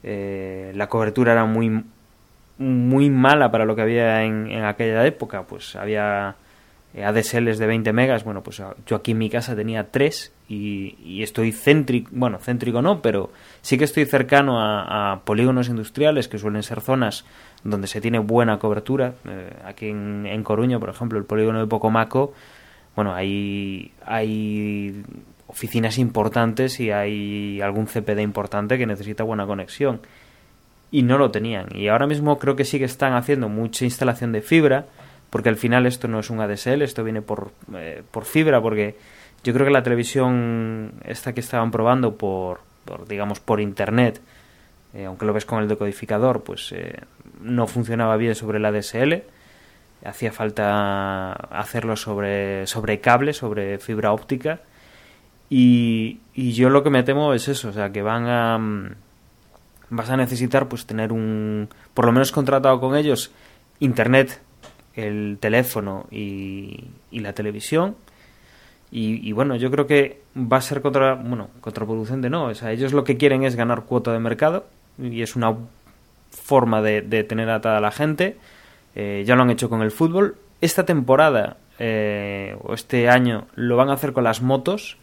eh, 0.04 0.72
la 0.76 0.88
cobertura 0.88 1.34
era 1.34 1.46
muy 1.46 1.84
muy 2.58 3.10
mala 3.10 3.52
para 3.52 3.64
lo 3.64 3.74
que 3.76 3.82
había 3.82 4.24
en, 4.24 4.52
en 4.52 4.66
aquella 4.66 5.06
época, 5.06 5.44
pues 5.44 5.78
había 5.78 6.36
eh, 6.94 7.06
ADSLs 7.06 7.60
de 7.60 7.68
20 7.68 7.94
megas, 7.94 8.24
bueno, 8.24 8.42
pues 8.42 8.64
yo 8.88 8.96
aquí 8.96 9.12
en 9.12 9.20
mi 9.20 9.30
casa 9.30 9.56
tenía 9.56 9.92
3 9.92 10.34
y, 10.50 11.22
estoy 11.22 11.52
céntrico, 11.52 12.10
bueno, 12.12 12.40
céntrico 12.40 12.82
no, 12.82 13.02
pero 13.02 13.30
sí 13.62 13.78
que 13.78 13.84
estoy 13.84 14.06
cercano 14.06 14.60
a, 14.60 15.22
polígonos 15.24 15.70
industriales 15.70 16.28
que 16.28 16.40
suelen 16.40 16.64
ser 16.64 16.82
zonas 16.82 17.26
donde 17.64 17.86
se 17.86 18.02
tiene 18.02 18.18
buena 18.18 18.58
cobertura. 18.58 19.14
Eh, 19.26 19.54
aquí 19.66 19.90
en, 19.90 20.44
Coruña, 20.44 20.80
por 20.80 20.90
ejemplo, 20.90 21.20
el 21.20 21.26
polígono 21.26 21.60
de 21.60 21.68
Pocomaco, 21.68 22.34
bueno, 22.96 23.14
hay, 23.14 23.92
hay 24.04 25.04
oficinas 25.50 25.98
importantes 25.98 26.80
y 26.80 26.92
hay 26.92 27.60
algún 27.62 27.88
CPD 27.88 28.22
importante 28.22 28.78
que 28.78 28.86
necesita 28.86 29.24
buena 29.24 29.48
conexión. 29.48 30.00
Y 30.92 31.04
no 31.04 31.18
lo 31.18 31.32
tenían. 31.32 31.68
Y 31.76 31.88
ahora 31.88 32.08
mismo 32.08 32.38
creo 32.38 32.56
que 32.56 32.66
sí 32.66 32.78
que 32.78 32.86
están 32.86 33.14
haciendo 33.14 33.50
mucha 33.50 33.84
instalación 33.84 34.32
de 34.32 34.42
fibra, 34.42 34.86
porque 35.30 35.50
al 35.50 35.56
final 35.56 35.86
esto 35.86 36.08
no 36.08 36.20
es 36.20 36.30
un 36.30 36.40
ADSL, 36.40 36.84
esto 36.84 37.04
viene 37.04 37.22
por, 37.22 37.52
eh, 37.76 38.04
por 38.12 38.26
fibra, 38.26 38.62
porque 38.62 38.96
yo 39.44 39.54
creo 39.54 39.66
que 39.66 39.72
la 39.72 39.84
televisión 39.84 40.94
esta 41.04 41.34
que 41.34 41.40
estaban 41.40 41.72
probando 41.72 42.16
por, 42.16 42.62
digamos, 43.08 43.40
por 43.40 43.60
internet, 43.60 44.22
eh, 44.94 45.06
aunque 45.06 45.26
lo 45.26 45.34
ves 45.34 45.46
con 45.46 45.62
el 45.62 45.68
decodificador, 45.68 46.44
pues 46.44 46.72
eh, 46.74 47.00
no 47.42 47.66
funcionaba 47.68 48.18
bien 48.18 48.36
sobre 48.36 48.60
el 48.60 48.66
ADSL. 48.66 49.24
Hacía 50.06 50.32
falta 50.32 51.34
hacerlo 51.34 51.96
sobre, 51.96 52.68
sobre 52.68 53.00
cable, 53.00 53.34
sobre 53.34 53.80
fibra 53.80 54.14
óptica. 54.14 54.62
Y, 55.50 56.20
yo 56.36 56.70
lo 56.70 56.84
que 56.84 56.90
me 56.90 57.04
temo 57.04 57.34
es 57.34 57.48
eso, 57.48 57.70
o 57.70 57.74
sea, 57.74 57.92
que 57.92 58.02
van 58.02 58.28
a... 58.28 58.58
Mm, 58.58 58.96
vas 59.90 60.10
a 60.10 60.18
necesitar 60.18 60.68
pues 60.68 60.86
tener 60.86 61.12
un... 61.12 61.68
por 61.94 62.06
lo 62.06 62.12
menos 62.12 62.32
contratado 62.32 62.80
con 62.80 62.96
ellos, 62.96 63.32
internet 63.80 64.40
el 64.96 65.38
teléfono 65.40 66.08
y, 66.12 66.86
la 67.12 67.34
televisión. 67.34 67.96
Y, 68.92 69.28
y, 69.28 69.32
bueno, 69.32 69.56
yo 69.56 69.70
creo 69.72 69.88
que 69.88 70.22
va 70.36 70.58
a 70.58 70.62
ser 70.62 70.82
contra, 70.82 71.16
bueno, 71.16 71.50
contraproducente, 71.62 72.30
no. 72.30 72.46
O 72.46 72.56
sea, 72.56 72.72
ellos 72.72 72.94
lo 72.94 73.04
que 73.04 73.18
quieren 73.18 73.44
es 73.44 73.56
ganar 73.56 73.84
cuota 73.84 74.12
de 74.12 74.20
mercado 74.20 74.68
y 74.98 75.22
es 75.22 75.36
una 75.36 75.56
forma 76.32 76.82
de, 76.82 77.02
de 77.02 77.24
tener 77.24 77.50
atada 77.50 77.78
a 77.78 77.82
la 77.82 77.92
gente. 77.92 78.38
Eh, 78.96 79.24
ya 79.26 79.36
lo 79.36 79.44
han 79.44 79.50
hecho 79.52 79.70
con 79.70 79.82
el 79.82 79.92
fútbol. 79.92 80.38
Esta 80.62 80.86
temporada 80.86 81.58
eh, 81.78 82.58
o 82.62 82.74
este 82.74 83.10
año 83.10 83.48
lo 83.56 83.78
van 83.78 83.90
a 83.90 83.94
hacer 83.94 84.14
con 84.14 84.24
las 84.24 84.42
motos. 84.42 84.98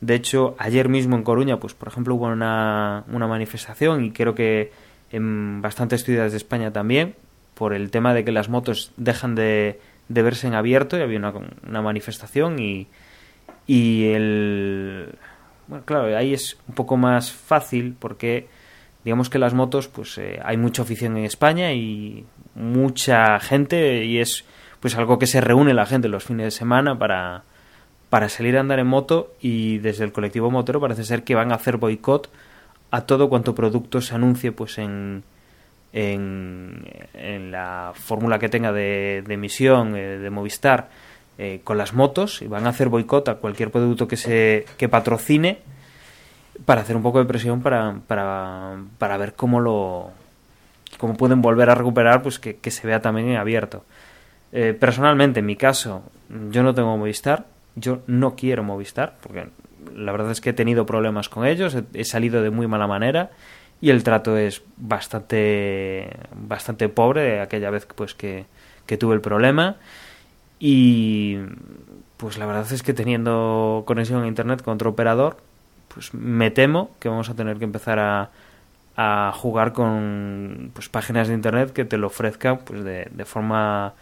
De 0.00 0.14
hecho, 0.14 0.54
ayer 0.58 0.88
mismo 0.88 1.16
en 1.16 1.22
Coruña, 1.22 1.58
pues 1.58 1.74
por 1.74 1.88
ejemplo, 1.88 2.14
hubo 2.14 2.26
una, 2.26 3.04
una 3.10 3.26
manifestación 3.26 4.04
y 4.04 4.10
creo 4.10 4.34
que 4.34 4.72
en 5.10 5.62
bastantes 5.62 6.04
ciudades 6.04 6.32
de 6.32 6.38
España 6.38 6.72
también, 6.72 7.14
por 7.54 7.72
el 7.72 7.90
tema 7.90 8.12
de 8.12 8.24
que 8.24 8.32
las 8.32 8.48
motos 8.48 8.92
dejan 8.96 9.34
de, 9.34 9.80
de 10.08 10.22
verse 10.22 10.46
en 10.46 10.54
abierto 10.54 10.98
y 10.98 11.02
había 11.02 11.18
una, 11.18 11.32
una 11.66 11.82
manifestación 11.82 12.58
y, 12.58 12.88
y 13.66 14.08
el... 14.08 15.14
Bueno, 15.66 15.84
claro, 15.84 16.16
ahí 16.16 16.34
es 16.34 16.58
un 16.68 16.74
poco 16.74 16.96
más 16.96 17.32
fácil 17.32 17.96
porque 17.98 18.46
digamos 19.04 19.30
que 19.30 19.38
las 19.38 19.54
motos, 19.54 19.88
pues 19.88 20.18
eh, 20.18 20.40
hay 20.44 20.56
mucha 20.56 20.82
afición 20.82 21.16
en 21.16 21.24
España 21.24 21.72
y 21.72 22.24
mucha 22.54 23.38
gente 23.40 24.04
y 24.04 24.18
es 24.18 24.44
pues 24.80 24.96
algo 24.96 25.18
que 25.18 25.26
se 25.26 25.40
reúne 25.40 25.74
la 25.74 25.86
gente 25.86 26.08
los 26.08 26.24
fines 26.24 26.44
de 26.46 26.50
semana 26.50 26.98
para, 26.98 27.44
para 28.16 28.30
salir 28.30 28.56
a 28.56 28.60
andar 28.60 28.78
en 28.78 28.86
moto 28.86 29.34
y 29.42 29.76
desde 29.76 30.02
el 30.02 30.10
colectivo 30.10 30.50
motero 30.50 30.80
parece 30.80 31.04
ser 31.04 31.22
que 31.22 31.34
van 31.34 31.52
a 31.52 31.56
hacer 31.56 31.76
boicot 31.76 32.30
a 32.90 33.02
todo 33.02 33.28
cuanto 33.28 33.54
producto 33.54 34.00
se 34.00 34.14
anuncie 34.14 34.52
pues 34.52 34.78
en, 34.78 35.22
en, 35.92 37.50
la 37.50 37.92
fórmula 37.94 38.38
que 38.38 38.48
tenga 38.48 38.72
de, 38.72 39.22
de 39.26 39.34
emisión 39.34 39.94
eh, 39.96 40.16
de 40.16 40.30
Movistar 40.30 40.88
eh, 41.36 41.60
con 41.62 41.76
las 41.76 41.92
motos 41.92 42.40
y 42.40 42.46
van 42.46 42.66
a 42.66 42.70
hacer 42.70 42.88
boicot 42.88 43.28
a 43.28 43.34
cualquier 43.34 43.70
producto 43.70 44.08
que 44.08 44.16
se 44.16 44.64
que 44.78 44.88
patrocine 44.88 45.58
para 46.64 46.80
hacer 46.80 46.96
un 46.96 47.02
poco 47.02 47.18
de 47.18 47.26
presión 47.26 47.60
para, 47.60 48.00
para, 48.06 48.82
para 48.96 49.18
ver 49.18 49.34
cómo 49.34 49.60
lo 49.60 50.10
cómo 50.96 51.18
pueden 51.18 51.42
volver 51.42 51.68
a 51.68 51.74
recuperar 51.74 52.22
pues 52.22 52.38
que, 52.38 52.56
que 52.56 52.70
se 52.70 52.86
vea 52.86 53.02
también 53.02 53.28
en 53.28 53.36
abierto. 53.36 53.84
Eh, 54.52 54.72
personalmente 54.72 55.40
en 55.40 55.44
mi 55.44 55.56
caso 55.56 56.02
yo 56.50 56.62
no 56.62 56.72
tengo 56.72 56.96
Movistar 56.96 57.55
yo 57.76 58.00
no 58.06 58.34
quiero 58.34 58.64
Movistar 58.64 59.16
porque 59.22 59.48
la 59.94 60.12
verdad 60.12 60.32
es 60.32 60.40
que 60.40 60.50
he 60.50 60.54
tenido 60.54 60.86
problemas 60.86 61.28
con 61.28 61.46
ellos 61.46 61.76
he, 61.94 62.04
salido 62.04 62.42
de 62.42 62.50
muy 62.50 62.66
mala 62.66 62.86
manera 62.86 63.30
y 63.80 63.90
el 63.90 64.02
trato 64.02 64.36
es 64.36 64.62
bastante 64.76 66.08
bastante 66.34 66.88
pobre 66.88 67.40
aquella 67.40 67.70
vez 67.70 67.86
pues 67.86 68.14
que, 68.14 68.46
que 68.86 68.96
tuve 68.96 69.14
el 69.14 69.20
problema. 69.20 69.76
Y 70.58 71.36
pues 72.16 72.38
la 72.38 72.46
verdad 72.46 72.72
es 72.72 72.82
que 72.82 72.94
teniendo 72.94 73.84
conexión 73.86 74.22
a 74.22 74.26
internet 74.26 74.62
con 74.62 74.74
otro 74.74 74.88
operador, 74.88 75.36
pues 75.92 76.14
me 76.14 76.50
temo 76.50 76.90
que 76.98 77.10
vamos 77.10 77.28
a 77.28 77.34
tener 77.34 77.58
que 77.58 77.64
empezar 77.64 77.98
a, 77.98 78.30
a 78.96 79.32
jugar 79.34 79.74
con 79.74 80.70
pues 80.72 80.88
páginas 80.88 81.28
de 81.28 81.34
internet 81.34 81.74
que 81.74 81.84
te 81.84 81.98
lo 81.98 82.06
ofrezcan 82.06 82.60
pues 82.64 82.82
de 82.82 83.24
forma 83.26 83.92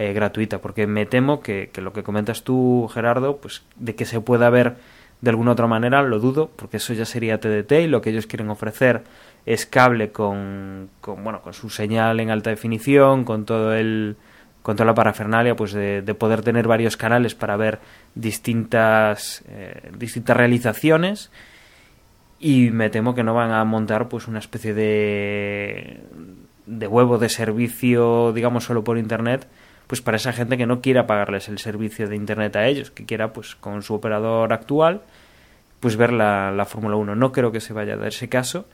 eh, 0.00 0.12
gratuita, 0.12 0.60
porque 0.60 0.86
me 0.86 1.06
temo 1.06 1.40
que, 1.40 1.72
lo 1.74 1.92
que 1.92 2.04
comentas 2.04 2.44
tú, 2.44 2.88
Gerardo, 2.94 3.38
pues 3.38 3.64
de 3.74 3.96
que 3.96 4.04
se 4.04 4.20
pueda 4.20 4.48
ver 4.48 4.76
de 5.22 5.30
alguna 5.30 5.50
otra 5.50 5.66
manera, 5.66 6.02
lo 6.02 6.20
dudo, 6.20 6.52
porque 6.54 6.76
eso 6.76 6.92
ya 6.92 7.04
sería 7.04 7.40
TDT 7.40 7.72
y 7.72 7.86
lo 7.88 8.00
que 8.00 8.10
ellos 8.10 8.28
quieren 8.28 8.48
ofrecer 8.48 9.02
es 9.44 9.66
cable 9.66 10.12
con, 10.12 10.88
con 11.00 11.24
bueno, 11.24 11.42
con 11.42 11.52
su 11.52 11.68
señal 11.68 12.20
en 12.20 12.30
alta 12.30 12.50
definición, 12.50 13.24
con 13.24 13.44
todo 13.44 13.74
el 13.74 14.14
con 14.62 14.76
toda 14.76 14.86
la 14.86 14.94
parafernalia 14.94 15.56
pues 15.56 15.72
de, 15.72 16.02
de 16.02 16.14
poder 16.14 16.42
tener 16.42 16.68
varios 16.68 16.96
canales 16.96 17.34
para 17.34 17.56
ver 17.56 17.80
distintas 18.14 19.42
eh, 19.48 19.90
distintas 19.98 20.36
realizaciones. 20.36 21.32
Y 22.38 22.70
me 22.70 22.88
temo 22.88 23.16
que 23.16 23.24
no 23.24 23.34
van 23.34 23.50
a 23.50 23.64
montar 23.64 24.08
pues 24.08 24.28
una 24.28 24.38
especie 24.38 24.74
de 24.74 26.04
de 26.66 26.86
huevo 26.86 27.18
de 27.18 27.28
servicio 27.30 28.32
digamos 28.32 28.62
solo 28.62 28.84
por 28.84 28.96
internet 28.96 29.48
pues 29.88 30.00
para 30.00 30.18
esa 30.18 30.32
gente 30.32 30.56
que 30.56 30.66
no 30.66 30.80
quiera 30.80 31.08
pagarles 31.08 31.48
el 31.48 31.58
servicio 31.58 32.08
de 32.08 32.14
internet 32.14 32.54
a 32.54 32.66
ellos 32.66 32.92
que 32.92 33.04
quiera 33.04 33.32
pues 33.32 33.56
con 33.56 33.82
su 33.82 33.94
operador 33.94 34.52
actual 34.52 35.02
pues 35.80 35.96
ver 35.96 36.12
la, 36.12 36.52
la 36.52 36.64
Fórmula 36.64 36.94
1 36.94 37.16
no 37.16 37.32
creo 37.32 37.50
que 37.50 37.60
se 37.60 37.72
vaya 37.72 37.94
a 37.94 37.96
dar 37.96 38.08
ese 38.08 38.28
caso 38.28 38.66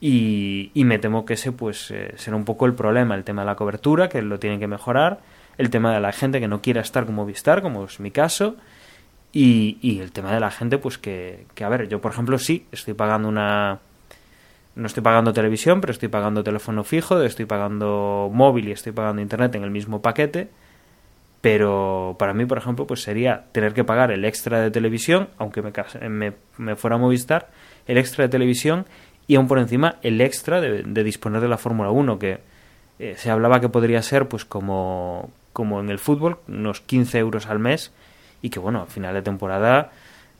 y, 0.00 0.70
y, 0.74 0.84
me 0.84 0.98
temo 0.98 1.24
que 1.24 1.34
ese 1.34 1.52
pues 1.52 1.90
eh, 1.90 2.12
será 2.16 2.36
un 2.36 2.44
poco 2.44 2.66
el 2.66 2.74
problema, 2.74 3.14
el 3.14 3.24
tema 3.24 3.42
de 3.42 3.46
la 3.46 3.54
cobertura, 3.54 4.08
que 4.08 4.20
lo 4.20 4.38
tienen 4.38 4.60
que 4.60 4.66
mejorar, 4.66 5.20
el 5.56 5.70
tema 5.70 5.94
de 5.94 6.00
la 6.00 6.12
gente 6.12 6.38
que 6.38 6.48
no 6.48 6.60
quiera 6.60 6.82
estar 6.82 7.06
como 7.06 7.22
Movistar, 7.22 7.62
como 7.62 7.86
es 7.86 7.98
mi 7.98 8.10
caso, 8.10 8.56
y, 9.32 9.78
y 9.80 10.00
el 10.00 10.12
tema 10.12 10.32
de 10.32 10.40
la 10.40 10.50
gente 10.50 10.76
pues 10.78 10.98
que, 10.98 11.46
que, 11.54 11.64
a 11.64 11.68
ver, 11.68 11.88
yo 11.88 12.00
por 12.00 12.12
ejemplo 12.12 12.38
sí, 12.38 12.66
estoy 12.72 12.94
pagando 12.94 13.28
una... 13.28 13.80
No 14.76 14.86
estoy 14.86 15.02
pagando 15.02 15.32
televisión, 15.32 15.80
pero 15.80 15.92
estoy 15.92 16.08
pagando 16.08 16.44
teléfono 16.44 16.84
fijo, 16.84 17.20
estoy 17.22 17.46
pagando 17.46 18.30
móvil 18.32 18.68
y 18.68 18.72
estoy 18.72 18.92
pagando 18.92 19.22
internet 19.22 19.54
en 19.54 19.64
el 19.64 19.70
mismo 19.70 20.02
paquete, 20.02 20.48
pero 21.40 22.14
para 22.18 22.34
mí, 22.34 22.44
por 22.44 22.58
ejemplo, 22.58 22.86
pues 22.86 23.02
sería 23.02 23.46
tener 23.52 23.72
que 23.72 23.84
pagar 23.84 24.10
el 24.10 24.24
extra 24.24 24.60
de 24.60 24.70
televisión, 24.70 25.30
aunque 25.38 25.62
me, 25.62 25.72
me, 26.08 26.34
me 26.58 26.76
fuera 26.76 26.96
a 26.96 26.98
Movistar, 26.98 27.48
el 27.86 27.98
extra 27.98 28.24
de 28.24 28.28
televisión 28.28 28.86
y 29.26 29.36
aún 29.36 29.48
por 29.48 29.58
encima 29.58 29.96
el 30.02 30.20
extra 30.20 30.60
de, 30.60 30.82
de 30.82 31.04
disponer 31.04 31.40
de 31.40 31.48
la 31.48 31.56
Fórmula 31.56 31.90
1, 31.90 32.18
que 32.18 32.40
eh, 32.98 33.14
se 33.16 33.30
hablaba 33.30 33.60
que 33.60 33.68
podría 33.68 34.02
ser 34.02 34.28
pues 34.28 34.44
como, 34.44 35.30
como 35.52 35.80
en 35.80 35.90
el 35.90 35.98
fútbol, 35.98 36.38
unos 36.48 36.80
15 36.80 37.18
euros 37.18 37.46
al 37.46 37.58
mes, 37.58 37.92
y 38.42 38.50
que 38.50 38.58
bueno, 38.58 38.82
a 38.82 38.86
final 38.86 39.14
de 39.14 39.22
temporada 39.22 39.90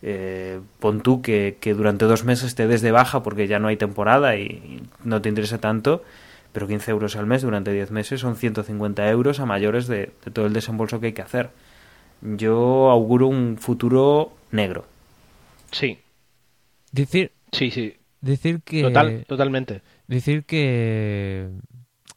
eh, 0.02 0.60
pon 0.78 1.00
tú 1.00 1.22
que, 1.22 1.58
que, 1.60 1.74
durante 1.74 2.04
dos 2.04 2.24
meses 2.24 2.54
te 2.54 2.66
des 2.66 2.82
de 2.82 2.92
baja 2.92 3.22
porque 3.22 3.46
ya 3.46 3.58
no 3.58 3.68
hay 3.68 3.76
temporada 3.76 4.36
y, 4.36 4.42
y 4.42 4.82
no 5.04 5.22
te 5.22 5.28
interesa 5.28 5.58
tanto, 5.58 6.04
pero 6.52 6.66
15 6.66 6.90
euros 6.90 7.16
al 7.16 7.26
mes 7.26 7.42
durante 7.42 7.72
10 7.72 7.90
meses 7.90 8.20
son 8.20 8.36
150 8.36 9.08
euros 9.10 9.40
a 9.40 9.46
mayores 9.46 9.86
de, 9.86 10.12
de 10.24 10.30
todo 10.30 10.46
el 10.46 10.52
desembolso 10.52 11.00
que 11.00 11.06
hay 11.06 11.12
que 11.12 11.22
hacer. 11.22 11.50
Yo 12.22 12.90
auguro 12.90 13.26
un 13.26 13.58
futuro 13.58 14.32
negro. 14.50 14.86
Sí. 15.70 15.98
Decir. 16.92 17.32
Sí, 17.52 17.70
sí. 17.70 17.96
Decir 18.20 18.62
que. 18.62 18.82
Total, 18.82 19.24
totalmente. 19.26 19.82
Decir 20.06 20.44
que. 20.44 21.50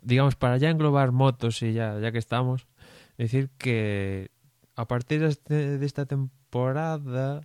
Digamos, 0.01 0.35
para 0.35 0.57
ya 0.57 0.69
englobar 0.69 1.11
motos 1.11 1.61
y 1.61 1.73
ya, 1.73 1.99
ya 1.99 2.11
que 2.11 2.17
estamos, 2.17 2.67
decir 3.17 3.49
que 3.57 4.31
a 4.75 4.87
partir 4.87 5.19
de, 5.19 5.27
este, 5.27 5.77
de 5.77 5.85
esta 5.85 6.05
temporada, 6.05 7.41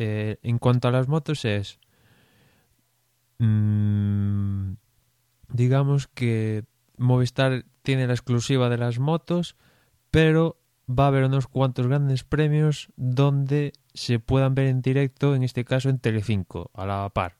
eh, 0.00 0.38
en 0.42 0.58
cuanto 0.58 0.88
a 0.88 0.90
las 0.90 1.08
motos, 1.08 1.44
es. 1.44 1.78
Mmm, 3.38 4.72
digamos 5.52 6.06
que 6.06 6.64
Movistar 6.96 7.66
tiene 7.82 8.06
la 8.06 8.14
exclusiva 8.14 8.70
de 8.70 8.78
las 8.78 8.98
motos, 8.98 9.56
pero 10.10 10.58
va 10.88 11.04
a 11.04 11.08
haber 11.08 11.24
unos 11.24 11.46
cuantos 11.46 11.86
grandes 11.86 12.24
premios 12.24 12.88
donde 12.96 13.74
se 13.92 14.18
puedan 14.18 14.54
ver 14.54 14.68
en 14.68 14.80
directo, 14.80 15.34
en 15.34 15.42
este 15.42 15.66
caso 15.66 15.90
en 15.90 15.98
Telecinco, 15.98 16.70
a 16.72 16.86
la 16.86 17.08
par. 17.10 17.36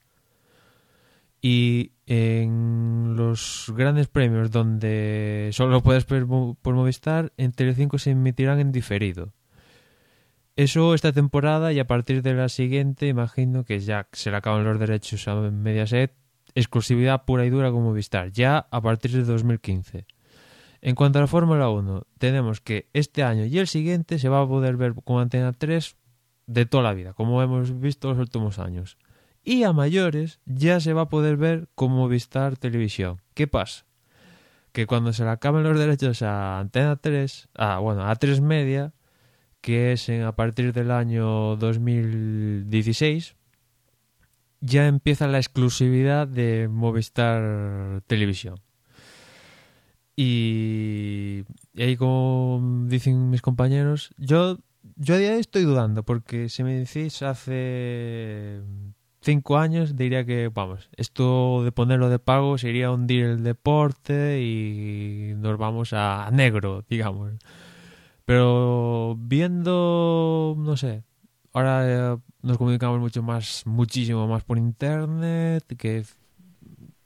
Y 1.41 1.93
en 2.05 3.15
los 3.17 3.73
grandes 3.75 4.09
premios 4.09 4.51
donde 4.51 5.49
solo 5.55 5.83
puedes 5.83 6.07
ver 6.07 6.27
por 6.27 6.75
Movistar, 6.75 7.33
en 7.39 7.53
Telecinco 7.53 7.97
se 7.99 8.11
emitirán 8.11 8.61
en 8.61 8.71
diferido. 8.71 9.33
Eso 10.61 10.93
esta 10.93 11.11
temporada 11.13 11.73
y 11.73 11.79
a 11.79 11.87
partir 11.87 12.21
de 12.21 12.35
la 12.35 12.51
siguiente 12.51 13.07
imagino 13.09 13.65
que 13.65 13.81
ya 13.81 14.09
se 14.13 14.31
le 14.31 14.37
acaban 14.37 14.63
los 14.63 14.79
derechos 14.79 15.27
a 15.27 15.35
Mediaset, 15.35 16.13
exclusividad 16.55 17.25
pura 17.25 17.47
y 17.47 17.49
dura 17.49 17.71
con 17.71 17.83
Movistar, 17.83 18.31
ya 18.31 18.67
a 18.71 18.83
partir 18.83 19.13
de 19.13 19.25
2015. 19.25 20.05
En 20.83 20.95
cuanto 20.95 21.19
a 21.19 21.23
la 21.23 21.29
Fórmula 21.29 21.71
1, 21.71 22.07
tenemos 22.19 22.61
que 22.61 22.91
este 22.93 23.23
año 23.23 23.47
y 23.47 23.59
el 23.59 23.69
siguiente 23.69 24.19
se 24.19 24.29
va 24.29 24.43
a 24.43 24.47
poder 24.47 24.77
ver 24.77 24.93
con 25.03 25.23
Antena 25.23 25.55
3 25.55 25.97
de 26.47 26.67
toda 26.67 26.83
la 26.83 26.93
vida, 26.93 27.15
como 27.15 27.41
hemos 27.43 27.81
visto 27.81 28.11
los 28.11 28.19
últimos 28.19 28.59
años. 28.59 28.99
Y 29.43 29.63
a 29.63 29.73
mayores 29.73 30.41
ya 30.45 30.79
se 30.81 30.93
va 30.93 31.03
a 31.03 31.09
poder 31.09 31.39
ver 31.39 31.71
con 31.75 31.91
Movistar 31.93 32.59
Televisión. 32.59 33.23
¿Qué 33.33 33.47
pasa? 33.47 33.87
Que 34.73 34.87
cuando 34.87 35.15
se 35.15 35.25
le 35.25 35.31
acaben 35.31 35.63
los 35.63 35.79
derechos 35.79 36.21
a 36.21 36.59
Antena 36.59 36.97
3, 36.97 37.49
ah, 37.55 37.79
bueno, 37.79 38.07
a 38.07 38.15
3 38.15 38.43
Media, 38.43 38.93
que 39.61 39.93
es 39.93 40.09
en, 40.09 40.23
a 40.23 40.35
partir 40.37 40.73
del 40.73 40.91
año 40.91 41.57
2016, 41.57 43.37
ya 44.61 44.87
empieza 44.87 45.27
la 45.27 45.39
exclusividad 45.39 46.29
de 46.29 46.69
Movistar 46.69 48.03
Televisión. 48.07 48.61
Y, 50.17 51.45
ahí, 51.79 51.97
como 51.97 52.87
dicen 52.89 53.31
mis 53.31 53.41
compañeros, 53.41 54.11
yo, 54.19 54.59
yo 54.97 55.15
a 55.15 55.19
día 55.19 55.29
de 55.29 55.35
hoy 55.37 55.41
estoy 55.41 55.63
dudando, 55.63 56.03
porque 56.03 56.49
si 56.51 56.63
me 56.63 56.75
decís 56.75 57.23
hace 57.23 58.61
cinco 59.23 59.59
años 59.59 59.97
diría 59.97 60.25
que, 60.25 60.49
vamos, 60.49 60.91
esto 60.97 61.65
de 61.65 61.73
ponerlo 61.73 62.11
de 62.11 62.19
pago 62.19 62.59
sería 62.59 62.91
hundir 62.91 63.25
el 63.25 63.43
deporte 63.43 64.43
y 64.43 65.35
nos 65.37 65.57
vamos 65.59 65.93
a 65.95 66.29
negro, 66.33 66.85
digamos. 66.89 67.33
Pero 68.31 69.17
viendo, 69.19 70.55
no 70.57 70.77
sé, 70.77 71.03
ahora 71.53 72.15
eh, 72.15 72.17
nos 72.43 72.59
comunicamos 72.59 73.01
mucho 73.01 73.25
más, 73.25 73.67
muchísimo 73.67 74.29
más 74.29 74.45
por 74.45 74.57
internet, 74.57 75.65
que... 75.67 76.05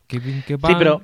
que, 0.07 0.21
que 0.21 0.59
Sí, 0.59 0.75
pero, 0.79 1.01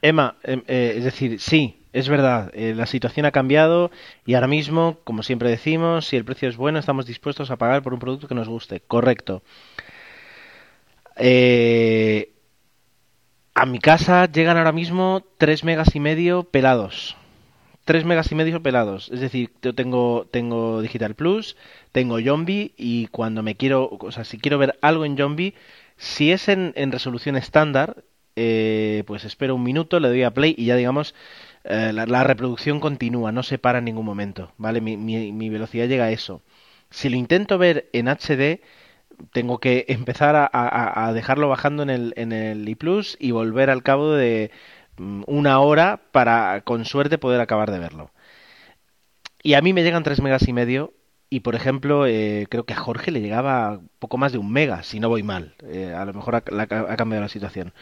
Emma, 0.00 0.36
em, 0.42 0.62
eh, 0.66 0.94
es 0.96 1.04
decir, 1.04 1.38
sí, 1.38 1.84
es 1.92 2.08
verdad, 2.08 2.50
eh, 2.54 2.72
la 2.74 2.86
situación 2.86 3.26
ha 3.26 3.30
cambiado 3.30 3.90
y 4.24 4.32
ahora 4.32 4.46
mismo, 4.46 5.00
como 5.04 5.22
siempre 5.22 5.50
decimos, 5.50 6.06
si 6.06 6.16
el 6.16 6.24
precio 6.24 6.48
es 6.48 6.56
bueno, 6.56 6.78
estamos 6.78 7.04
dispuestos 7.04 7.50
a 7.50 7.56
pagar 7.56 7.82
por 7.82 7.92
un 7.92 8.00
producto 8.00 8.28
que 8.28 8.34
nos 8.34 8.48
guste. 8.48 8.80
Correcto. 8.80 9.42
Eh, 11.16 12.32
a 13.54 13.66
mi 13.66 13.80
casa 13.80 14.32
llegan 14.32 14.56
ahora 14.56 14.72
mismo 14.72 15.22
3 15.36 15.62
megas 15.62 15.94
y 15.94 16.00
medio 16.00 16.44
pelados. 16.44 17.18
3 17.84 18.04
megas 18.04 18.30
y 18.30 18.34
medio 18.34 18.62
pelados. 18.62 19.10
Es 19.12 19.20
decir, 19.20 19.50
yo 19.62 19.74
tengo, 19.74 20.26
tengo 20.30 20.82
Digital 20.82 21.14
Plus, 21.14 21.56
tengo 21.92 22.20
Zombie 22.20 22.72
y 22.76 23.08
cuando 23.08 23.42
me 23.42 23.56
quiero, 23.56 23.88
o 23.90 24.12
sea, 24.12 24.24
si 24.24 24.38
quiero 24.38 24.58
ver 24.58 24.78
algo 24.82 25.04
en 25.04 25.16
Zombie, 25.16 25.54
si 25.96 26.32
es 26.32 26.48
en, 26.48 26.72
en 26.76 26.92
resolución 26.92 27.36
estándar, 27.36 28.04
eh, 28.36 29.04
pues 29.06 29.24
espero 29.24 29.54
un 29.54 29.62
minuto, 29.62 30.00
le 30.00 30.08
doy 30.08 30.22
a 30.22 30.32
play 30.32 30.54
y 30.56 30.66
ya 30.66 30.76
digamos, 30.76 31.14
eh, 31.64 31.92
la, 31.92 32.24
reproducción 32.24 32.80
continúa, 32.80 33.32
no 33.32 33.42
se 33.42 33.58
para 33.58 33.78
en 33.78 33.84
ningún 33.84 34.06
momento, 34.06 34.52
¿vale? 34.58 34.80
Mi, 34.80 34.96
mi, 34.96 35.48
velocidad 35.50 35.86
llega 35.86 36.04
a 36.06 36.10
eso. 36.10 36.42
Si 36.90 37.08
lo 37.08 37.16
intento 37.16 37.58
ver 37.58 37.88
en 37.92 38.08
HD, 38.08 38.60
tengo 39.32 39.58
que 39.58 39.84
empezar 39.88 40.36
a, 40.36 40.48
a, 41.08 41.12
dejarlo 41.12 41.48
bajando 41.48 41.82
en 41.82 41.90
el, 41.90 42.14
en 42.16 42.32
el 42.32 42.68
iPlus 42.68 43.16
y 43.20 43.32
volver 43.32 43.70
al 43.70 43.82
cabo 43.82 44.12
de 44.12 44.50
una 44.98 45.60
hora 45.60 46.00
para, 46.12 46.62
con 46.62 46.84
suerte, 46.84 47.18
poder 47.18 47.40
acabar 47.40 47.70
de 47.70 47.78
verlo. 47.78 48.10
Y 49.42 49.54
a 49.54 49.62
mí 49.62 49.72
me 49.72 49.82
llegan 49.82 50.02
3 50.02 50.20
megas 50.22 50.46
y 50.46 50.52
medio 50.52 50.92
y, 51.30 51.40
por 51.40 51.54
ejemplo, 51.54 52.06
eh, 52.06 52.46
creo 52.50 52.64
que 52.64 52.74
a 52.74 52.80
Jorge 52.80 53.10
le 53.10 53.20
llegaba 53.20 53.80
poco 53.98 54.18
más 54.18 54.32
de 54.32 54.38
un 54.38 54.52
mega, 54.52 54.82
si 54.82 55.00
no 55.00 55.08
voy 55.08 55.22
mal. 55.22 55.54
Eh, 55.64 55.94
a 55.96 56.04
lo 56.04 56.12
mejor 56.12 56.36
ha, 56.36 56.40
cambiado 56.42 57.22
la 57.22 57.28
situación. 57.28 57.72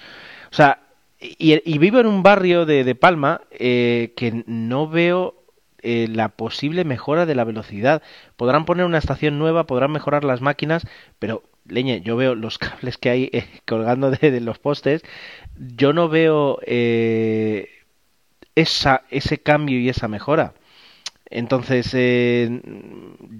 O 0.50 0.54
sea, 0.54 0.82
y, 1.20 1.60
y 1.70 1.78
vivo 1.78 1.98
en 2.00 2.06
un 2.06 2.22
barrio 2.22 2.64
de, 2.64 2.84
de 2.84 2.94
Palma 2.94 3.42
eh, 3.50 4.14
que 4.16 4.44
no 4.46 4.88
veo 4.88 5.40
eh, 5.82 6.08
la 6.10 6.28
posible 6.28 6.84
mejora 6.84 7.26
de 7.26 7.34
la 7.34 7.44
velocidad. 7.44 8.02
Podrán 8.36 8.64
poner 8.66 8.84
una 8.84 8.98
estación 8.98 9.38
nueva, 9.38 9.66
podrán 9.66 9.92
mejorar 9.92 10.24
las 10.24 10.40
máquinas, 10.42 10.86
pero 11.18 11.42
leñe, 11.70 12.00
yo 12.02 12.16
veo 12.16 12.34
los 12.34 12.58
cables 12.58 12.98
que 12.98 13.10
hay 13.10 13.30
eh, 13.32 13.46
colgando 13.66 14.10
de, 14.10 14.40
los 14.40 14.58
postes, 14.58 15.02
yo 15.56 15.92
no 15.92 16.08
veo 16.08 16.58
eh, 16.66 17.68
esa, 18.54 19.02
ese 19.10 19.38
cambio 19.38 19.78
y 19.78 19.88
esa 19.88 20.08
mejora. 20.08 20.54
Entonces, 21.30 21.90
eh, 21.94 22.60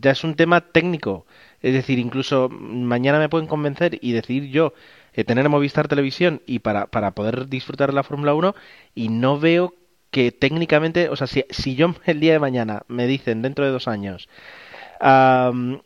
ya 0.01 0.13
es 0.13 0.25
un 0.25 0.37
tema 0.37 0.61
técnico. 0.61 1.27
Es 1.61 1.75
decir, 1.75 1.99
incluso 1.99 2.49
mañana 2.49 3.19
me 3.19 3.29
pueden 3.29 3.49
convencer 3.49 3.99
y 4.01 4.13
decir 4.13 4.49
yo 4.51 4.73
eh, 5.13 5.25
tener 5.25 5.49
Movistar 5.49 5.89
Televisión 5.89 6.41
y 6.47 6.61
para, 6.61 6.87
para 6.87 7.13
poder 7.13 7.49
disfrutar 7.49 7.91
de 7.91 7.97
la 7.97 8.05
Fórmula 8.05 8.35
1 8.35 8.55
y 8.95 9.09
no 9.09 9.39
veo 9.41 9.75
que 10.11 10.33
técnicamente, 10.33 11.09
o 11.09 11.17
sea, 11.17 11.27
si, 11.27 11.45
si 11.51 11.75
yo 11.75 11.95
el 12.07 12.21
día 12.21 12.33
de 12.33 12.39
mañana 12.39 12.83
me 12.89 13.07
dicen 13.07 13.43
dentro 13.43 13.65
de 13.65 13.73
dos 13.73 13.89
años, 13.89 14.29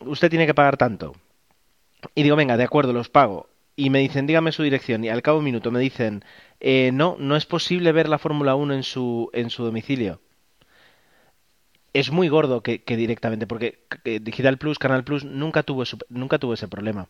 usted 0.01 0.31
tiene 0.31 0.47
que 0.47 0.55
pagar 0.55 0.77
tanto, 0.77 1.15
y 2.15 2.23
digo, 2.23 2.37
venga, 2.37 2.57
de 2.57 2.65
acuerdo, 2.65 2.93
los 2.93 3.09
pago, 3.09 3.49
y 3.77 3.91
me 3.91 4.01
dicen, 4.01 4.27
dígame 4.27 4.53
su 4.53 4.63
dirección, 4.63 5.05
y 5.05 5.09
al 5.09 5.23
cabo 5.23 5.37
de 5.37 5.41
un 5.41 5.45
minuto 5.47 5.71
me 5.71 5.81
dicen, 5.81 6.25
eh, 6.61 6.91
no, 6.93 7.17
no 7.19 7.37
es 7.37 7.47
posible 7.47 7.93
ver 7.93 8.09
la 8.09 8.19
Fórmula 8.19 8.55
1 8.55 8.75
en 8.75 8.83
su, 8.83 9.31
en 9.33 9.51
su 9.51 9.65
domicilio. 9.65 10.21
Es 11.93 12.11
muy 12.11 12.29
gordo 12.29 12.63
que, 12.63 12.83
directamente, 12.87 13.47
porque 13.47 13.79
Digital 14.05 14.59
Plus, 14.59 14.79
Canal 14.81 15.05
Plus, 15.05 15.25
nunca 15.25 15.63
tuvo, 15.63 15.85
nunca 16.09 16.39
tuvo 16.39 16.55
ese 16.55 16.67
problema. 16.67 17.09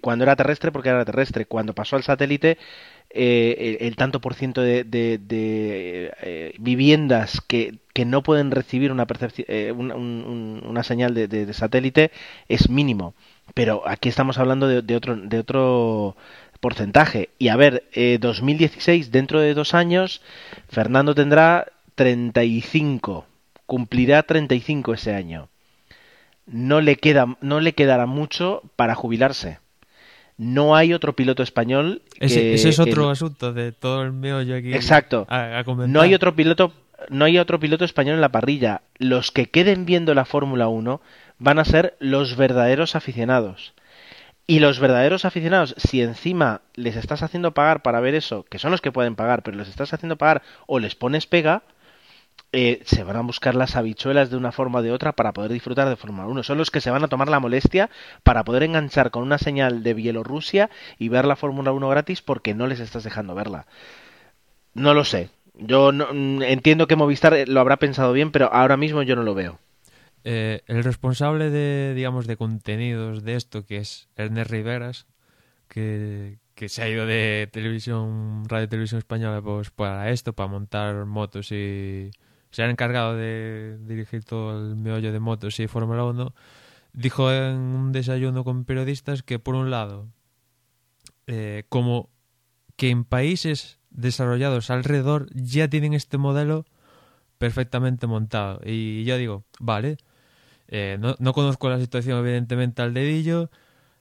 Cuando 0.00 0.24
era 0.24 0.36
terrestre 0.36 0.72
porque 0.72 0.88
era 0.88 1.04
terrestre. 1.04 1.46
Cuando 1.46 1.74
pasó 1.74 1.96
al 1.96 2.02
satélite 2.02 2.58
eh, 3.10 3.78
el, 3.80 3.96
tanto 3.96 4.20
por 4.20 4.34
ciento 4.34 4.62
de, 4.62 4.86
eh, 4.90 6.54
viviendas 6.58 7.40
que, 7.40 7.78
que, 7.92 8.04
no 8.04 8.22
pueden 8.22 8.50
recibir 8.50 8.90
una, 8.90 9.06
eh, 9.48 9.72
una, 9.76 9.94
un, 9.94 10.62
una 10.66 10.82
señal 10.82 11.14
de, 11.14 11.28
de, 11.28 11.52
satélite 11.52 12.10
es 12.48 12.70
mínimo 12.70 13.14
pero 13.54 13.86
aquí 13.86 14.08
estamos 14.08 14.38
hablando 14.38 14.68
de, 14.68 14.96
otro 14.96 15.16
de 15.16 15.38
otro 15.38 16.16
porcentaje 16.60 17.30
y 17.38 17.48
a 17.48 17.56
ver 17.56 17.84
2016 18.20 19.10
dentro 19.10 19.40
de 19.40 19.54
dos 19.54 19.74
años 19.74 20.22
Fernando 20.68 21.14
tendrá 21.14 21.66
35 21.96 23.26
cumplirá 23.66 24.22
35 24.22 24.94
ese 24.94 25.14
año 25.14 25.48
no 26.46 26.80
le 26.80 26.96
queda 26.96 27.36
no 27.40 27.60
le 27.60 27.74
quedará 27.74 28.06
mucho 28.06 28.62
para 28.76 28.94
jubilarse 28.94 29.58
no 30.42 30.74
hay 30.74 30.92
otro 30.92 31.14
piloto 31.14 31.42
español. 31.42 32.02
Que 32.18 32.26
ese, 32.26 32.54
ese 32.54 32.70
es 32.70 32.78
otro 32.78 33.10
asunto 33.10 33.52
de 33.52 33.70
todo 33.70 34.02
el 34.02 34.12
meollo 34.12 34.56
aquí. 34.56 34.74
Exacto. 34.74 35.26
A, 35.28 35.60
a 35.60 35.86
no 35.86 36.00
hay 36.00 36.14
otro 36.14 36.34
piloto. 36.34 36.72
No 37.08 37.24
hay 37.24 37.38
otro 37.38 37.58
piloto 37.58 37.84
español 37.84 38.16
en 38.16 38.20
la 38.20 38.30
parrilla. 38.30 38.82
Los 38.98 39.30
que 39.30 39.46
queden 39.46 39.86
viendo 39.86 40.14
la 40.14 40.24
Fórmula 40.24 40.68
1 40.68 41.00
van 41.38 41.58
a 41.58 41.64
ser 41.64 41.96
los 41.98 42.36
verdaderos 42.36 42.96
aficionados. 42.96 43.74
Y 44.46 44.58
los 44.58 44.80
verdaderos 44.80 45.24
aficionados, 45.24 45.74
si 45.78 46.02
encima 46.02 46.62
les 46.74 46.96
estás 46.96 47.22
haciendo 47.22 47.54
pagar 47.54 47.82
para 47.82 48.00
ver 48.00 48.14
eso, 48.14 48.44
que 48.44 48.58
son 48.58 48.70
los 48.70 48.80
que 48.80 48.92
pueden 48.92 49.14
pagar, 49.14 49.42
pero 49.42 49.56
les 49.56 49.68
estás 49.68 49.92
haciendo 49.94 50.16
pagar 50.16 50.42
o 50.66 50.78
les 50.78 50.94
pones 50.94 51.26
pega, 51.26 51.62
eh, 52.54 52.82
se 52.84 53.02
van 53.02 53.16
a 53.16 53.22
buscar 53.22 53.54
las 53.54 53.76
habichuelas 53.76 54.30
de 54.30 54.36
una 54.36 54.52
forma 54.52 54.80
o 54.80 54.82
de 54.82 54.92
otra 54.92 55.12
para 55.12 55.32
poder 55.32 55.52
disfrutar 55.52 55.88
de 55.88 55.96
Fórmula 55.96 56.26
1. 56.26 56.42
Son 56.42 56.58
los 56.58 56.70
que 56.70 56.82
se 56.82 56.90
van 56.90 57.02
a 57.02 57.08
tomar 57.08 57.28
la 57.28 57.40
molestia 57.40 57.88
para 58.24 58.44
poder 58.44 58.64
enganchar 58.64 59.10
con 59.10 59.22
una 59.22 59.38
señal 59.38 59.82
de 59.82 59.94
Bielorrusia 59.94 60.68
y 60.98 61.08
ver 61.08 61.24
la 61.24 61.36
Fórmula 61.36 61.72
1 61.72 61.88
gratis 61.88 62.20
porque 62.20 62.52
no 62.54 62.66
les 62.66 62.80
estás 62.80 63.04
dejando 63.04 63.34
verla. 63.34 63.66
No 64.74 64.92
lo 64.92 65.04
sé. 65.04 65.30
Yo 65.54 65.92
no, 65.92 66.10
entiendo 66.42 66.86
que 66.86 66.96
Movistar 66.96 67.48
lo 67.48 67.60
habrá 67.60 67.78
pensado 67.78 68.12
bien, 68.12 68.32
pero 68.32 68.52
ahora 68.52 68.76
mismo 68.76 69.02
yo 69.02 69.16
no 69.16 69.22
lo 69.22 69.34
veo. 69.34 69.58
Eh, 70.24 70.62
el 70.66 70.84
responsable 70.84 71.50
de, 71.50 71.94
digamos, 71.94 72.26
de 72.26 72.36
contenidos 72.36 73.24
de 73.24 73.36
esto, 73.36 73.64
que 73.66 73.78
es 73.78 74.08
Ernest 74.16 74.50
Riveras, 74.50 75.06
que, 75.68 76.38
que 76.54 76.68
se 76.68 76.82
ha 76.82 76.88
ido 76.88 77.06
de 77.06 77.48
televisión, 77.52 78.44
radio 78.48 78.68
televisión 78.68 78.98
española, 78.98 79.42
pues 79.42 79.70
para 79.70 80.10
esto, 80.10 80.32
para 80.32 80.48
montar 80.48 81.06
motos 81.06 81.50
y, 81.52 82.10
se 82.52 82.62
ha 82.62 82.70
encargado 82.70 83.16
de 83.16 83.78
dirigir 83.80 84.24
todo 84.24 84.56
el 84.56 84.76
meollo 84.76 85.10
de 85.10 85.18
motos 85.18 85.58
y 85.58 85.66
Fórmula 85.66 86.04
1, 86.04 86.34
dijo 86.92 87.32
en 87.32 87.56
un 87.56 87.92
desayuno 87.92 88.44
con 88.44 88.64
periodistas 88.64 89.22
que, 89.22 89.38
por 89.38 89.54
un 89.54 89.70
lado, 89.70 90.08
eh, 91.26 91.64
como 91.70 92.10
que 92.76 92.90
en 92.90 93.04
países 93.04 93.78
desarrollados 93.90 94.70
alrededor 94.70 95.28
ya 95.34 95.68
tienen 95.68 95.94
este 95.94 96.18
modelo 96.18 96.66
perfectamente 97.38 98.06
montado. 98.06 98.60
Y 98.64 99.04
yo 99.04 99.16
digo, 99.16 99.44
vale, 99.58 99.96
eh, 100.74 100.96
no, 100.98 101.14
no, 101.18 101.34
conozco 101.34 101.68
la 101.68 101.78
situación 101.78 102.18
evidentemente 102.18 102.80
al 102.80 102.94
dedillo, 102.94 103.50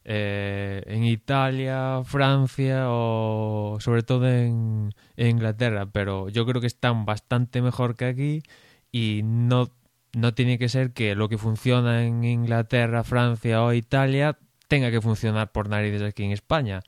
eh, 0.05 0.81
en 0.87 1.03
Italia, 1.03 2.01
Francia 2.05 2.85
o 2.87 3.77
sobre 3.81 4.03
todo 4.03 4.29
en, 4.29 4.93
en, 5.17 5.27
Inglaterra, 5.27 5.85
pero 5.91 6.29
yo 6.29 6.45
creo 6.45 6.61
que 6.61 6.67
están 6.67 7.03
bastante 7.03 7.61
mejor 7.61 7.97
que 7.97 8.05
aquí 8.05 8.43
y 8.89 9.19
no, 9.25 9.69
no 10.13 10.33
tiene 10.33 10.57
que 10.57 10.69
ser 10.69 10.93
que 10.93 11.13
lo 11.13 11.27
que 11.27 11.37
funciona 11.37 12.05
en 12.05 12.23
Inglaterra, 12.23 13.03
Francia 13.03 13.61
o 13.63 13.73
Italia 13.73 14.37
tenga 14.69 14.91
que 14.91 15.01
funcionar 15.01 15.51
por 15.51 15.67
narices 15.67 16.03
aquí 16.03 16.23
en 16.23 16.31
España. 16.31 16.83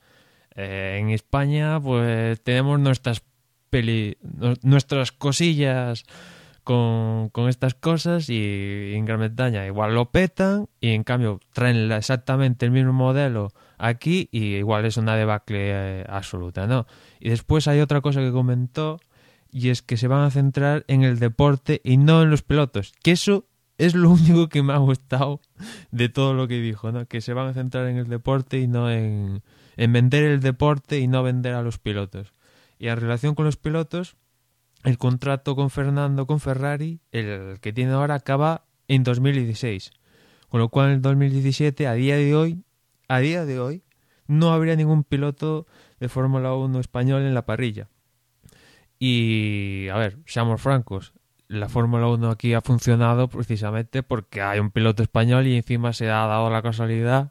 Eh, 0.56 0.96
en 0.98 1.10
España 1.10 1.78
pues 1.78 2.40
tenemos 2.42 2.80
nuestras 2.80 3.22
peli, 3.68 4.16
nuestras 4.62 5.12
cosillas 5.12 6.06
con, 6.64 7.30
estas 7.48 7.74
cosas 7.74 8.28
y 8.30 8.94
en 8.94 9.04
Gran 9.04 9.20
Bretaña 9.20 9.66
igual 9.66 9.94
lo 9.94 10.10
petan 10.10 10.66
y 10.80 10.90
en 10.90 11.04
cambio 11.04 11.40
traen 11.52 11.92
exactamente 11.92 12.66
el 12.66 12.72
mismo 12.72 12.92
modelo 12.92 13.52
aquí 13.78 14.28
y 14.32 14.56
igual 14.56 14.86
es 14.86 14.96
una 14.96 15.14
debacle 15.14 16.00
eh, 16.00 16.06
absoluta, 16.08 16.66
¿no? 16.66 16.86
Y 17.20 17.28
después 17.28 17.68
hay 17.68 17.80
otra 17.80 18.00
cosa 18.00 18.20
que 18.20 18.32
comentó 18.32 18.98
y 19.52 19.68
es 19.68 19.82
que 19.82 19.96
se 19.96 20.08
van 20.08 20.22
a 20.22 20.30
centrar 20.30 20.84
en 20.88 21.04
el 21.04 21.18
deporte 21.18 21.80
y 21.84 21.98
no 21.98 22.22
en 22.22 22.30
los 22.30 22.42
pilotos, 22.42 22.92
que 23.02 23.12
eso 23.12 23.46
es 23.76 23.94
lo 23.94 24.10
único 24.12 24.48
que 24.48 24.62
me 24.62 24.72
ha 24.72 24.78
gustado 24.78 25.40
de 25.90 26.08
todo 26.08 26.34
lo 26.34 26.48
que 26.48 26.60
dijo, 26.60 26.92
¿no? 26.92 27.06
Que 27.06 27.20
se 27.20 27.34
van 27.34 27.48
a 27.48 27.54
centrar 27.54 27.86
en 27.88 27.98
el 27.98 28.08
deporte 28.08 28.58
y 28.58 28.66
no 28.66 28.90
en, 28.90 29.42
en 29.76 29.92
vender 29.92 30.24
el 30.24 30.40
deporte 30.40 30.98
y 30.98 31.08
no 31.08 31.22
vender 31.22 31.54
a 31.54 31.62
los 31.62 31.78
pilotos. 31.78 32.32
Y 32.78 32.88
en 32.88 32.96
relación 32.96 33.34
con 33.34 33.44
los 33.44 33.56
pilotos, 33.56 34.16
el 34.84 34.98
contrato 34.98 35.56
con 35.56 35.70
Fernando 35.70 36.26
con 36.26 36.40
Ferrari, 36.40 37.00
el 37.10 37.58
que 37.60 37.72
tiene 37.72 37.92
ahora, 37.92 38.14
acaba 38.14 38.66
en 38.86 39.02
2016. 39.02 39.92
Con 40.48 40.60
lo 40.60 40.68
cual 40.68 40.92
en 40.92 41.02
2017, 41.02 41.86
a 41.88 41.94
día 41.94 42.16
de 42.16 42.34
hoy, 42.34 42.62
a 43.08 43.18
día 43.18 43.44
de 43.44 43.58
hoy, 43.58 43.82
no 44.26 44.52
habría 44.52 44.76
ningún 44.76 45.02
piloto 45.02 45.66
de 45.98 46.08
Fórmula 46.08 46.54
1 46.54 46.78
español 46.80 47.22
en 47.22 47.34
la 47.34 47.46
parrilla. 47.46 47.88
Y, 48.98 49.88
a 49.88 49.96
ver, 49.96 50.18
seamos 50.26 50.60
francos, 50.60 51.14
la 51.48 51.68
Fórmula 51.68 52.06
1 52.08 52.30
aquí 52.30 52.54
ha 52.54 52.60
funcionado 52.60 53.28
precisamente 53.28 54.02
porque 54.02 54.42
hay 54.42 54.60
un 54.60 54.70
piloto 54.70 55.02
español 55.02 55.46
y 55.46 55.56
encima 55.56 55.92
se 55.92 56.10
ha 56.10 56.26
dado 56.26 56.50
la 56.50 56.62
casualidad, 56.62 57.30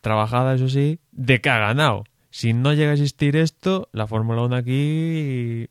trabajada 0.00 0.54
eso 0.54 0.68
sí, 0.68 1.00
de 1.10 1.40
que 1.40 1.50
ha 1.50 1.58
ganado. 1.58 2.04
Si 2.30 2.52
no 2.52 2.72
llega 2.74 2.90
a 2.90 2.94
existir 2.94 3.36
esto, 3.36 3.88
la 3.92 4.06
Fórmula 4.06 4.42
1 4.42 4.56
aquí, 4.56 5.68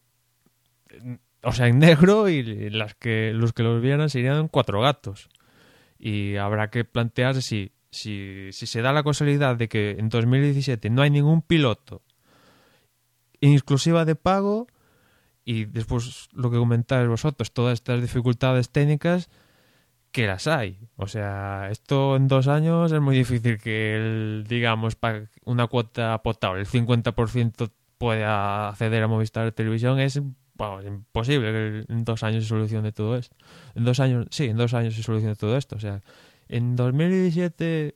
o 1.44 1.52
sea, 1.52 1.68
en 1.68 1.80
negro 1.80 2.30
y 2.30 2.70
las 2.70 2.96
que, 2.96 3.32
los 3.34 3.54
que 3.54 3.64
los 3.64 3.82
vieran 3.82 4.10
serían 4.10 4.48
cuatro 4.48 4.82
gatos. 4.82 5.30
Y 5.98 6.38
habrá 6.38 6.70
que 6.70 6.86
plantearse 6.86 7.42
si, 7.42 7.72
si, 7.92 8.50
si 8.52 8.68
se 8.68 8.82
da 8.82 8.94
la 8.94 9.04
casualidad 9.04 9.56
de 9.56 9.68
que 9.68 9.92
en 9.92 10.10
2017 10.10 10.90
no 10.90 11.02
hay 11.02 11.10
ningún 11.10 11.42
piloto 11.42 12.02
exclusiva 13.42 14.06
de 14.06 14.16
pago 14.16 14.68
y 15.46 15.66
después 15.66 16.30
lo 16.34 16.52
que 16.52 16.58
comentáis 16.58 17.08
vosotros, 17.08 17.54
todas 17.54 17.74
estas 17.74 18.02
dificultades 18.02 18.70
técnicas 18.70 19.30
que 20.12 20.28
las 20.28 20.48
hay. 20.48 20.80
O 20.96 21.08
sea, 21.08 21.70
esto 21.72 22.16
en 22.16 22.28
dos 22.28 22.48
años 22.48 22.92
es 22.92 23.02
muy 23.02 23.16
difícil 23.16 23.58
que, 23.58 23.96
el, 23.96 24.46
digamos, 24.48 24.96
para 24.96 25.30
una 25.46 25.68
cuota 25.68 26.22
potable, 26.22 26.62
el 26.62 26.68
50% 26.68 27.72
pueda 27.98 28.70
acceder 28.70 29.04
a 29.04 29.08
Movistar 29.08 29.52
Televisión, 29.52 30.00
es 30.00 30.22
imposible 30.86 31.52
que 31.52 31.94
en 31.94 32.04
dos 32.04 32.24
años 32.24 32.44
se 32.44 32.50
solucione 32.50 32.92
todo 32.92 33.16
esto. 33.18 33.36
En 33.76 33.86
dos 33.86 34.00
años, 34.00 34.28
sí, 34.30 34.46
en 34.46 34.58
dos 34.58 34.74
años 34.74 34.96
se 34.96 35.04
solucione 35.04 35.36
todo 35.36 35.58
esto. 35.58 35.76
O 35.76 35.80
sea, 35.80 36.02
en 36.48 36.76
2017... 36.76 37.96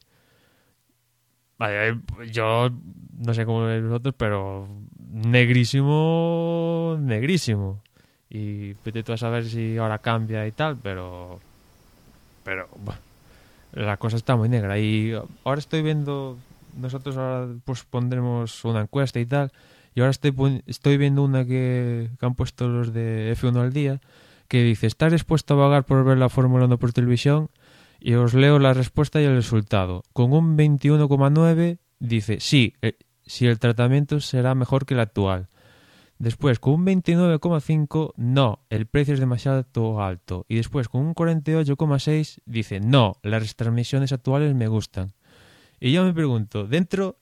Vale, 1.57 1.99
yo 2.31 2.69
no 3.17 3.33
sé 3.33 3.45
cómo 3.45 3.63
veis 3.63 3.83
vosotros, 3.83 4.15
pero 4.17 4.67
negrísimo, 5.11 6.97
negrísimo. 6.99 7.81
Y 8.29 8.73
vete 8.83 9.03
tú 9.03 9.13
a 9.13 9.17
saber 9.17 9.45
si 9.45 9.77
ahora 9.77 9.99
cambia 9.99 10.47
y 10.47 10.51
tal, 10.51 10.77
pero. 10.81 11.39
Pero, 12.43 12.67
bueno, 12.83 12.99
la 13.73 13.97
cosa 13.97 14.17
está 14.17 14.35
muy 14.35 14.49
negra. 14.49 14.79
Y 14.79 15.13
ahora 15.43 15.59
estoy 15.59 15.83
viendo. 15.83 16.37
Nosotros 16.75 17.15
ahora 17.15 17.53
pues 17.63 17.83
pondremos 17.83 18.65
una 18.65 18.81
encuesta 18.81 19.19
y 19.19 19.27
tal. 19.27 19.51
Y 19.95 20.01
ahora 20.01 20.11
estoy, 20.11 20.97
viendo 20.97 21.23
una 21.23 21.45
que, 21.45 22.09
han 22.21 22.35
puesto 22.35 22.67
los 22.67 22.93
de 22.93 23.35
F1 23.37 23.61
al 23.61 23.73
día. 23.73 24.01
Que 24.47 24.63
dice: 24.63 24.87
¿Estás 24.87 25.11
dispuesto 25.11 25.53
a 25.53 25.65
pagar 25.65 25.85
por 25.85 26.03
ver 26.03 26.17
la 26.17 26.29
Fórmula 26.29 26.65
1 26.65 26.77
por 26.79 26.93
televisión? 26.93 27.49
Y 27.99 28.15
os 28.15 28.33
leo 28.33 28.59
la 28.59 28.73
respuesta 28.73 29.21
y 29.21 29.25
el 29.25 29.35
resultado. 29.35 30.03
Con 30.13 30.33
un 30.33 30.57
21,9 30.57 31.77
dice: 31.99 32.39
Sí, 32.39 32.75
eh, 32.81 32.97
si 33.25 33.47
el 33.47 33.59
tratamiento 33.59 34.19
será 34.19 34.55
mejor 34.55 34.85
que 34.85 34.95
el 34.95 34.99
actual. 34.99 35.47
Después, 36.19 36.59
con 36.59 36.75
un 36.75 36.85
29,5, 36.85 38.13
no, 38.15 38.59
el 38.69 38.85
precio 38.85 39.13
es 39.13 39.19
demasiado 39.19 40.01
alto. 40.01 40.45
Y 40.47 40.55
después, 40.55 40.87
con 40.87 41.01
un 41.01 41.15
48,6, 41.15 42.39
dice, 42.45 42.79
no, 42.79 43.17
las 43.23 43.45
retransmisiones 43.45 44.13
actuales 44.13 44.55
me 44.55 44.67
gustan. 44.67 45.11
Y 45.79 45.91
yo 45.91 46.05
me 46.05 46.13
pregunto, 46.13 46.65
dentro, 46.65 47.17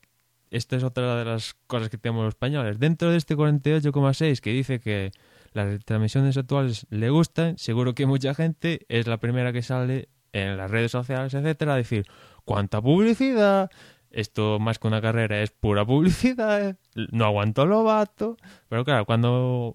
esta 0.52 0.76
es 0.76 0.84
otra 0.84 1.16
de 1.16 1.24
las 1.24 1.54
cosas 1.66 1.88
que 1.88 1.98
tenemos 1.98 2.24
los 2.24 2.34
españoles, 2.34 2.78
dentro 2.78 3.10
de 3.10 3.16
este 3.16 3.36
48,6 3.36 4.40
que 4.40 4.52
dice 4.52 4.80
que 4.80 5.10
las 5.52 5.66
retransmisiones 5.66 6.36
actuales 6.36 6.86
le 6.90 7.10
gustan, 7.10 7.58
seguro 7.58 7.94
que 7.94 8.06
mucha 8.06 8.34
gente 8.34 8.86
es 8.88 9.06
la 9.06 9.18
primera 9.18 9.52
que 9.52 9.62
sale 9.62 10.08
en 10.32 10.56
las 10.56 10.70
redes 10.70 10.92
sociales, 10.92 11.34
etcétera, 11.34 11.74
a 11.74 11.76
decir, 11.76 12.06
¿cuánta 12.44 12.80
publicidad? 12.80 13.70
esto 14.12 14.58
más 14.58 14.78
que 14.78 14.88
una 14.88 15.00
carrera 15.00 15.42
es 15.42 15.50
pura 15.50 15.84
publicidad, 15.84 16.76
no 16.94 17.24
aguanto 17.24 17.66
lo 17.66 17.82
vato, 17.82 18.36
pero 18.68 18.84
claro, 18.84 19.04
cuando 19.06 19.74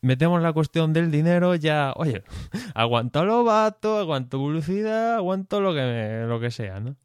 metemos 0.00 0.42
la 0.42 0.52
cuestión 0.52 0.92
del 0.92 1.10
dinero 1.10 1.54
ya, 1.54 1.92
oye, 1.96 2.22
aguanto 2.74 3.24
lo 3.24 3.44
vato, 3.44 3.98
aguanto 3.98 4.38
publicidad, 4.38 5.16
aguanto 5.16 5.60
lo 5.60 5.74
que, 5.74 6.24
lo 6.26 6.40
que 6.40 6.50
sea, 6.50 6.80
¿no? 6.80 6.96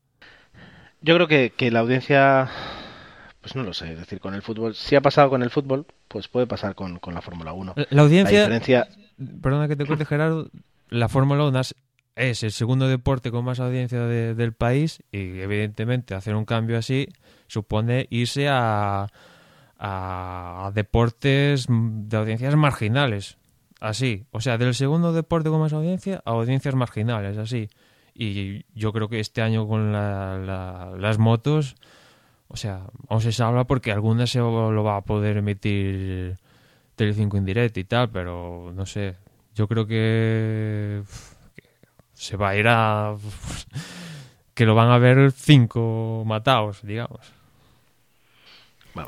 Yo 1.08 1.16
creo 1.16 1.28
que, 1.30 1.54
que 1.56 1.72
la 1.72 1.80
audiencia, 1.80 2.50
pues 3.40 3.56
no 3.56 3.64
lo 3.64 3.74
sé, 3.74 3.94
es 3.94 3.98
decir, 3.98 4.20
con 4.20 4.34
el 4.34 4.42
fútbol, 4.42 4.76
si 4.76 4.94
ha 4.94 5.00
pasado 5.00 5.30
con 5.30 5.42
el 5.42 5.50
fútbol, 5.50 5.86
pues 6.10 6.28
puede 6.28 6.48
pasar 6.48 6.76
con, 6.76 7.00
con 7.00 7.14
la 7.14 7.22
Fórmula 7.22 7.54
1. 7.54 7.76
La 7.92 8.02
audiencia, 8.02 8.40
la 8.40 8.60
diferencia... 8.60 8.88
perdona 9.42 9.70
que 9.70 9.78
te 9.78 9.86
corte 9.86 10.04
Gerardo, 10.06 10.50
la 10.90 11.08
Fórmula 11.08 11.46
1 11.46 11.62
es 12.18 12.44
el 12.44 12.52
segundo 12.52 12.90
deporte 12.90 13.32
con 13.32 13.46
más 13.46 13.62
audiencia 13.62 14.06
del 14.06 14.52
país 14.52 15.02
y 15.10 15.40
evidentemente 15.40 16.14
hacer 16.14 16.36
un 16.36 16.44
cambio 16.44 16.78
así 16.78 17.08
supone 17.48 18.08
irse 18.10 18.50
a, 18.50 19.08
a, 19.80 20.72
deportes 20.76 21.68
de 21.70 22.18
audiencias 22.18 22.54
marginales. 22.58 23.38
Así, 23.80 24.26
o 24.32 24.42
sea, 24.42 24.58
del 24.58 24.76
segundo 24.76 25.14
deporte 25.14 25.48
con 25.48 25.62
más 25.62 25.72
audiencia 25.72 26.22
a 26.26 26.32
audiencias 26.32 26.76
marginales, 26.76 27.38
así. 27.38 27.70
Y 28.20 28.66
yo 28.74 28.92
creo 28.94 29.10
que 29.10 29.20
este 29.20 29.44
año 29.44 29.68
con 29.68 29.92
las 29.92 31.18
motos, 31.20 31.76
o 32.48 32.58
sea, 32.58 32.88
aún 33.10 33.22
se 33.22 33.44
habla 33.44 33.66
porque 33.66 33.92
algunas 33.92 34.32
se 34.32 34.40
lo 34.40 34.84
va 34.84 34.98
a 34.98 35.02
poder 35.02 35.38
emitir 35.38 36.36
Telecinco 36.96 37.38
en 37.38 37.46
directo 37.46 37.80
y 37.80 37.84
tal, 37.84 38.10
pero 38.10 38.72
no 38.74 38.88
sé, 38.88 39.16
yo 39.54 39.68
creo 39.68 39.86
que 39.86 41.04
se 42.14 42.38
va 42.38 42.50
a 42.50 42.56
ir 42.56 42.68
a... 42.68 43.16
que 44.56 44.66
lo 44.66 44.74
van 44.74 44.90
a 44.90 44.98
ver 44.98 45.32
cinco 45.32 46.24
matados, 46.26 46.82
digamos. 46.82 47.22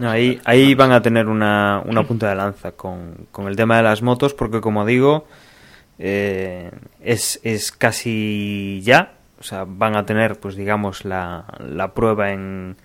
ahí, 0.01 0.39
ahí 0.45 0.75
van 0.75 0.91
a 0.91 1.01
tener 1.01 1.27
una, 1.27 1.81
una 1.83 2.03
punta 2.03 2.29
de 2.29 2.35
lanza 2.35 2.73
con, 2.73 3.25
con, 3.31 3.47
el 3.47 3.55
tema 3.55 3.77
de 3.77 3.83
las 3.83 4.03
motos, 4.03 4.35
porque 4.35 4.61
como 4.61 4.85
digo, 4.85 5.25
eh, 5.99 6.71
es, 7.01 7.39
es 7.43 7.71
casi 7.71 8.81
ya. 8.83 9.13
O 9.39 9.43
sea, 9.43 9.65
van 9.67 9.95
a 9.95 10.05
tener, 10.05 10.39
pues 10.39 10.55
digamos, 10.55 11.05
la, 11.05 11.45
la 11.59 11.93
prueba 11.93 12.31
en, 12.31 12.75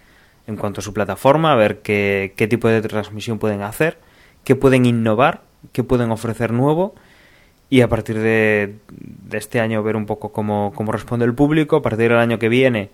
en 0.47 0.57
cuanto 0.57 0.81
a 0.81 0.85
su 0.85 0.93
plataforma, 0.93 1.53
a 1.53 1.57
ver 1.57 1.81
qué, 1.81 2.35
qué 2.37 2.47
tipo 2.47 2.69
de 2.69 2.83
transmisión 2.83 3.39
pueden 3.39 3.63
hacer, 3.63 3.99
qué 4.45 4.55
pueden 4.55 4.85
innovar, 4.85 5.41
qué 5.73 5.83
pueden 5.83 6.11
ofrecer 6.11 6.53
nuevo 6.53 6.95
y 7.71 7.81
a 7.81 7.89
partir 7.89 8.19
de, 8.19 8.77
este 9.33 9.61
año 9.61 9.83
ver 9.83 9.97
un 9.97 10.07
poco 10.07 10.31
cómo, 10.31 10.73
responde 10.93 11.25
el 11.25 11.35
público, 11.35 11.77
a 11.77 11.83
partir 11.83 12.09
del 12.09 12.19
año 12.19 12.39
que 12.39 12.49
viene, 12.49 12.91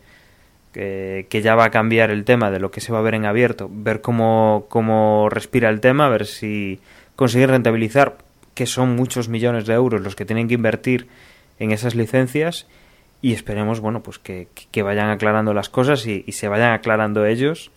que, 0.72 1.40
ya 1.42 1.54
va 1.54 1.64
a 1.64 1.70
cambiar 1.70 2.10
el 2.10 2.24
tema 2.24 2.50
de 2.50 2.60
lo 2.60 2.70
que 2.70 2.80
se 2.80 2.92
va 2.92 3.00
a 3.00 3.02
ver 3.02 3.14
en 3.14 3.26
abierto, 3.26 3.68
ver 3.70 4.00
cómo, 4.00 4.64
cómo 4.68 5.28
respira 5.28 5.68
el 5.68 5.80
tema, 5.80 6.08
ver 6.08 6.24
si 6.24 6.80
conseguir 7.16 7.50
rentabilizar, 7.50 8.16
que 8.61 8.66
son 8.66 8.94
muchos 8.94 9.30
millones 9.30 9.64
de 9.64 9.72
euros 9.72 10.02
los 10.02 10.14
que 10.14 10.26
tienen 10.26 10.46
que 10.46 10.52
invertir 10.52 11.08
en 11.58 11.70
esas 11.70 11.94
licencias 11.94 12.66
y 13.22 13.32
esperemos 13.32 13.80
bueno 13.80 14.02
pues 14.02 14.18
que, 14.18 14.48
vayan 14.82 15.08
aclarando 15.08 15.54
las 15.54 15.70
cosas 15.70 16.06
y, 16.06 16.30
se 16.32 16.46
vayan 16.46 16.72
aclarando 16.72 17.24
ellos 17.24 17.70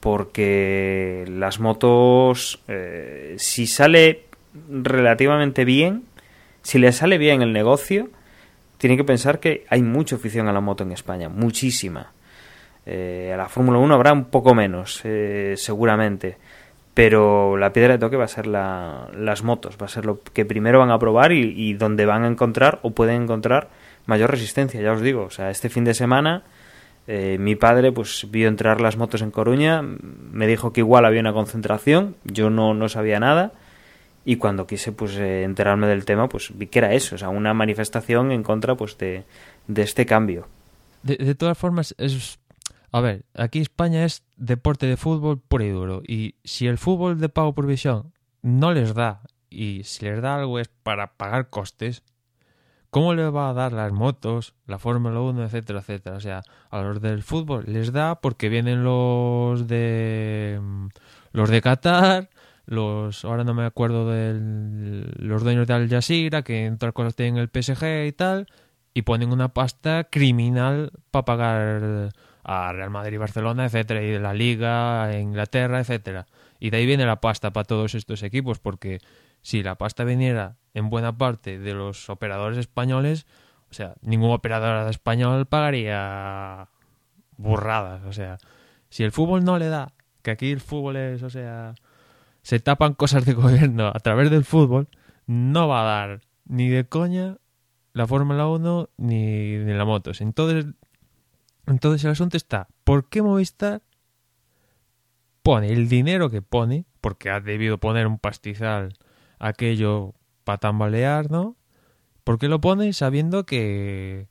porque 0.00 1.24
las 1.28 1.60
motos 1.60 2.60
eh, 2.66 3.36
si 3.38 3.68
sale 3.68 4.24
relativamente 4.68 5.64
bien 5.64 6.02
si 6.62 6.80
le 6.80 6.90
sale 6.90 7.16
bien 7.16 7.40
el 7.40 7.52
negocio, 7.52 8.10
tiene 8.76 8.96
que 8.96 9.04
pensar 9.04 9.38
que 9.38 9.66
hay 9.68 9.82
mucha 9.82 10.16
afición 10.16 10.48
a 10.48 10.52
la 10.52 10.60
moto 10.60 10.82
en 10.82 10.90
España, 10.90 11.28
muchísima. 11.28 12.12
Eh, 12.84 13.30
a 13.32 13.36
la 13.36 13.48
Fórmula 13.48 13.78
1 13.78 13.94
habrá 13.94 14.12
un 14.12 14.24
poco 14.24 14.52
menos, 14.52 15.00
eh, 15.04 15.54
seguramente. 15.56 16.38
Pero 16.98 17.56
la 17.56 17.72
piedra 17.72 17.92
de 17.92 18.00
toque 18.00 18.16
va 18.16 18.24
a 18.24 18.26
ser 18.26 18.48
las 18.48 19.44
motos, 19.44 19.76
va 19.80 19.86
a 19.86 19.88
ser 19.88 20.04
lo 20.04 20.20
que 20.20 20.44
primero 20.44 20.80
van 20.80 20.90
a 20.90 20.98
probar 20.98 21.30
y, 21.30 21.72
donde 21.74 22.06
van 22.06 22.24
a 22.24 22.26
encontrar 22.26 22.80
o 22.82 22.90
pueden 22.90 23.22
encontrar 23.22 23.68
mayor 24.06 24.32
resistencia, 24.32 24.80
ya 24.80 24.90
os 24.90 25.00
digo. 25.00 25.22
O 25.22 25.30
sea, 25.30 25.48
este 25.50 25.68
fin 25.68 25.84
de 25.84 25.94
semana 25.94 26.42
eh, 27.06 27.36
mi 27.38 27.54
padre 27.54 27.92
pues 27.92 28.26
vio 28.32 28.48
entrar 28.48 28.80
las 28.80 28.96
motos 28.96 29.22
en 29.22 29.30
Coruña, 29.30 29.80
me 29.80 30.48
dijo 30.48 30.72
que 30.72 30.80
igual 30.80 31.04
había 31.04 31.20
una 31.20 31.32
concentración, 31.32 32.16
yo 32.24 32.50
no, 32.50 32.74
no 32.74 32.88
sabía 32.88 33.20
nada 33.20 33.52
y 34.24 34.34
cuando 34.34 34.66
quise 34.66 34.90
pues 34.90 35.14
eh, 35.18 35.44
enterarme 35.44 35.86
del 35.86 36.04
tema 36.04 36.28
pues 36.28 36.50
vi 36.52 36.66
que 36.66 36.80
era 36.80 36.94
eso, 36.94 37.14
o 37.14 37.18
sea, 37.18 37.28
una 37.28 37.54
manifestación 37.54 38.32
en 38.32 38.42
contra 38.42 38.74
pues 38.74 38.98
de, 38.98 39.22
este 39.72 40.04
cambio. 40.04 40.48
De, 41.04 41.36
todas 41.36 41.56
formas, 41.56 41.94
es... 41.96 42.37
A 42.90 43.00
ver, 43.00 43.26
aquí 43.34 43.60
España 43.60 44.04
es 44.04 44.24
deporte 44.36 44.86
de 44.86 44.96
fútbol 44.96 45.40
puro 45.40 45.64
y 45.64 45.70
duro 45.70 46.02
y 46.06 46.36
si 46.44 46.66
el 46.66 46.78
fútbol 46.78 47.20
de 47.20 47.28
pago 47.28 47.54
por 47.54 47.66
visión 47.66 48.12
no 48.40 48.72
les 48.72 48.94
da 48.94 49.22
y 49.50 49.82
si 49.84 50.06
les 50.06 50.22
da 50.22 50.36
algo 50.36 50.58
es 50.58 50.68
para 50.68 51.16
pagar 51.16 51.50
costes, 51.50 52.02
¿cómo 52.90 53.14
le 53.14 53.28
va 53.28 53.50
a 53.50 53.52
dar 53.52 53.72
las 53.72 53.92
motos, 53.92 54.54
la 54.66 54.78
Fórmula 54.78 55.20
1, 55.20 55.44
etcétera, 55.44 55.80
etcétera? 55.80 56.16
O 56.16 56.20
sea, 56.20 56.42
a 56.70 56.82
los 56.82 57.00
del 57.02 57.22
fútbol 57.22 57.64
les 57.66 57.92
da 57.92 58.20
porque 58.20 58.48
vienen 58.48 58.84
los 58.84 59.66
de 59.66 60.60
los 61.32 61.50
de 61.50 61.60
Qatar, 61.60 62.30
los 62.64 63.24
ahora 63.24 63.44
no 63.44 63.52
me 63.52 63.64
acuerdo 63.64 64.10
de 64.10 65.12
los 65.18 65.42
dueños 65.42 65.66
de 65.66 65.74
Al 65.74 65.88
Jazeera 65.90 66.42
que 66.42 66.64
entre 66.64 66.88
otras 66.88 66.94
cosas 66.94 67.16
tienen 67.16 67.36
el 67.36 67.50
PSG 67.50 68.06
y 68.06 68.12
tal 68.12 68.46
y 68.94 69.02
ponen 69.02 69.32
una 69.32 69.52
pasta 69.52 70.04
criminal 70.04 70.90
para 71.10 71.24
pagar 71.26 72.12
a 72.50 72.72
Real 72.72 72.88
Madrid 72.88 73.12
y 73.12 73.18
Barcelona, 73.18 73.66
etcétera, 73.66 74.02
y 74.02 74.10
de 74.10 74.20
la 74.20 74.32
Liga, 74.32 75.18
Inglaterra, 75.20 75.80
etcétera. 75.80 76.26
Y 76.58 76.70
de 76.70 76.78
ahí 76.78 76.86
viene 76.86 77.04
la 77.04 77.20
pasta 77.20 77.52
para 77.52 77.64
todos 77.64 77.94
estos 77.94 78.22
equipos, 78.22 78.58
porque 78.58 79.00
si 79.42 79.62
la 79.62 79.74
pasta 79.74 80.02
viniera 80.04 80.56
en 80.72 80.88
buena 80.88 81.18
parte 81.18 81.58
de 81.58 81.74
los 81.74 82.08
operadores 82.08 82.56
españoles, 82.56 83.26
o 83.70 83.74
sea, 83.74 83.96
ningún 84.00 84.30
operador 84.30 84.88
español 84.88 85.44
pagaría 85.44 86.68
burradas. 87.36 88.02
O 88.06 88.14
sea, 88.14 88.38
si 88.88 89.04
el 89.04 89.12
fútbol 89.12 89.44
no 89.44 89.58
le 89.58 89.68
da, 89.68 89.92
que 90.22 90.30
aquí 90.30 90.50
el 90.50 90.60
fútbol 90.60 90.96
es, 90.96 91.22
o 91.22 91.28
sea, 91.28 91.74
se 92.40 92.60
tapan 92.60 92.94
cosas 92.94 93.26
de 93.26 93.34
gobierno 93.34 93.88
a 93.88 94.00
través 94.00 94.30
del 94.30 94.44
fútbol, 94.44 94.88
no 95.26 95.68
va 95.68 95.82
a 95.82 95.84
dar 95.84 96.20
ni 96.46 96.70
de 96.70 96.88
coña 96.88 97.36
la 97.92 98.06
Fórmula 98.06 98.48
1 98.48 98.88
ni, 98.96 99.58
ni 99.58 99.74
la 99.74 99.84
motos. 99.84 100.22
Entonces, 100.22 100.64
entonces 101.72 102.04
el 102.04 102.10
asunto 102.12 102.36
está, 102.36 102.68
¿por 102.84 103.08
qué 103.08 103.22
Movistar 103.22 103.82
pone 105.42 105.72
el 105.72 105.88
dinero 105.88 106.30
que 106.30 106.42
pone? 106.42 106.84
Porque 107.00 107.30
ha 107.30 107.40
debido 107.40 107.78
poner 107.78 108.06
un 108.06 108.18
pastizal 108.18 108.94
aquello 109.38 110.14
para 110.44 110.58
tambalear, 110.58 111.30
¿no? 111.30 111.56
¿Por 112.24 112.38
qué 112.38 112.48
lo 112.48 112.60
pone 112.60 112.92
sabiendo 112.92 113.46
que... 113.46 114.28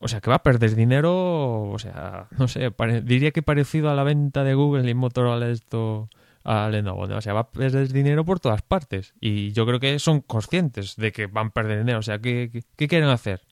O 0.00 0.06
sea, 0.06 0.20
que 0.20 0.30
va 0.30 0.36
a 0.36 0.42
perder 0.42 0.76
dinero, 0.76 1.70
o 1.70 1.78
sea, 1.78 2.28
no 2.38 2.46
sé, 2.46 2.72
diría 3.02 3.32
que 3.32 3.42
parecido 3.42 3.90
a 3.90 3.94
la 3.94 4.04
venta 4.04 4.44
de 4.44 4.54
Google 4.54 4.88
y 4.88 4.94
Motorola 4.94 5.48
esto 5.48 6.08
a 6.44 6.68
Lenovo, 6.68 7.02
O 7.02 7.20
sea, 7.20 7.32
va 7.32 7.40
a 7.40 7.50
perder 7.50 7.92
dinero 7.92 8.24
por 8.24 8.40
todas 8.40 8.62
partes. 8.62 9.12
Y 9.20 9.52
yo 9.52 9.66
creo 9.66 9.80
que 9.80 9.98
son 9.98 10.20
conscientes 10.20 10.96
de 10.96 11.12
que 11.12 11.26
van 11.26 11.48
a 11.48 11.50
perder 11.50 11.80
dinero. 11.80 11.98
O 11.98 12.02
sea, 12.02 12.18
¿qué, 12.20 12.62
qué 12.76 12.88
quieren 12.88 13.08
hacer? 13.08 13.42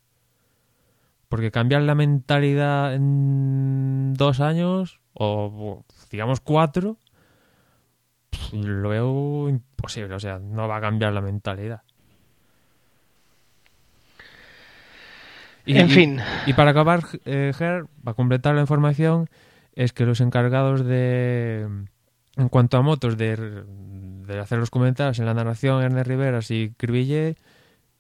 Porque 1.29 1.51
cambiar 1.51 1.83
la 1.83 1.95
mentalidad 1.95 2.95
en 2.95 4.14
dos 4.14 4.41
años, 4.41 5.01
o 5.12 5.85
digamos 6.11 6.41
cuatro, 6.41 6.99
lo 8.53 8.91
veo 8.91 9.49
imposible. 9.49 10.14
O 10.14 10.20
sea, 10.20 10.39
no 10.39 10.68
va 10.68 10.77
a 10.77 10.81
cambiar 10.81 11.12
la 11.12 11.20
mentalidad. 11.20 11.83
Y, 15.64 15.79
en 15.79 15.91
fin. 15.91 16.20
Y, 16.47 16.53
para 16.53 16.70
acabar, 16.70 17.03
eh, 17.24 17.53
Ger, 17.57 17.87
para 18.05 18.14
completar 18.14 18.55
la 18.55 18.61
información, 18.61 19.29
es 19.74 19.93
que 19.93 20.07
los 20.07 20.20
encargados 20.20 20.85
de. 20.85 21.66
En 22.37 22.49
cuanto 22.51 22.77
a 22.77 22.83
motos, 22.83 23.16
de, 23.16 23.37
de 23.37 24.39
hacer 24.39 24.59
los 24.59 24.70
comentarios 24.70 25.18
en 25.18 25.27
la 25.27 25.35
narración, 25.35 25.83
Ernest 25.83 26.07
Riveras 26.07 26.51
y 26.51 26.72
Cribille. 26.77 27.37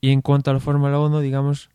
Y 0.00 0.12
en 0.12 0.20
cuanto 0.20 0.50
a 0.50 0.54
la 0.54 0.60
Fórmula 0.60 1.00
1, 1.00 1.20
digamos 1.20 1.70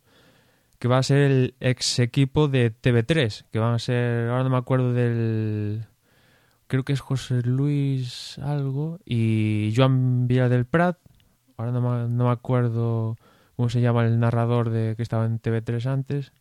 que 0.82 0.88
va 0.88 0.98
a 0.98 1.04
ser 1.04 1.20
el 1.20 1.54
ex 1.60 2.00
equipo 2.00 2.48
de 2.48 2.74
TV3, 2.74 3.46
que 3.52 3.60
van 3.60 3.76
a 3.76 3.78
ser, 3.78 4.30
ahora 4.30 4.44
no 4.44 4.50
me 4.50 4.58
acuerdo 4.58 4.94
del, 4.94 5.86
creo 6.66 6.84
que 6.84 6.92
es 6.92 7.02
José 7.02 7.44
Luis 7.44 8.40
algo, 8.40 9.00
y 9.06 9.72
Joan 9.78 10.28
Villa 10.28 10.50
del 10.50 10.66
Prat, 10.66 10.98
ahora 11.56 11.72
no 11.72 11.82
me, 11.82 12.10
no 12.10 12.24
me 12.26 12.32
acuerdo 12.32 13.16
cómo 13.56 13.70
se 13.70 13.80
llama 13.80 14.08
el 14.08 14.20
narrador 14.20 14.72
de 14.72 14.96
que 14.96 15.04
estaba 15.04 15.26
en 15.26 15.40
TV3 15.40 15.86
antes, 15.86 16.34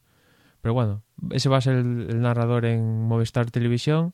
pero 0.62 0.72
bueno, 0.72 1.03
ese 1.32 1.51
va 1.51 1.59
a 1.59 1.61
ser 1.61 1.74
el, 1.74 2.22
narrador 2.22 2.64
en 2.64 3.03
Movistar 3.03 3.51
Televisión 3.51 4.12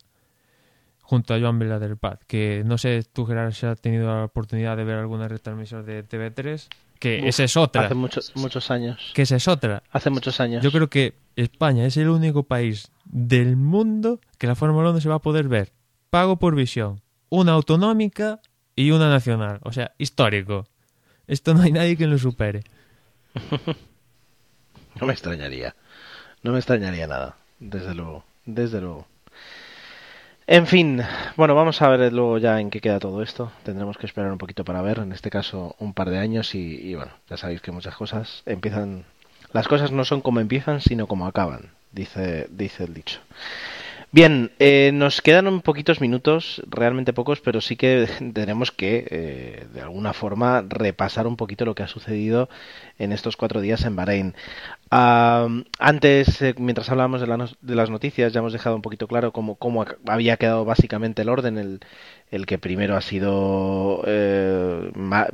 junto 1.02 1.34
a 1.34 1.38
Joan 1.38 1.60
Villa 1.60 1.78
del 1.78 1.96
Prat, 1.98 2.20
que 2.26 2.64
no 2.66 2.78
sé 2.78 3.04
tú 3.12 3.26
Gerard 3.26 3.52
si 3.52 3.66
has 3.66 3.80
tenido 3.80 4.08
la 4.08 4.24
oportunidad 4.24 4.76
de 4.76 4.82
ver 4.82 4.96
alguna 4.96 5.28
retransmisión 5.28 5.86
de 5.86 6.04
TV3, 6.04 6.68
que 6.98 7.28
esa 7.28 7.44
es 7.44 7.56
otra. 7.56 7.86
Hace 7.86 7.94
muchos, 7.94 8.32
muchos 8.34 8.70
años. 8.70 9.12
Que 9.14 9.22
esa 9.22 9.36
es 9.36 9.48
otra. 9.48 9.82
Hace 9.90 10.10
muchos 10.10 10.40
años. 10.40 10.62
Yo 10.62 10.72
creo 10.72 10.88
que 10.88 11.14
España 11.36 11.86
es 11.86 11.96
el 11.96 12.08
único 12.08 12.42
país 12.44 12.90
del 13.04 13.56
mundo 13.56 14.20
que 14.38 14.46
la 14.46 14.54
Fórmula 14.54 14.90
1 14.90 15.00
se 15.00 15.08
va 15.08 15.16
a 15.16 15.20
poder 15.20 15.48
ver 15.48 15.72
pago 16.10 16.38
por 16.38 16.54
visión, 16.54 17.02
una 17.28 17.52
autonómica 17.52 18.40
y 18.74 18.90
una 18.90 19.10
nacional. 19.10 19.60
O 19.62 19.72
sea, 19.72 19.92
histórico. 19.98 20.66
Esto 21.26 21.54
no 21.54 21.62
hay 21.62 21.72
nadie 21.72 21.96
que 21.96 22.06
lo 22.06 22.18
supere. 22.18 22.62
no 25.00 25.06
me 25.06 25.12
extrañaría. 25.12 25.74
No 26.42 26.52
me 26.52 26.58
extrañaría 26.58 27.06
nada. 27.06 27.36
Desde 27.58 27.94
luego. 27.94 28.24
Desde 28.44 28.80
luego. 28.80 29.06
En 30.48 30.68
fin, 30.68 31.02
bueno, 31.36 31.56
vamos 31.56 31.82
a 31.82 31.88
ver 31.88 32.12
luego 32.12 32.38
ya 32.38 32.60
en 32.60 32.70
qué 32.70 32.80
queda 32.80 33.00
todo 33.00 33.20
esto. 33.20 33.50
Tendremos 33.64 33.98
que 33.98 34.06
esperar 34.06 34.30
un 34.30 34.38
poquito 34.38 34.64
para 34.64 34.80
ver, 34.80 35.00
en 35.00 35.10
este 35.10 35.28
caso 35.28 35.74
un 35.80 35.92
par 35.92 36.08
de 36.08 36.18
años 36.18 36.54
y, 36.54 36.94
bueno, 36.94 37.10
ya 37.28 37.36
sabéis 37.36 37.60
que 37.60 37.72
muchas 37.72 37.96
cosas 37.96 38.42
empiezan... 38.46 39.04
Las 39.52 39.66
cosas 39.66 39.90
no 39.90 40.04
son 40.04 40.20
como 40.20 40.38
empiezan, 40.38 40.80
sino 40.80 41.08
como 41.08 41.26
acaban, 41.26 41.70
dice, 41.90 42.46
dice 42.50 42.84
el 42.84 42.94
dicho. 42.94 43.18
Bien, 44.12 44.52
eh, 44.58 44.92
nos 44.94 45.20
quedan 45.20 45.46
un 45.46 45.60
poquitos 45.60 46.00
minutos, 46.00 46.62
realmente 46.68 47.12
pocos, 47.12 47.40
pero 47.40 47.60
sí 47.60 47.76
que 47.76 48.08
tenemos 48.34 48.70
que, 48.72 49.06
eh, 49.10 49.66
de 49.74 49.80
alguna 49.82 50.12
forma, 50.12 50.64
repasar 50.66 51.26
un 51.26 51.36
poquito 51.36 51.64
lo 51.64 51.74
que 51.74 51.82
ha 51.82 51.88
sucedido 51.88 52.48
en 52.98 53.12
estos 53.12 53.36
cuatro 53.36 53.60
días 53.60 53.84
en 53.84 53.96
Bahrein. 53.96 54.34
antes, 54.90 56.40
eh, 56.42 56.54
mientras 56.58 56.88
hablábamos 56.90 57.20
de, 57.20 57.74
las 57.74 57.90
noticias, 57.90 58.32
ya 58.32 58.38
hemos 58.40 58.52
dejado 58.52 58.76
un 58.76 58.82
poquito 58.82 59.08
claro 59.08 59.32
cómo, 59.32 59.56
cómo 59.56 59.84
había 60.06 60.36
quedado 60.36 60.64
básicamente 60.64 61.22
el 61.22 61.28
orden, 61.28 61.58
el, 61.58 61.80
el 62.30 62.46
que 62.46 62.58
primero 62.58 62.96
ha 62.96 63.00
sido 63.02 64.02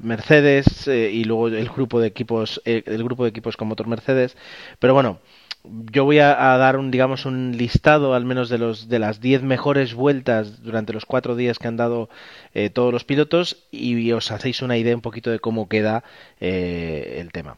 Mercedes 0.01 0.89
y 0.89 1.25
luego 1.25 1.49
el 1.49 1.68
grupo 1.68 2.01
de 2.01 2.09
equipos, 2.09 2.61
el 2.64 3.05
grupo 3.05 3.25
de 3.25 3.31
equipos 3.31 3.57
con 3.57 3.68
motor 3.68 3.87
Mercedes. 3.87 4.37
Pero 4.81 4.95
bueno, 4.95 5.20
yo 5.65 6.05
voy 6.05 6.19
a, 6.19 6.35
dar 6.35 6.77
un 6.77 6.91
digamos 6.91 7.25
un 7.25 7.57
listado 7.57 8.15
al 8.15 8.25
menos 8.25 8.49
de 8.49 8.59
los 8.59 8.89
de 8.89 8.99
las 8.99 9.21
10 9.21 9.43
mejores 9.43 9.95
vueltas 9.95 10.63
durante 10.63 10.93
los 10.93 11.07
cuatro 11.07 11.37
días 11.37 11.59
que 11.59 11.69
han 11.69 11.77
dado 11.77 12.09
eh, 12.55 12.71
todos 12.71 12.93
los 12.93 13.05
pilotos 13.05 13.65
y 13.71 14.11
os 14.13 14.31
hacéis 14.31 14.63
una 14.63 14.77
idea 14.77 14.95
un 14.95 15.03
poquito 15.03 15.31
de 15.31 15.39
cómo 15.39 15.69
queda 15.69 16.03
eh, 16.41 17.19
el 17.21 17.31
tema. 17.33 17.57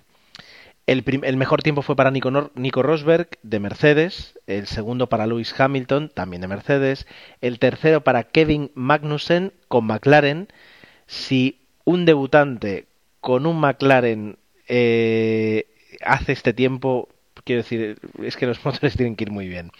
El, 0.86 1.02
mejor 1.38 1.62
tiempo 1.62 1.80
fue 1.80 1.96
para 1.96 2.10
Nico, 2.10 2.50
Nico, 2.54 2.82
Rosberg 2.82 3.28
de 3.42 3.58
Mercedes, 3.58 4.38
el 4.46 4.66
segundo 4.66 5.08
para 5.08 5.26
Lewis 5.26 5.58
Hamilton 5.58 6.10
también 6.10 6.42
de 6.42 6.48
Mercedes, 6.48 7.06
el 7.40 7.58
tercero 7.58 8.02
para 8.02 8.24
Kevin 8.24 8.70
Magnussen 8.74 9.54
con 9.68 9.86
McLaren. 9.86 10.48
Si 11.06 11.62
un 11.84 12.04
debutante 12.04 12.84
con 13.22 13.46
un 13.46 13.60
McLaren 13.60 14.36
eh, 14.68 15.66
hace 16.02 16.32
este 16.32 16.52
tiempo, 16.52 17.08
quiero 17.44 17.62
decir, 17.62 17.98
es 18.22 18.36
que 18.36 18.46
los 18.46 18.64
motores 18.64 18.96
tienen 18.96 19.16
que 19.16 19.24
ir 19.24 19.30
muy 19.30 19.48
bien. 19.48 19.70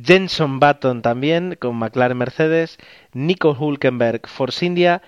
Jenson 0.00 0.60
Button 0.60 1.02
también 1.02 1.56
con 1.58 1.76
McLaren 1.76 2.16
Mercedes, 2.16 2.78
Nico 3.12 3.56
Hulkenberg 3.58 4.28
Force 4.28 4.64
India, 4.64 5.02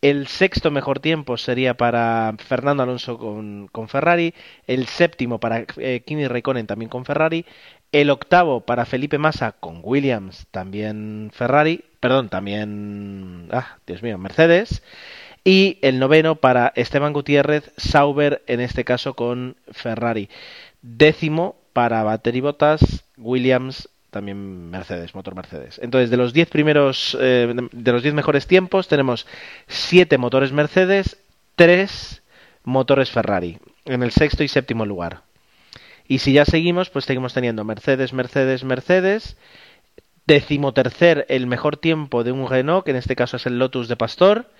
el 0.00 0.28
sexto 0.28 0.70
mejor 0.70 1.00
tiempo 1.00 1.36
sería 1.36 1.74
para 1.74 2.34
Fernando 2.38 2.84
Alonso 2.84 3.18
con, 3.18 3.88
Ferrari, 3.88 4.32
el 4.68 4.86
séptimo 4.86 5.40
para 5.40 5.64
eh, 5.76 6.02
Kimi 6.06 6.28
Raikkonen 6.28 6.68
también 6.68 6.88
con 6.88 7.04
Ferrari, 7.04 7.44
el 7.90 8.10
octavo 8.10 8.60
para 8.60 8.84
Felipe 8.84 9.18
Massa 9.18 9.52
con 9.52 9.80
Williams 9.82 10.46
también 10.52 11.30
Ferrari, 11.34 11.84
perdón, 11.98 12.28
también, 12.28 13.48
ah, 13.50 13.78
Dios 13.86 14.02
mío, 14.02 14.18
Mercedes, 14.18 14.82
y 15.42 15.78
el 15.82 15.98
noveno 15.98 16.36
para 16.36 16.72
Esteban 16.76 17.12
Gutiérrez, 17.12 17.72
Sauber 17.76 18.42
en 18.46 18.60
este 18.60 18.84
caso 18.84 19.14
con 19.14 19.56
Ferrari 19.72 20.28
décimo 20.82 21.56
para 21.72 22.02
Valtteri 22.02 22.40
Bottas, 22.40 23.04
Williams, 23.16 23.88
también 24.10 24.70
Mercedes, 24.70 25.14
motor 25.14 25.34
Mercedes. 25.34 25.78
Entonces, 25.82 26.10
de 26.10 26.16
los 26.16 26.32
10 26.32 26.48
primeros, 26.48 27.16
eh, 27.20 27.54
de 27.72 27.92
los 27.92 28.02
10 28.02 28.14
mejores 28.14 28.46
tiempos, 28.46 28.88
tenemos 28.88 29.26
7 29.66 30.18
motores 30.18 30.52
Mercedes, 30.52 31.18
3 31.56 32.22
motores 32.64 33.10
Ferrari, 33.10 33.58
en 33.84 34.02
el 34.02 34.10
sexto 34.10 34.42
y 34.42 34.48
séptimo 34.48 34.86
lugar. 34.86 35.22
Y 36.06 36.18
si 36.20 36.32
ya 36.32 36.44
seguimos, 36.46 36.88
pues 36.88 37.04
seguimos 37.04 37.34
teniendo 37.34 37.64
Mercedes, 37.64 38.12
Mercedes, 38.14 38.64
Mercedes. 38.64 39.36
Decimotercer, 40.26 41.26
el 41.28 41.46
mejor 41.46 41.76
tiempo 41.76 42.24
de 42.24 42.32
un 42.32 42.48
Renault, 42.48 42.84
que 42.84 42.90
en 42.90 42.96
este 42.96 43.16
caso 43.16 43.36
es 43.36 43.46
el 43.46 43.58
Lotus 43.58 43.88
de 43.88 43.96
Pastor. 43.96 44.50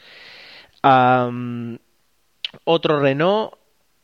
otro 2.65 3.01
Renault, 3.01 3.55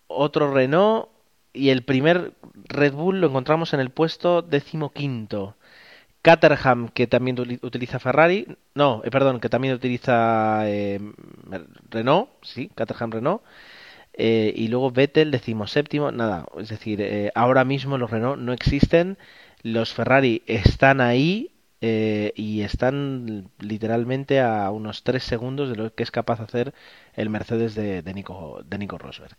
otro 0.07 0.53
Renault, 0.53 1.09
y 1.55 1.71
el 1.71 1.85
primer 1.85 2.35
Red 2.69 2.93
Bull 2.93 3.21
lo 3.21 3.29
encontramos 3.29 3.73
en 3.73 3.81
el 3.81 3.91
puesto 3.91 4.43
decimoquinto. 4.43 5.57
Caterham, 6.25 6.89
que 6.89 7.07
también 7.07 7.39
utiliza 7.63 7.99
Ferrari, 7.99 8.47
no, 8.75 9.03
eh, 9.05 9.11
perdón, 9.11 9.41
que 9.41 9.51
también 9.51 9.75
utiliza 9.75 10.63
eh, 10.67 10.99
Renault, 11.91 12.31
sí, 12.43 12.71
Caterham 12.75 13.13
Renault, 13.13 13.43
eh, 14.15 14.53
y 14.57 14.69
luego 14.69 14.91
Vettel, 14.91 15.31
decimoséptimo, 15.31 16.13
nada, 16.13 16.47
es 16.59 16.71
decir, 16.71 17.31
ahora 17.35 17.65
mismo 17.65 17.99
los 17.99 18.11
Renault 18.11 18.41
no 18.41 18.55
existen, 18.55 19.19
los 19.63 19.93
Ferrari 19.93 20.43
están 20.47 21.01
ahí 21.03 21.51
y 21.81 22.63
están 22.63 23.51
literalmente 23.61 24.41
a 24.41 24.71
unos 24.71 25.05
tres 25.05 25.25
segundos 25.25 25.69
de 25.69 25.77
lo 25.77 25.95
que 25.95 26.03
es 26.03 26.11
capaz 26.11 26.39
de 26.39 26.45
hacer 26.45 26.75
el 27.15 27.29
Mercedes 27.29 27.75
de, 27.75 28.01
de, 28.01 28.15
Nico, 28.15 28.63
de 28.65 28.79
Nico 28.79 28.97
Rosberg 28.97 29.37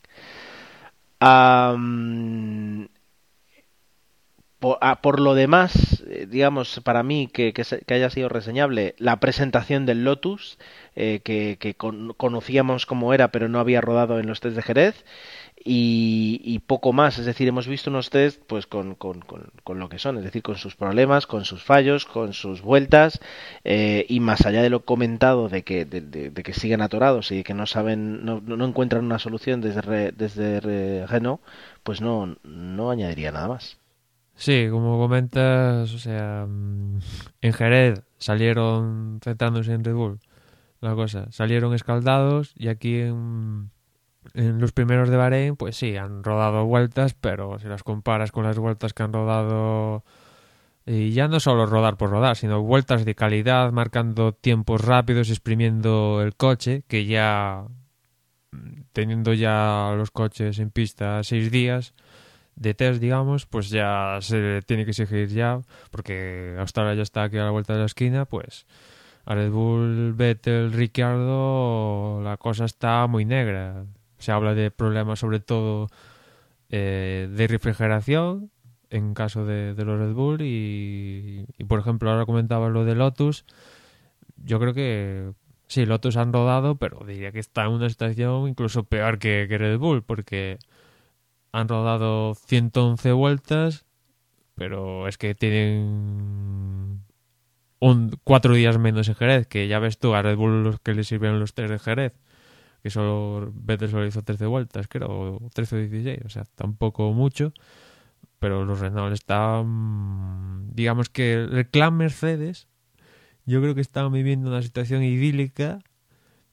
por, 5.02 5.20
lo 5.20 5.34
demás, 5.36 6.05
digamos, 6.30 6.80
para 6.84 7.04
mí 7.04 7.28
que, 7.28 7.54
que, 7.54 7.94
haya 7.94 8.10
sido 8.10 8.30
reseñable 8.30 8.96
la 8.98 9.20
presentación 9.20 9.86
del 9.86 10.04
Lotus, 10.04 10.58
eh, 10.96 11.20
que, 11.24 11.58
que 11.60 11.76
conocíamos 11.76 12.86
cómo 12.86 13.14
era, 13.14 13.32
pero 13.32 13.50
no 13.50 13.60
había 13.60 13.82
rodado 13.82 14.20
en 14.20 14.28
los 14.28 14.40
test 14.40 14.56
de 14.56 14.62
Jerez 14.62 15.06
y, 15.68 16.60
poco 16.68 16.94
más. 16.94 17.18
Es 17.18 17.26
decir, 17.26 17.48
hemos 17.48 17.68
visto 17.68 17.90
unos 17.90 18.10
test 18.10 18.42
pues 18.48 18.68
con, 18.68 18.96
con, 18.96 19.22
con, 19.22 19.80
lo 19.80 19.90
que 19.90 20.00
son, 20.00 20.18
es 20.18 20.24
decir, 20.24 20.44
con 20.44 20.58
sus 20.58 20.76
problemas, 20.76 21.28
con 21.28 21.46
sus 21.46 21.64
fallos, 21.64 22.06
con 22.06 22.34
sus 22.34 22.62
vueltas 22.62 23.20
eh, 23.64 24.06
y 24.08 24.20
más 24.20 24.46
allá 24.46 24.62
de 24.62 24.70
lo 24.70 24.86
comentado 24.86 25.50
de 25.50 25.64
que, 25.64 25.86
de, 25.86 26.32
que 26.32 26.54
siguen 26.54 26.82
atorados 26.82 27.32
y 27.32 27.44
que 27.44 27.54
no 27.54 27.66
saben, 27.66 28.24
no, 28.26 28.42
no 28.42 28.66
encuentran 28.66 29.06
una 29.06 29.20
solución 29.20 29.62
desde, 29.62 30.12
desde 30.12 31.08
Renault, 31.08 31.42
pues 31.84 32.02
no, 32.02 32.38
no 32.44 32.92
añadiría 32.92 33.32
nada 33.32 33.48
más. 33.48 33.78
Sí, 34.36 34.68
como 34.70 35.00
comentas, 35.00 35.94
o 35.94 36.00
sea, 36.00 36.46
mm, 36.48 37.00
en 37.42 37.54
Jerez 37.54 38.04
salieron 38.18 39.20
centrándose 39.24 39.74
en 39.74 39.84
Red 39.84 39.94
Bull, 39.94 40.20
la 40.82 40.94
cosa, 40.96 41.32
salieron 41.32 41.74
escaldados 41.74 42.54
y 42.58 42.68
aquí 42.68 43.00
en 43.00 43.72
en 44.34 44.60
los 44.60 44.72
primeros 44.72 45.10
de 45.10 45.18
Bahrein, 45.18 45.56
pues 45.56 45.76
sí, 45.76 45.98
han 45.98 46.24
rodado 46.24 46.66
vueltas, 46.66 47.14
pero 47.14 47.60
si 47.60 47.68
las 47.68 47.84
comparas 47.84 48.32
con 48.32 48.44
las 48.44 48.58
vueltas 48.58 48.94
que 48.94 49.04
han 49.04 49.14
rodado, 49.14 50.04
y 50.86 51.12
ya 51.12 51.28
no 51.28 51.40
solo 51.40 51.66
rodar 51.66 51.98
por 51.98 52.10
rodar, 52.10 52.36
sino 52.36 52.62
vueltas 52.62 53.06
de 53.06 53.16
calidad, 53.16 53.72
marcando 53.72 54.34
tiempos 54.34 54.82
rápidos, 54.82 55.30
exprimiendo 55.30 56.22
el 56.22 56.36
coche, 56.36 56.84
que 56.88 57.06
ya 57.06 57.66
teniendo 58.94 59.34
ya 59.34 59.94
los 59.98 60.12
coches 60.12 60.60
en 60.60 60.72
pista 60.72 61.22
seis 61.24 61.52
días 61.52 61.94
de 62.56 62.74
test, 62.74 63.02
digamos, 63.02 63.46
pues 63.46 63.70
ya 63.70 64.20
se 64.22 64.62
tiene 64.66 64.86
que 64.86 64.94
seguir 64.94 65.28
ya, 65.30 65.62
porque 65.92 66.56
Australia 66.60 66.96
ya 66.96 67.04
está 67.04 67.24
aquí 67.24 67.38
a 67.38 67.44
la 67.44 67.52
vuelta 67.52 67.74
de 67.74 67.80
la 67.80 67.86
esquina, 67.86 68.26
pues 68.26 68.66
a 69.26 69.36
Red 69.36 69.52
Bull, 69.52 70.14
Vettel, 70.14 70.72
Ricciardo, 70.72 72.22
la 72.24 72.38
cosa 72.38 72.66
está 72.66 73.08
muy 73.08 73.26
negra. 73.26 73.86
Se 74.20 74.32
habla 74.32 74.54
de 74.54 74.72
problemas 74.72 75.20
sobre 75.20 75.40
todo 75.40 75.88
eh, 76.70 77.28
de 77.32 77.48
refrigeración 77.48 78.52
en 78.90 79.14
caso 79.14 79.46
de, 79.46 79.74
los 79.78 80.00
Red 80.00 80.14
Bull 80.14 80.42
y, 80.42 81.46
por 81.68 81.80
ejemplo 81.80 82.10
ahora 82.12 82.26
comentaba 82.26 82.70
lo 82.70 82.86
de 82.86 82.96
Lotus. 82.96 83.46
Yo 84.38 84.60
creo 84.60 84.74
que 84.74 85.32
sí 85.68 85.86
Lotus 85.86 86.18
han 86.18 86.32
rodado 86.32 86.76
pero 86.76 87.04
diría 87.06 87.32
que 87.32 87.40
está 87.40 87.66
en 87.66 87.72
una 87.72 87.90
situación 87.90 88.48
incluso 88.48 88.84
peor 88.84 89.18
que, 89.18 89.48
Red 89.50 89.80
Bull 89.80 90.04
porque 90.04 90.60
han 91.56 91.68
rodado 91.68 92.36
111 92.36 93.12
vueltas 93.14 93.86
pero 94.56 95.08
es 95.08 95.18
que 95.18 95.36
tienen 95.36 97.04
un, 97.80 98.20
cuatro 98.24 98.54
días 98.54 98.78
menos 98.78 99.08
en 99.08 99.16
Jerez 99.16 99.48
que 99.48 99.68
ya 99.68 99.80
ves 99.80 100.00
tú 100.00 100.14
a 100.16 100.22
Red 100.22 100.38
Bull 100.38 100.64
los 100.64 100.80
que 100.80 100.94
le 100.94 101.04
sirven 101.04 101.40
los 101.40 101.54
tres 101.54 101.70
de 101.70 101.80
Jerez 101.80 102.14
que 102.86 102.92
solo 102.92 103.52
Vettel 103.56 103.90
solo 103.90 104.06
hizo 104.06 104.22
13 104.22 104.46
vueltas, 104.46 104.88
creo, 104.88 105.10
o 105.10 105.50
13 105.52 105.76
o 105.76 105.80
16, 105.80 106.20
o 106.24 106.30
sea, 106.30 106.44
tampoco 106.54 107.12
mucho, 107.14 107.52
pero 108.38 108.64
los 108.64 108.80
Renault 108.80 109.12
están, 109.12 110.70
digamos 110.72 111.10
que 111.10 111.34
el 111.34 111.68
clan 111.72 111.98
Mercedes, 111.98 112.68
yo 113.48 113.60
creo 113.60 113.74
que 113.74 113.82
están 113.82 114.12
viviendo 114.12 114.50
una 114.50 114.62
situación 114.62 115.02
idílica, 115.02 115.80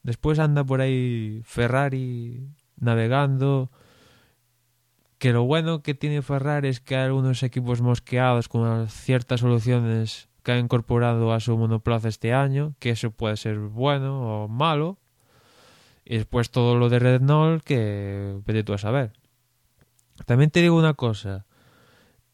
después 0.01 0.39
anda 0.39 0.63
por 0.63 0.81
ahí 0.81 1.43
Ferrari 1.45 2.49
navegando, 2.77 3.69
que 5.23 5.31
lo 5.31 5.45
bueno 5.45 5.83
que 5.83 5.93
tiene 5.93 6.21
Ferrari 6.21 6.67
es 6.67 6.81
que 6.81 6.97
hay 6.97 7.05
algunos 7.05 7.43
equipos 7.43 7.79
mosqueados 7.79 8.49
con 8.49 8.89
ciertas 8.89 9.39
soluciones 9.39 10.27
que 10.43 10.51
ha 10.51 10.59
incorporado 10.59 11.31
a 11.31 11.39
su 11.39 11.57
monoplaza 11.57 12.09
este 12.09 12.33
año, 12.33 12.75
que 12.79 12.89
eso 12.89 13.09
puede 13.11 13.37
ser 13.37 13.57
bueno 13.57 14.43
o 14.43 14.47
malo, 14.49 14.97
y 16.03 16.17
después 16.17 16.51
todo 16.51 16.75
lo 16.75 16.89
de 16.89 16.99
Renault 16.99 17.63
que 17.63 18.37
vete 18.45 18.65
tú 18.65 18.73
a 18.73 18.77
saber. 18.77 19.13
También 20.25 20.51
te 20.51 20.61
digo 20.61 20.77
una 20.77 20.93
cosa. 20.93 21.45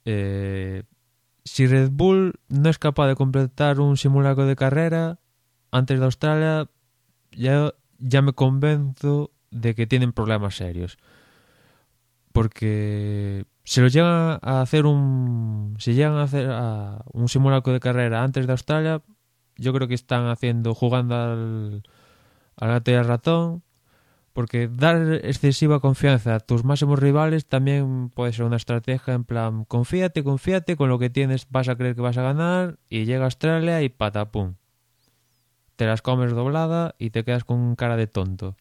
Eh, 0.06 0.82
si 1.46 1.68
Red 1.68 1.92
Bull 1.92 2.40
no 2.48 2.72
es 2.72 2.80
capaz 2.80 3.08
de 3.08 3.16
completar 3.16 3.80
un 3.80 3.98
simulacro 3.98 4.48
de 4.48 4.56
carrera 4.56 5.20
antes 5.70 6.00
de 6.00 6.06
Australia, 6.06 6.68
ya, 7.34 7.72
ya 8.00 8.24
me 8.24 8.34
convenzo 8.34 9.30
de 9.52 9.76
que 9.76 9.86
tienen 9.86 10.12
problemas 10.12 10.56
serios. 10.56 10.98
Porque 12.40 13.44
si 13.66 13.82
lo 13.82 13.90
llegan 13.90 14.40
a 14.42 14.62
hacer 14.62 14.86
un. 14.86 15.76
Si 15.78 15.94
llegan 15.94 16.14
a 16.14 16.24
hacer 16.24 16.50
un 17.12 17.28
simulacro 17.28 17.74
de 17.74 17.82
carrera 17.82 18.24
antes 18.24 18.48
de 18.48 18.54
Australia, 18.54 19.02
yo 19.58 19.74
creo 19.74 19.90
que 19.90 19.94
están 19.94 20.28
haciendo, 20.28 20.74
jugando 20.74 21.16
al, 21.16 21.84
gato 22.56 22.92
y 22.92 22.94
al 22.94 23.08
ratón, 23.08 23.64
porque 24.32 24.70
dar 24.70 25.20
excesiva 25.26 25.82
confianza 25.82 26.36
a 26.36 26.40
tus 26.40 26.64
máximos 26.64 26.98
rivales 27.00 27.46
también 27.46 28.10
puede 28.10 28.32
ser 28.32 28.46
una 28.46 28.56
estrategia 28.56 29.16
en 29.16 29.26
plan, 29.26 29.66
confíate, 29.66 30.24
confíate, 30.24 30.78
con 30.78 30.88
lo 30.88 30.98
que 30.98 31.10
tienes 31.10 31.46
vas 31.50 31.68
a 31.68 31.76
creer 31.76 31.94
que 31.94 32.02
vas 32.02 32.18
a 32.18 32.22
ganar 32.22 32.80
y 32.88 33.04
llega 33.04 33.26
Australia 33.26 33.82
y 33.82 33.90
patapum. 33.90 34.56
Te 35.76 35.86
las 35.86 36.02
comes 36.02 36.32
doblada 36.32 36.96
y 37.00 37.10
te 37.10 37.26
quedas 37.26 37.44
con 37.44 37.76
cara 37.76 37.98
de 37.98 38.08
tonto. 38.08 38.56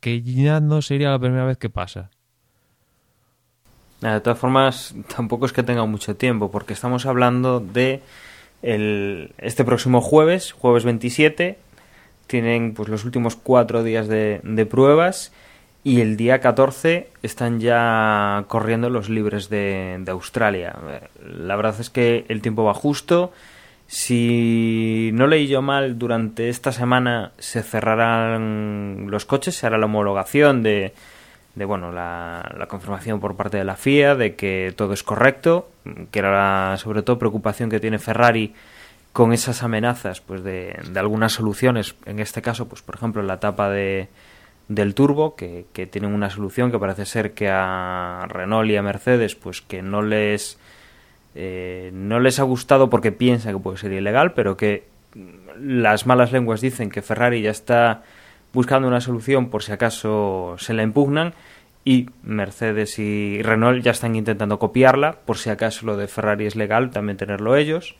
Que 0.00 0.22
ya 0.22 0.58
no 0.58 0.82
sería 0.82 1.10
la 1.10 1.20
primera 1.20 1.44
vez 1.44 1.56
que 1.56 1.70
pasa. 1.70 2.10
De 4.10 4.20
todas 4.20 4.38
formas, 4.38 4.94
tampoco 5.14 5.46
es 5.46 5.52
que 5.52 5.62
tenga 5.62 5.84
mucho 5.86 6.16
tiempo, 6.16 6.50
porque 6.50 6.72
estamos 6.72 7.06
hablando 7.06 7.60
de 7.60 8.02
el, 8.62 9.32
este 9.38 9.64
próximo 9.64 10.00
jueves, 10.00 10.52
jueves 10.52 10.84
27, 10.84 11.56
tienen 12.26 12.74
pues 12.74 12.88
los 12.88 13.04
últimos 13.04 13.36
cuatro 13.36 13.84
días 13.84 14.08
de, 14.08 14.66
pruebas 14.68 15.32
y 15.84 16.00
el 16.00 16.16
día 16.16 16.40
14 16.40 17.10
están 17.22 17.60
ya 17.60 18.44
corriendo 18.48 18.90
los 18.90 19.08
libres 19.08 19.48
de, 19.48 20.02
Australia. 20.08 20.74
La 21.24 21.54
verdad 21.54 21.76
es 21.78 21.88
que 21.88 22.24
el 22.28 22.42
tiempo 22.42 22.64
va 22.64 22.74
justo. 22.74 23.32
Si 23.86 25.10
no 25.12 25.28
leí 25.28 25.46
yo 25.46 25.62
mal, 25.62 25.98
durante 25.98 26.48
esta 26.48 26.72
semana 26.72 27.32
se 27.38 27.62
cerrarán 27.62 29.06
los 29.10 29.26
coches, 29.26 29.54
se 29.54 29.66
hará 29.66 29.78
la 29.78 29.86
homologación 29.86 30.62
de, 30.62 30.94
de 31.54 31.64
bueno, 31.64 31.92
la, 31.92 32.50
la, 32.56 32.66
confirmación 32.66 33.20
por 33.20 33.36
parte 33.36 33.58
de 33.58 33.64
la 33.64 33.76
FIA 33.76 34.14
de 34.14 34.34
que 34.34 34.72
todo 34.74 34.94
es 34.94 35.02
correcto, 35.02 35.68
que 36.10 36.18
era 36.18 36.30
la, 36.70 36.76
sobre 36.78 37.02
todo 37.02 37.18
preocupación 37.18 37.68
que 37.68 37.80
tiene 37.80 37.98
Ferrari 37.98 38.54
con 39.12 39.32
esas 39.32 39.62
amenazas 39.62 40.20
pues 40.20 40.42
de, 40.42 40.74
de, 40.90 40.98
algunas 40.98 41.32
soluciones, 41.32 41.94
en 42.06 42.18
este 42.18 42.40
caso, 42.40 42.68
pues 42.68 42.80
por 42.80 42.94
ejemplo, 42.94 43.22
la 43.22 43.40
tapa 43.40 43.68
de, 43.68 44.08
del 44.68 44.94
turbo, 44.94 45.36
que, 45.36 45.66
que, 45.72 45.86
tienen 45.86 46.14
una 46.14 46.30
solución 46.30 46.70
que 46.70 46.78
parece 46.78 47.04
ser 47.04 47.32
que 47.32 47.48
a 47.50 48.26
Renault 48.28 48.70
y 48.70 48.76
a 48.76 48.82
Mercedes, 48.82 49.34
pues 49.34 49.60
que 49.60 49.82
no 49.82 50.00
les, 50.00 50.58
eh, 51.34 51.90
no 51.92 52.20
les 52.20 52.38
ha 52.38 52.44
gustado 52.44 52.88
porque 52.88 53.12
piensa 53.12 53.52
que 53.52 53.58
puede 53.58 53.76
ser 53.76 53.92
ilegal, 53.92 54.32
pero 54.32 54.56
que 54.56 54.84
las 55.60 56.06
malas 56.06 56.32
lenguas 56.32 56.62
dicen 56.62 56.90
que 56.90 57.02
Ferrari 57.02 57.42
ya 57.42 57.50
está 57.50 58.02
buscando 58.52 58.88
una 58.88 59.00
solución 59.00 59.48
por 59.50 59.62
si 59.62 59.72
acaso 59.72 60.56
se 60.58 60.74
la 60.74 60.82
impugnan 60.82 61.34
y 61.84 62.10
Mercedes 62.22 62.98
y 62.98 63.42
Renault 63.42 63.82
ya 63.82 63.90
están 63.90 64.14
intentando 64.14 64.58
copiarla 64.58 65.12
por 65.24 65.38
si 65.38 65.50
acaso 65.50 65.86
lo 65.86 65.96
de 65.96 66.06
Ferrari 66.06 66.46
es 66.46 66.56
legal 66.56 66.90
también 66.90 67.16
tenerlo 67.16 67.56
ellos 67.56 67.96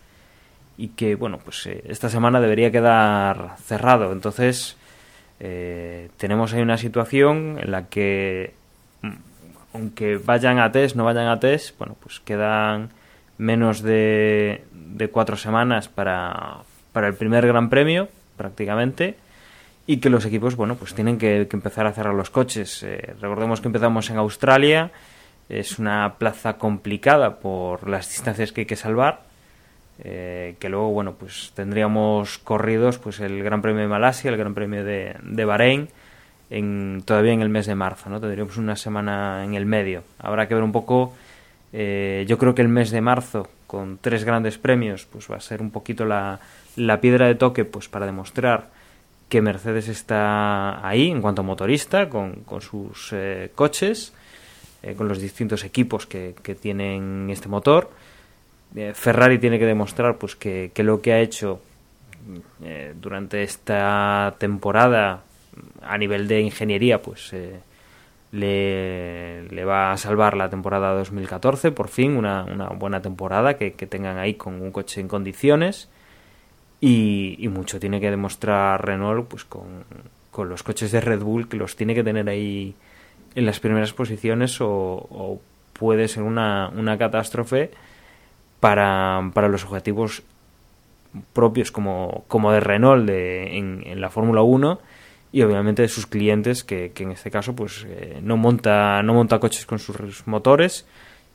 y 0.77 0.89
que, 0.89 1.15
bueno, 1.15 1.39
pues 1.39 1.67
eh, 1.67 1.83
esta 1.87 2.09
semana 2.09 2.41
debería 2.41 2.71
quedar 2.71 3.57
cerrado. 3.63 4.13
Entonces, 4.13 4.77
eh, 5.41 6.09
tenemos 6.17 6.53
ahí 6.53 6.63
una 6.63 6.79
situación 6.79 7.59
en 7.61 7.71
la 7.71 7.89
que, 7.89 8.55
mm, 9.03 9.11
aunque 9.75 10.17
vayan 10.17 10.59
a 10.59 10.73
test, 10.73 10.97
no 10.97 11.05
vayan 11.05 11.29
a 11.29 11.41
test, 11.41 11.79
bueno, 11.79 11.97
pues 12.01 12.21
quedan 12.21 12.91
menos 13.39 13.83
de, 13.83 14.65
de 14.73 15.09
cuatro 15.09 15.37
semanas 15.37 15.89
para, 15.89 16.59
para 16.93 17.09
el 17.09 17.15
primer 17.15 17.47
Gran 17.47 17.69
Premio, 17.71 18.09
prácticamente, 18.37 19.17
y 19.87 19.99
que 19.99 20.11
los 20.11 20.25
equipos, 20.25 20.57
bueno, 20.57 20.77
pues 20.77 20.95
tienen 20.95 21.19
que, 21.19 21.49
empezar 21.51 21.87
a 21.87 21.93
cerrar 21.93 22.15
los 22.15 22.31
coches. 22.31 22.83
Eh, 22.83 23.15
recordemos 23.21 23.61
que 23.61 23.69
empezamos 23.69 24.09
en 24.11 24.17
Australia, 24.17 24.91
es 25.49 25.79
una 25.79 26.15
plaza 26.19 26.55
complicada 26.55 27.41
por 27.41 27.89
las 27.89 28.09
distancias 28.09 28.53
que 28.53 28.63
hay 28.63 28.67
que 28.67 28.77
salvar, 28.77 29.23
eh, 30.05 30.57
que 30.59 30.69
luego, 30.69 30.91
bueno, 30.91 31.15
pues 31.15 31.53
tendríamos 31.55 32.39
corridos 32.39 32.99
pues 32.99 33.21
el 33.21 33.43
Gran 33.43 33.61
Premio 33.61 33.83
de 33.83 33.89
Malasia, 33.89 34.31
el 34.31 34.37
Gran 34.37 34.55
Premio 34.55 34.85
de, 34.85 35.17
de 35.23 35.45
Bahrein, 35.45 35.89
en, 36.51 37.03
todavía 37.05 37.33
en 37.33 37.43
el 37.43 37.49
mes 37.49 37.67
de 37.67 37.75
marzo, 37.75 38.09
¿no? 38.09 38.21
Tendríamos 38.21 38.57
una 38.57 38.77
semana 38.77 39.45
en 39.45 39.55
el 39.55 39.67
medio. 39.67 40.05
Habrá 40.19 40.49
que 40.49 40.55
ver 40.55 40.63
un 40.63 40.73
poco, 40.73 41.15
eh, 41.73 42.25
yo 42.29 42.39
creo 42.39 42.55
que 42.55 42.63
el 42.63 42.69
mes 42.69 42.91
de 42.91 43.01
marzo, 43.01 43.49
con 43.67 43.99
tres 44.01 44.25
grandes 44.25 44.59
premios, 44.59 45.07
pues 45.11 45.31
va 45.31 45.37
a 45.37 45.41
ser 45.41 45.61
un 45.61 45.71
poquito 45.71 46.05
la, 46.05 46.41
la 46.77 47.01
piedra 47.01 47.27
de 47.27 47.35
toque 47.35 47.65
pues 47.65 47.89
para 47.89 48.07
demostrar 48.07 48.82
que 49.33 49.41
Mercedes 49.41 49.89
está 49.89 50.87
ahí 50.87 51.11
en 51.11 51.23
cuanto 51.23 51.41
a 51.41 51.43
motorista, 51.43 52.11
con, 52.11 52.45
sus 52.61 53.15
eh, 53.15 53.51
coches, 53.55 54.13
con 54.99 55.09
los 55.09 55.23
distintos 55.23 55.65
equipos 55.65 56.05
que, 56.05 56.35
tienen 56.61 57.31
este 57.31 57.49
motor. 57.49 57.89
Eh, 58.77 58.93
Ferrari 58.95 59.39
tiene 59.39 59.59
que 59.59 59.65
demostrar 59.65 60.19
pues 60.19 60.37
que, 60.37 60.71
lo 60.77 61.01
que 61.01 61.15
ha 61.15 61.21
hecho 61.21 61.63
eh, 62.63 62.93
durante 63.01 63.43
esta 63.43 64.35
temporada 64.37 65.23
a 65.81 65.97
nivel 65.97 66.29
de 66.29 66.43
ingeniería 66.43 67.01
pues 67.01 67.33
eh, 67.33 67.59
le, 68.33 69.65
va 69.65 69.93
a 69.93 69.97
salvar 69.97 70.37
la 70.37 70.51
temporada 70.51 70.93
2014 70.93 71.73
por 71.73 71.89
fin 71.89 72.19
una, 72.19 72.45
una 72.45 72.69
buena 72.69 73.01
temporada 73.01 73.57
que, 73.57 73.73
que, 73.73 73.87
tengan 73.87 74.19
ahí 74.19 74.35
con 74.35 74.61
un 74.61 74.73
coche 74.73 75.01
en 75.01 75.09
condiciones 75.09 75.89
y, 76.85 77.37
y 77.39 77.47
mucho 77.47 77.79
tiene 77.79 78.01
que 78.01 78.11
demostrar 78.11 78.85
Renault 78.85 79.29
pues 79.29 79.45
con, 79.45 79.85
con, 80.33 80.49
los 80.49 80.65
coches 80.65 80.91
de 80.91 81.01
Red 81.01 81.21
Bull 81.21 81.49
que 81.49 81.57
los 81.57 81.77
tiene 81.77 81.95
que 81.95 82.03
tener 82.03 82.29
ahí 82.29 82.75
en 83.37 83.47
las 83.47 83.61
primeras 83.61 83.93
posiciones 83.93 84.61
o, 84.61 84.69
o 84.69 85.41
puede 85.75 86.09
ser 86.09 86.25
una, 86.25 86.71
una 86.77 86.99
catástrofe 86.99 87.71
para, 88.59 89.31
para 89.33 89.47
los 89.47 89.65
objetivos 89.65 90.25
propios 91.33 91.71
como, 91.71 92.25
como 92.27 92.51
de 92.51 92.59
Renault 92.59 93.07
de, 93.07 93.59
en, 93.59 93.85
en 93.87 94.01
la 94.01 94.11
Fórmula 94.11 94.43
1 94.43 94.81
y 95.31 95.43
obviamente 95.43 95.83
de 95.83 95.89
sus 95.89 96.09
clientes 96.09 96.65
que, 96.65 96.91
que 96.91 97.05
en 97.05 97.13
este 97.13 97.31
caso 97.31 97.55
pues 97.55 97.87
eh, 97.89 98.19
no 98.25 98.37
monta 98.37 99.05
no 99.05 99.15
monta 99.15 99.39
coches 99.39 99.67
con 99.67 99.79
sus 99.79 100.27
motores 100.27 100.85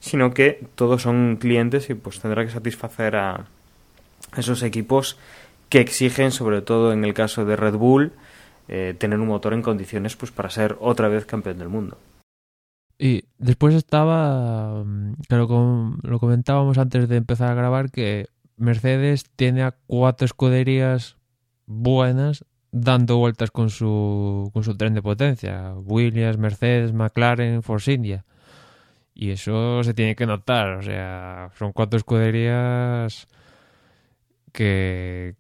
sino 0.02 0.34
que 0.34 0.68
todos 0.76 1.04
son 1.04 1.38
clientes 1.40 1.90
y 1.90 1.94
pues 1.94 2.20
tendrá 2.20 2.44
que 2.44 2.52
satisfacer 2.52 3.16
a 3.16 3.46
esos 4.36 4.64
equipos 4.64 5.18
que 5.70 5.80
exigen 5.80 6.32
sobre 6.32 6.62
todo 6.62 6.94
en 6.94 7.04
el 7.06 7.14
caso 7.14 7.46
de 7.46 7.56
Red 7.56 7.76
Bull 7.76 8.12
eh, 8.68 8.96
tener 8.98 9.20
un 9.20 9.28
motor 9.28 9.54
en 9.54 9.62
condiciones 9.62 10.16
pues 10.16 10.32
para 10.32 10.50
ser 10.50 10.78
otra 10.80 11.08
vez 11.08 11.26
campeón 11.26 11.60
del 11.60 11.70
mundo 11.70 11.98
y 13.00 13.26
después 13.38 13.76
estaba 13.76 14.84
claro 15.28 15.48
como 15.48 15.98
lo 16.02 16.20
comentábamos 16.20 16.78
antes 16.78 17.08
de 17.08 17.18
empezar 17.18 17.52
a 17.52 17.56
grabar 17.56 17.92
que 17.92 18.28
Mercedes 18.58 19.26
tiene 19.36 19.62
a 19.64 19.76
cuatro 19.86 20.26
escuderías 20.26 21.16
buenas 21.68 22.44
dando 22.72 23.18
vueltas 23.18 23.52
con 23.52 23.70
su, 23.70 24.50
con 24.54 24.64
su 24.64 24.76
tren 24.76 24.94
de 24.94 25.02
potencia. 25.02 25.74
Williams, 25.76 26.38
Mercedes, 26.38 26.94
McLaren, 26.94 27.64
Force 27.64 27.92
India. 27.94 28.26
Y 29.14 29.32
eso 29.32 29.84
se 29.84 29.94
tiene 29.94 30.16
que 30.16 30.26
notar. 30.26 30.78
O 30.78 30.82
sea, 30.82 31.52
son 31.58 31.72
cuatro 31.74 31.98
escuderías 31.98 33.28
que, 34.52 35.36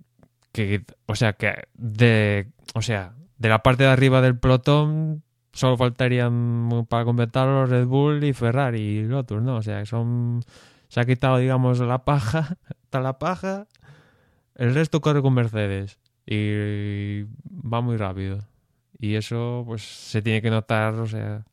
que 0.52 0.84
o 1.06 1.16
sea, 1.16 1.34
que 1.34 1.68
de, 1.74 2.48
o 2.74 2.82
sea, 2.82 3.14
de 3.38 3.50
la 3.50 3.64
parte 3.64 3.84
de 3.84 3.90
arriba 3.90 4.22
del 4.22 4.38
pelotón 4.38 5.24
solo 5.54 5.78
faltarían 5.78 6.86
para 6.90 7.06
completarlo 7.06 7.66
Red 7.66 7.86
Bull 7.86 8.24
y 8.24 8.34
Ferrari 8.34 8.80
y 8.80 9.04
Lotus, 9.04 9.42
¿no? 9.42 9.58
O 9.58 9.62
sea, 9.62 9.86
son 9.86 10.44
se 10.88 11.00
ha 11.00 11.06
quitado, 11.06 11.38
digamos, 11.38 11.80
la 11.80 12.06
paja, 12.06 12.58
está 12.84 13.00
la 13.00 13.20
paja, 13.20 13.68
el 14.56 14.74
resto 14.74 15.02
corre 15.02 15.22
con 15.22 15.34
Mercedes 15.34 16.00
y 16.26 17.24
va 17.24 17.82
muy 17.82 17.98
rápido. 17.98 18.40
Y 19.00 19.16
eso 19.16 19.64
pues 19.66 19.84
se 19.84 20.22
tiene 20.22 20.42
que 20.42 20.50
notar, 20.50 20.96
o 20.96 21.08
sea, 21.08 21.44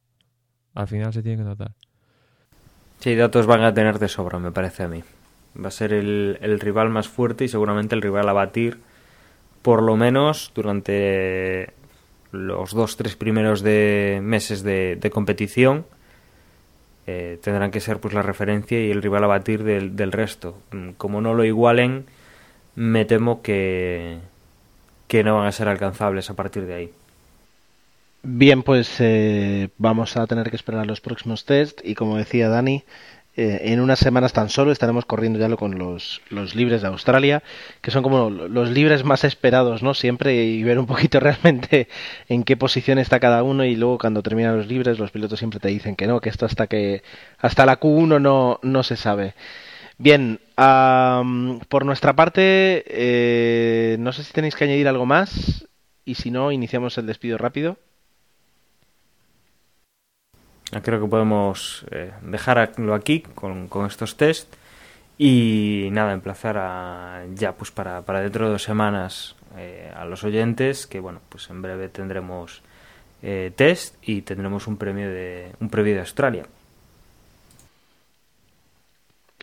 al 0.75 0.87
final 0.89 1.13
se 1.13 1.23
tiene 1.23 1.39
que 1.39 1.45
notar. 1.45 1.73
Sí, 3.01 3.15
datos 3.15 3.47
van 3.47 3.63
a 3.63 3.75
tener 3.75 3.99
de 3.99 4.09
sobra, 4.09 4.39
me 4.39 4.51
parece 4.51 4.85
a 4.85 4.89
mí. 4.89 5.03
Va 5.63 5.69
a 5.69 5.73
ser 5.73 5.93
el, 5.93 6.39
el 6.41 6.61
rival 6.61 6.91
más 6.91 7.09
fuerte 7.09 7.45
y 7.45 7.49
seguramente 7.49 7.95
el 7.95 8.03
rival 8.03 8.29
a 8.29 8.33
batir, 8.33 8.79
por 9.63 9.83
lo 9.83 9.97
menos 9.97 10.53
durante 10.55 11.73
los 12.33 12.73
dos, 12.73 12.97
tres 12.97 13.17
primeros 13.17 13.63
de 13.63 14.21
meses 14.23 14.63
de, 14.63 15.11
competición. 15.13 15.87
Eh, 17.07 17.39
tendrán 17.43 17.71
que 17.71 17.81
ser 17.81 17.99
pues 18.01 18.15
la 18.15 18.23
referencia 18.23 18.83
y 18.83 18.91
el 18.91 19.03
rival 19.03 19.25
a 19.25 19.29
batir 19.29 19.63
del, 19.63 19.95
del 19.95 20.13
resto. 20.13 20.59
Como 20.97 21.21
no 21.21 21.35
lo 21.35 21.45
igualen, 21.45 22.07
me 22.75 23.05
temo 23.05 23.43
que, 23.43 24.19
que 25.07 25.23
no 25.23 25.37
van 25.37 25.47
a 25.47 25.53
ser 25.53 25.69
alcanzables 25.69 26.31
a 26.31 26.35
partir 26.35 26.67
de 26.67 26.75
ahí. 26.75 26.91
Bien, 28.23 28.63
pues 28.63 28.97
eh, 29.01 29.69
vamos 29.77 30.17
a 30.17 30.27
tener 30.27 30.49
que 30.49 30.57
esperar 30.57 30.87
los 30.87 31.01
próximos 31.01 31.45
test 31.45 31.81
y 31.85 31.95
como 31.95 32.17
decía 32.17 32.49
Dani, 32.49 32.83
eh, 33.37 33.73
en 33.73 33.81
unas 33.81 33.99
semanas 33.99 34.33
tan 34.33 34.49
solo 34.49 34.71
estaremos 34.71 35.05
corriendo 35.05 35.39
ya 35.39 35.49
con 35.57 35.79
los, 35.79 36.23
los 36.31 36.55
libres 36.55 36.83
de 36.83 36.89
Australia, 36.89 37.43
que 37.81 37.91
son 37.91 38.03
como 38.03 38.31
los 38.31 38.71
libres 38.71 39.05
más 39.05 39.25
esperados, 39.25 39.83
¿no? 39.83 39.95
Siempre 39.95 40.45
y 40.45 40.63
ver 40.63 40.79
un 40.79 40.87
poquito 40.87 41.19
realmente 41.21 41.89
en 42.29 42.45
qué 42.45 42.57
posición 42.57 42.99
está 42.99 43.19
cada 43.19 43.43
uno 43.43 43.65
y 43.65 43.75
luego 43.77 43.99
cuando 43.99 44.23
terminan 44.23 44.57
los 44.57 44.69
libres 44.69 44.99
los 44.99 45.11
pilotos 45.11 45.39
siempre 45.39 45.61
te 45.61 45.69
dicen 45.69 45.97
que 45.97 46.07
no, 46.07 46.21
que 46.21 46.29
esto 46.29 46.47
hasta 46.47 46.67
que 46.67 47.03
hasta 47.39 47.67
la 47.67 47.81
Q1 47.81 48.21
no, 48.21 48.61
no 48.63 48.83
se 48.83 48.97
sabe. 48.97 49.35
Bien, 49.99 50.41
por 50.57 51.85
nuestra 51.85 52.15
parte, 52.15 52.85
eh, 52.87 53.97
no 54.01 54.13
sé 54.13 54.25
si 54.25 54.33
tenéis 54.33 54.57
que 54.57 54.65
añadir 54.65 54.89
algo 54.89 55.07
más 55.07 55.67
y 56.05 56.17
si 56.17 56.31
no, 56.31 56.53
iniciamos 56.53 56.99
el 56.99 57.07
despido 57.07 57.39
rápido. 57.39 57.79
Creo 60.83 61.01
que 61.01 61.09
podemos 61.09 61.85
eh, 61.91 62.13
dejarlo 62.23 62.95
aquí 62.95 63.21
con, 63.21 63.69
con, 63.69 63.87
estos 63.87 64.17
test 64.17 64.53
y 65.19 65.89
nada, 65.93 66.13
emplazar 66.13 66.57
a, 66.59 67.25
ya 67.35 67.53
pues 67.53 67.71
para, 67.71 68.03
para 68.03 68.21
dentro 68.21 68.47
de 68.47 68.53
dos 68.53 68.63
semanas 68.63 69.37
eh, 69.57 69.93
a 69.95 70.05
los 70.05 70.25
oyentes 70.25 70.87
que 70.87 70.99
bueno, 70.99 71.21
pues 71.29 71.49
en 71.51 71.63
breve 71.63 71.89
tendremos 71.89 72.63
eh, 73.23 73.53
test 73.55 73.97
y 74.03 74.23
tendremos 74.23 74.67
un 74.67 74.77
premio 74.77 75.09
de 75.09 75.53
un 75.61 75.71
previo 75.71 75.95
de 75.95 76.01
Australia. 76.01 76.47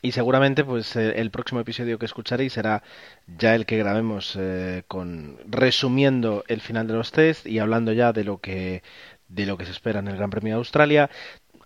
Y 0.03 0.11
seguramente 0.11 0.63
pues 0.63 0.95
el 0.95 1.29
próximo 1.29 1.61
episodio 1.61 1.99
que 1.99 2.05
escucharéis 2.05 2.53
será 2.53 2.83
ya 3.37 3.55
el 3.55 3.65
que 3.65 3.77
grabemos 3.77 4.35
eh, 4.39 4.83
con 4.87 5.37
resumiendo 5.47 6.43
el 6.47 6.59
final 6.59 6.87
de 6.87 6.93
los 6.93 7.11
test 7.11 7.45
y 7.45 7.59
hablando 7.59 7.93
ya 7.93 8.11
de 8.11 8.23
lo 8.23 8.39
que 8.39 8.81
de 9.33 9.45
lo 9.45 9.57
que 9.57 9.65
se 9.65 9.71
espera 9.71 9.99
en 9.99 10.07
el 10.07 10.17
Gran 10.17 10.29
Premio 10.29 10.53
de 10.53 10.57
Australia. 10.57 11.09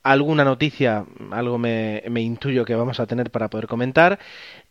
Alguna 0.03 0.43
noticia, 0.43 1.05
algo 1.32 1.57
me, 1.57 2.03
intuyo 2.16 2.63
que 2.63 2.76
vamos 2.76 2.99
a 2.99 3.07
tener 3.07 3.32
para 3.32 3.49
poder 3.49 3.68
comentar 3.68 4.20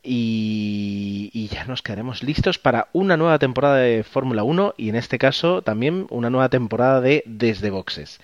y, 0.01 1.31
y, 1.33 1.49
ya 1.49 1.65
nos 1.65 1.83
quedaremos 1.83 2.23
listos 2.23 2.61
para 2.61 2.87
una 2.93 3.17
nueva 3.17 3.41
temporada 3.41 3.79
de 3.79 4.05
Fórmula 4.05 4.45
1 4.45 4.75
y 4.77 4.91
en 4.91 4.95
este 4.95 5.19
caso 5.19 5.61
también 5.63 6.07
una 6.11 6.31
nueva 6.31 6.51
temporada 6.51 7.01
de 7.01 7.25
Desde 7.27 7.71
Boxes. 7.71 8.21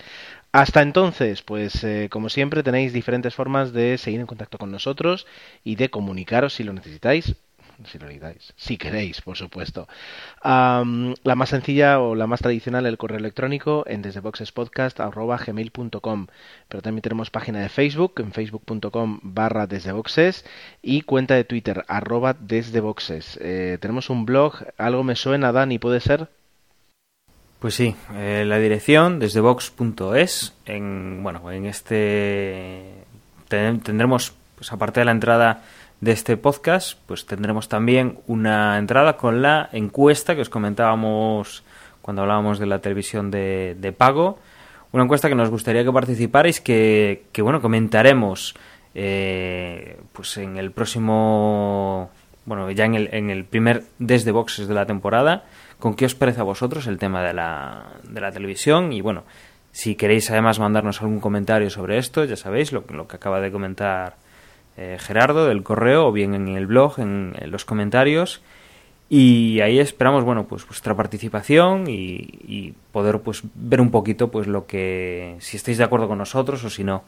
Hasta 0.53 0.83
entonces, 0.83 1.43
pues 1.43 1.83
eh, 1.85 2.09
como 2.11 2.29
siempre 2.29 2.63
tenéis 2.63 2.93
diferentes 2.93 3.35
formas 3.35 3.73
de 3.73 3.99
seguir 3.99 4.21
en 4.21 4.27
contacto 4.27 4.59
con 4.59 4.71
nosotros 4.71 5.27
y 5.65 5.77
de 5.77 5.91
comunicaros 5.91 6.55
si 6.55 6.65
lo 6.65 6.73
necesitáis 6.73 7.35
si 7.87 7.99
lo 7.99 8.07
necesitáis, 8.07 8.53
si 8.57 8.77
queréis, 8.77 9.21
por 9.21 9.37
supuesto. 9.37 9.89
Um, 10.45 11.15
la 11.23 11.35
más 11.35 11.51
sencilla 11.51 12.01
o 12.01 12.15
la 12.15 12.27
más 12.27 12.41
tradicional, 12.41 12.87
el 12.87 12.97
correo 12.99 13.19
electrónico 13.19 13.85
en 13.87 14.03
desdeboxespodcast.gmail.com 14.03 16.27
Pero 16.69 16.83
también 16.83 17.03
tenemos 17.03 17.31
página 17.31 17.61
de 17.61 17.69
Facebook 17.69 18.15
en 18.19 18.33
facebook.com 18.33 19.21
barra 19.23 19.67
desdeboxes 19.67 20.45
y 20.83 21.03
cuenta 21.03 21.35
de 21.35 21.45
Twitter 21.45 21.85
arroba 21.89 22.35
desdeboxes. 22.35 23.39
Eh, 23.43 23.79
tenemos 23.81 24.11
un 24.11 24.27
blog, 24.27 24.55
algo 24.79 25.05
me 25.05 25.17
suena, 25.17 25.53
Dani, 25.53 25.79
¿puede 25.79 26.01
ser? 26.01 26.29
Pues 27.61 27.75
sí, 27.75 27.95
eh, 28.15 28.45
la 28.47 28.59
dirección 28.59 29.19
desde 29.19 29.41
box.es. 29.41 30.55
En, 30.65 31.23
bueno, 31.23 31.51
en 31.53 31.67
este 31.67 33.05
tendremos, 33.49 34.33
pues 34.57 34.73
aparte 34.73 35.01
de 35.01 35.05
la 35.05 35.13
entrada 35.13 35.63
de 36.01 36.13
este 36.13 36.37
podcast, 36.37 36.99
pues 37.07 37.27
tendremos 37.27 37.69
también 37.69 38.19
una 38.27 38.79
entrada 38.79 39.17
con 39.17 39.43
la 39.43 39.69
encuesta 39.73 40.35
que 40.35 40.41
os 40.41 40.49
comentábamos 40.49 41.63
cuando 42.01 42.23
hablábamos 42.23 42.59
de 42.59 42.67
la 42.67 42.79
televisión 42.79 43.31
de, 43.31 43.77
de 43.79 43.93
pago. 43.93 44.39
Una 44.93 45.05
encuesta 45.05 45.29
que 45.29 45.35
nos 45.35 45.51
gustaría 45.51 45.85
que 45.85 45.93
participarais, 45.93 46.61
que, 46.61 47.25
que 47.33 47.43
bueno, 47.43 47.61
comentaremos 47.61 48.55
eh, 48.95 50.01
pues 50.13 50.37
en 50.39 50.57
el 50.57 50.73
próximo, 50.73 52.11
bueno, 52.45 52.71
ya 52.71 52.87
en 52.87 52.95
el, 52.95 53.09
en 53.13 53.31
el 53.31 53.45
primer 53.45 53.85
desde 53.99 54.33
boxes 54.33 54.67
de 54.67 54.75
la 54.75 54.87
temporada 54.87 55.45
con 55.79 55.95
qué 55.95 56.07
os 56.07 56.15
parece 56.15 56.41
a 56.41 56.45
vosotros 56.45 56.87
el 56.87 56.99
tema 56.99 57.23
de 57.23 57.35
la, 57.35 57.85
de 58.09 58.21
la 58.21 58.33
televisión 58.33 58.93
y 58.93 59.01
bueno, 59.01 59.25
si 59.71 59.95
queréis 59.95 60.31
además 60.31 60.59
mandarnos 60.59 61.01
algún 61.03 61.21
comentario 61.21 61.71
sobre 61.71 61.99
esto, 61.99 62.25
ya 62.25 62.37
sabéis 62.37 62.73
lo, 62.73 62.85
lo 62.89 63.07
que 63.07 63.17
acaba 63.17 63.41
de 63.41 63.53
comentar 63.53 64.17
eh, 64.77 64.97
Gerardo 64.99 65.47
del 65.47 65.63
correo 65.63 66.07
o 66.07 66.13
bien 66.13 66.35
en 66.35 66.49
el 66.49 66.67
blog, 66.67 66.99
en, 66.99 67.35
los 67.47 67.65
comentarios. 67.65 68.43
Y 69.09 69.61
ahí 69.61 69.81
esperamos 69.81 70.25
bueno 70.25 70.47
pues 70.47 70.67
vuestra 70.67 70.95
participación 70.95 71.89
y, 71.89 72.29
y, 72.47 72.75
poder 72.93 73.21
pues 73.21 73.43
ver 73.55 73.81
un 73.81 73.91
poquito 73.91 74.31
pues 74.31 74.47
lo 74.47 74.67
que 74.67 75.37
si 75.41 75.57
estáis 75.57 75.79
de 75.79 75.85
acuerdo 75.85 76.07
con 76.07 76.19
nosotros 76.19 76.63
o 76.65 76.71
si 76.71 76.85
no. 76.85 77.03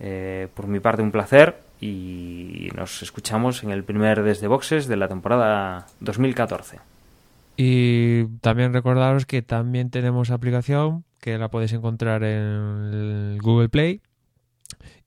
Eh, 0.00 0.48
por 0.54 0.66
mi 0.66 0.80
parte 0.80 1.02
un 1.02 1.12
placer 1.12 1.56
y 1.80 2.68
nos 2.74 3.02
escuchamos 3.02 3.62
en 3.62 3.70
el 3.70 3.84
primer 3.84 4.24
desde 4.24 4.48
boxes 4.48 4.88
de 4.88 4.96
la 4.96 5.06
temporada 5.06 5.86
2014 6.00 6.80
y 7.56 8.24
también 8.40 8.72
recordaros 8.72 9.24
que 9.24 9.42
también 9.42 9.90
tenemos 9.90 10.30
aplicación 10.30 11.04
que 11.20 11.38
la 11.38 11.48
podéis 11.48 11.74
encontrar 11.74 12.24
en 12.24 13.38
Google 13.38 13.68
Play 13.68 14.02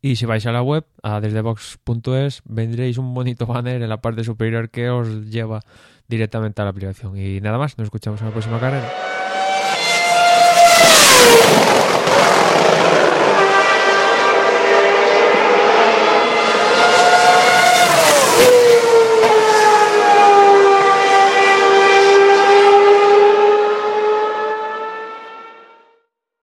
Y 0.01 0.15
si 0.15 0.25
vais 0.25 0.45
a 0.45 0.51
la 0.51 0.61
web, 0.61 0.85
a 1.01 1.19
desdebox.es, 1.19 2.41
vendréis 2.45 2.97
un 2.97 3.13
bonito 3.13 3.45
banner 3.45 3.81
en 3.81 3.89
la 3.89 4.01
parte 4.01 4.23
superior 4.23 4.69
que 4.69 4.89
os 4.89 5.25
lleva 5.25 5.61
directamente 6.07 6.61
a 6.61 6.65
la 6.65 6.71
aplicación. 6.71 7.17
Y 7.17 7.41
nada 7.41 7.57
más, 7.57 7.77
nos 7.77 7.85
escuchamos 7.85 8.21
en 8.21 8.27
la 8.27 8.31
próxima 8.31 8.59
carrera. 8.59 8.87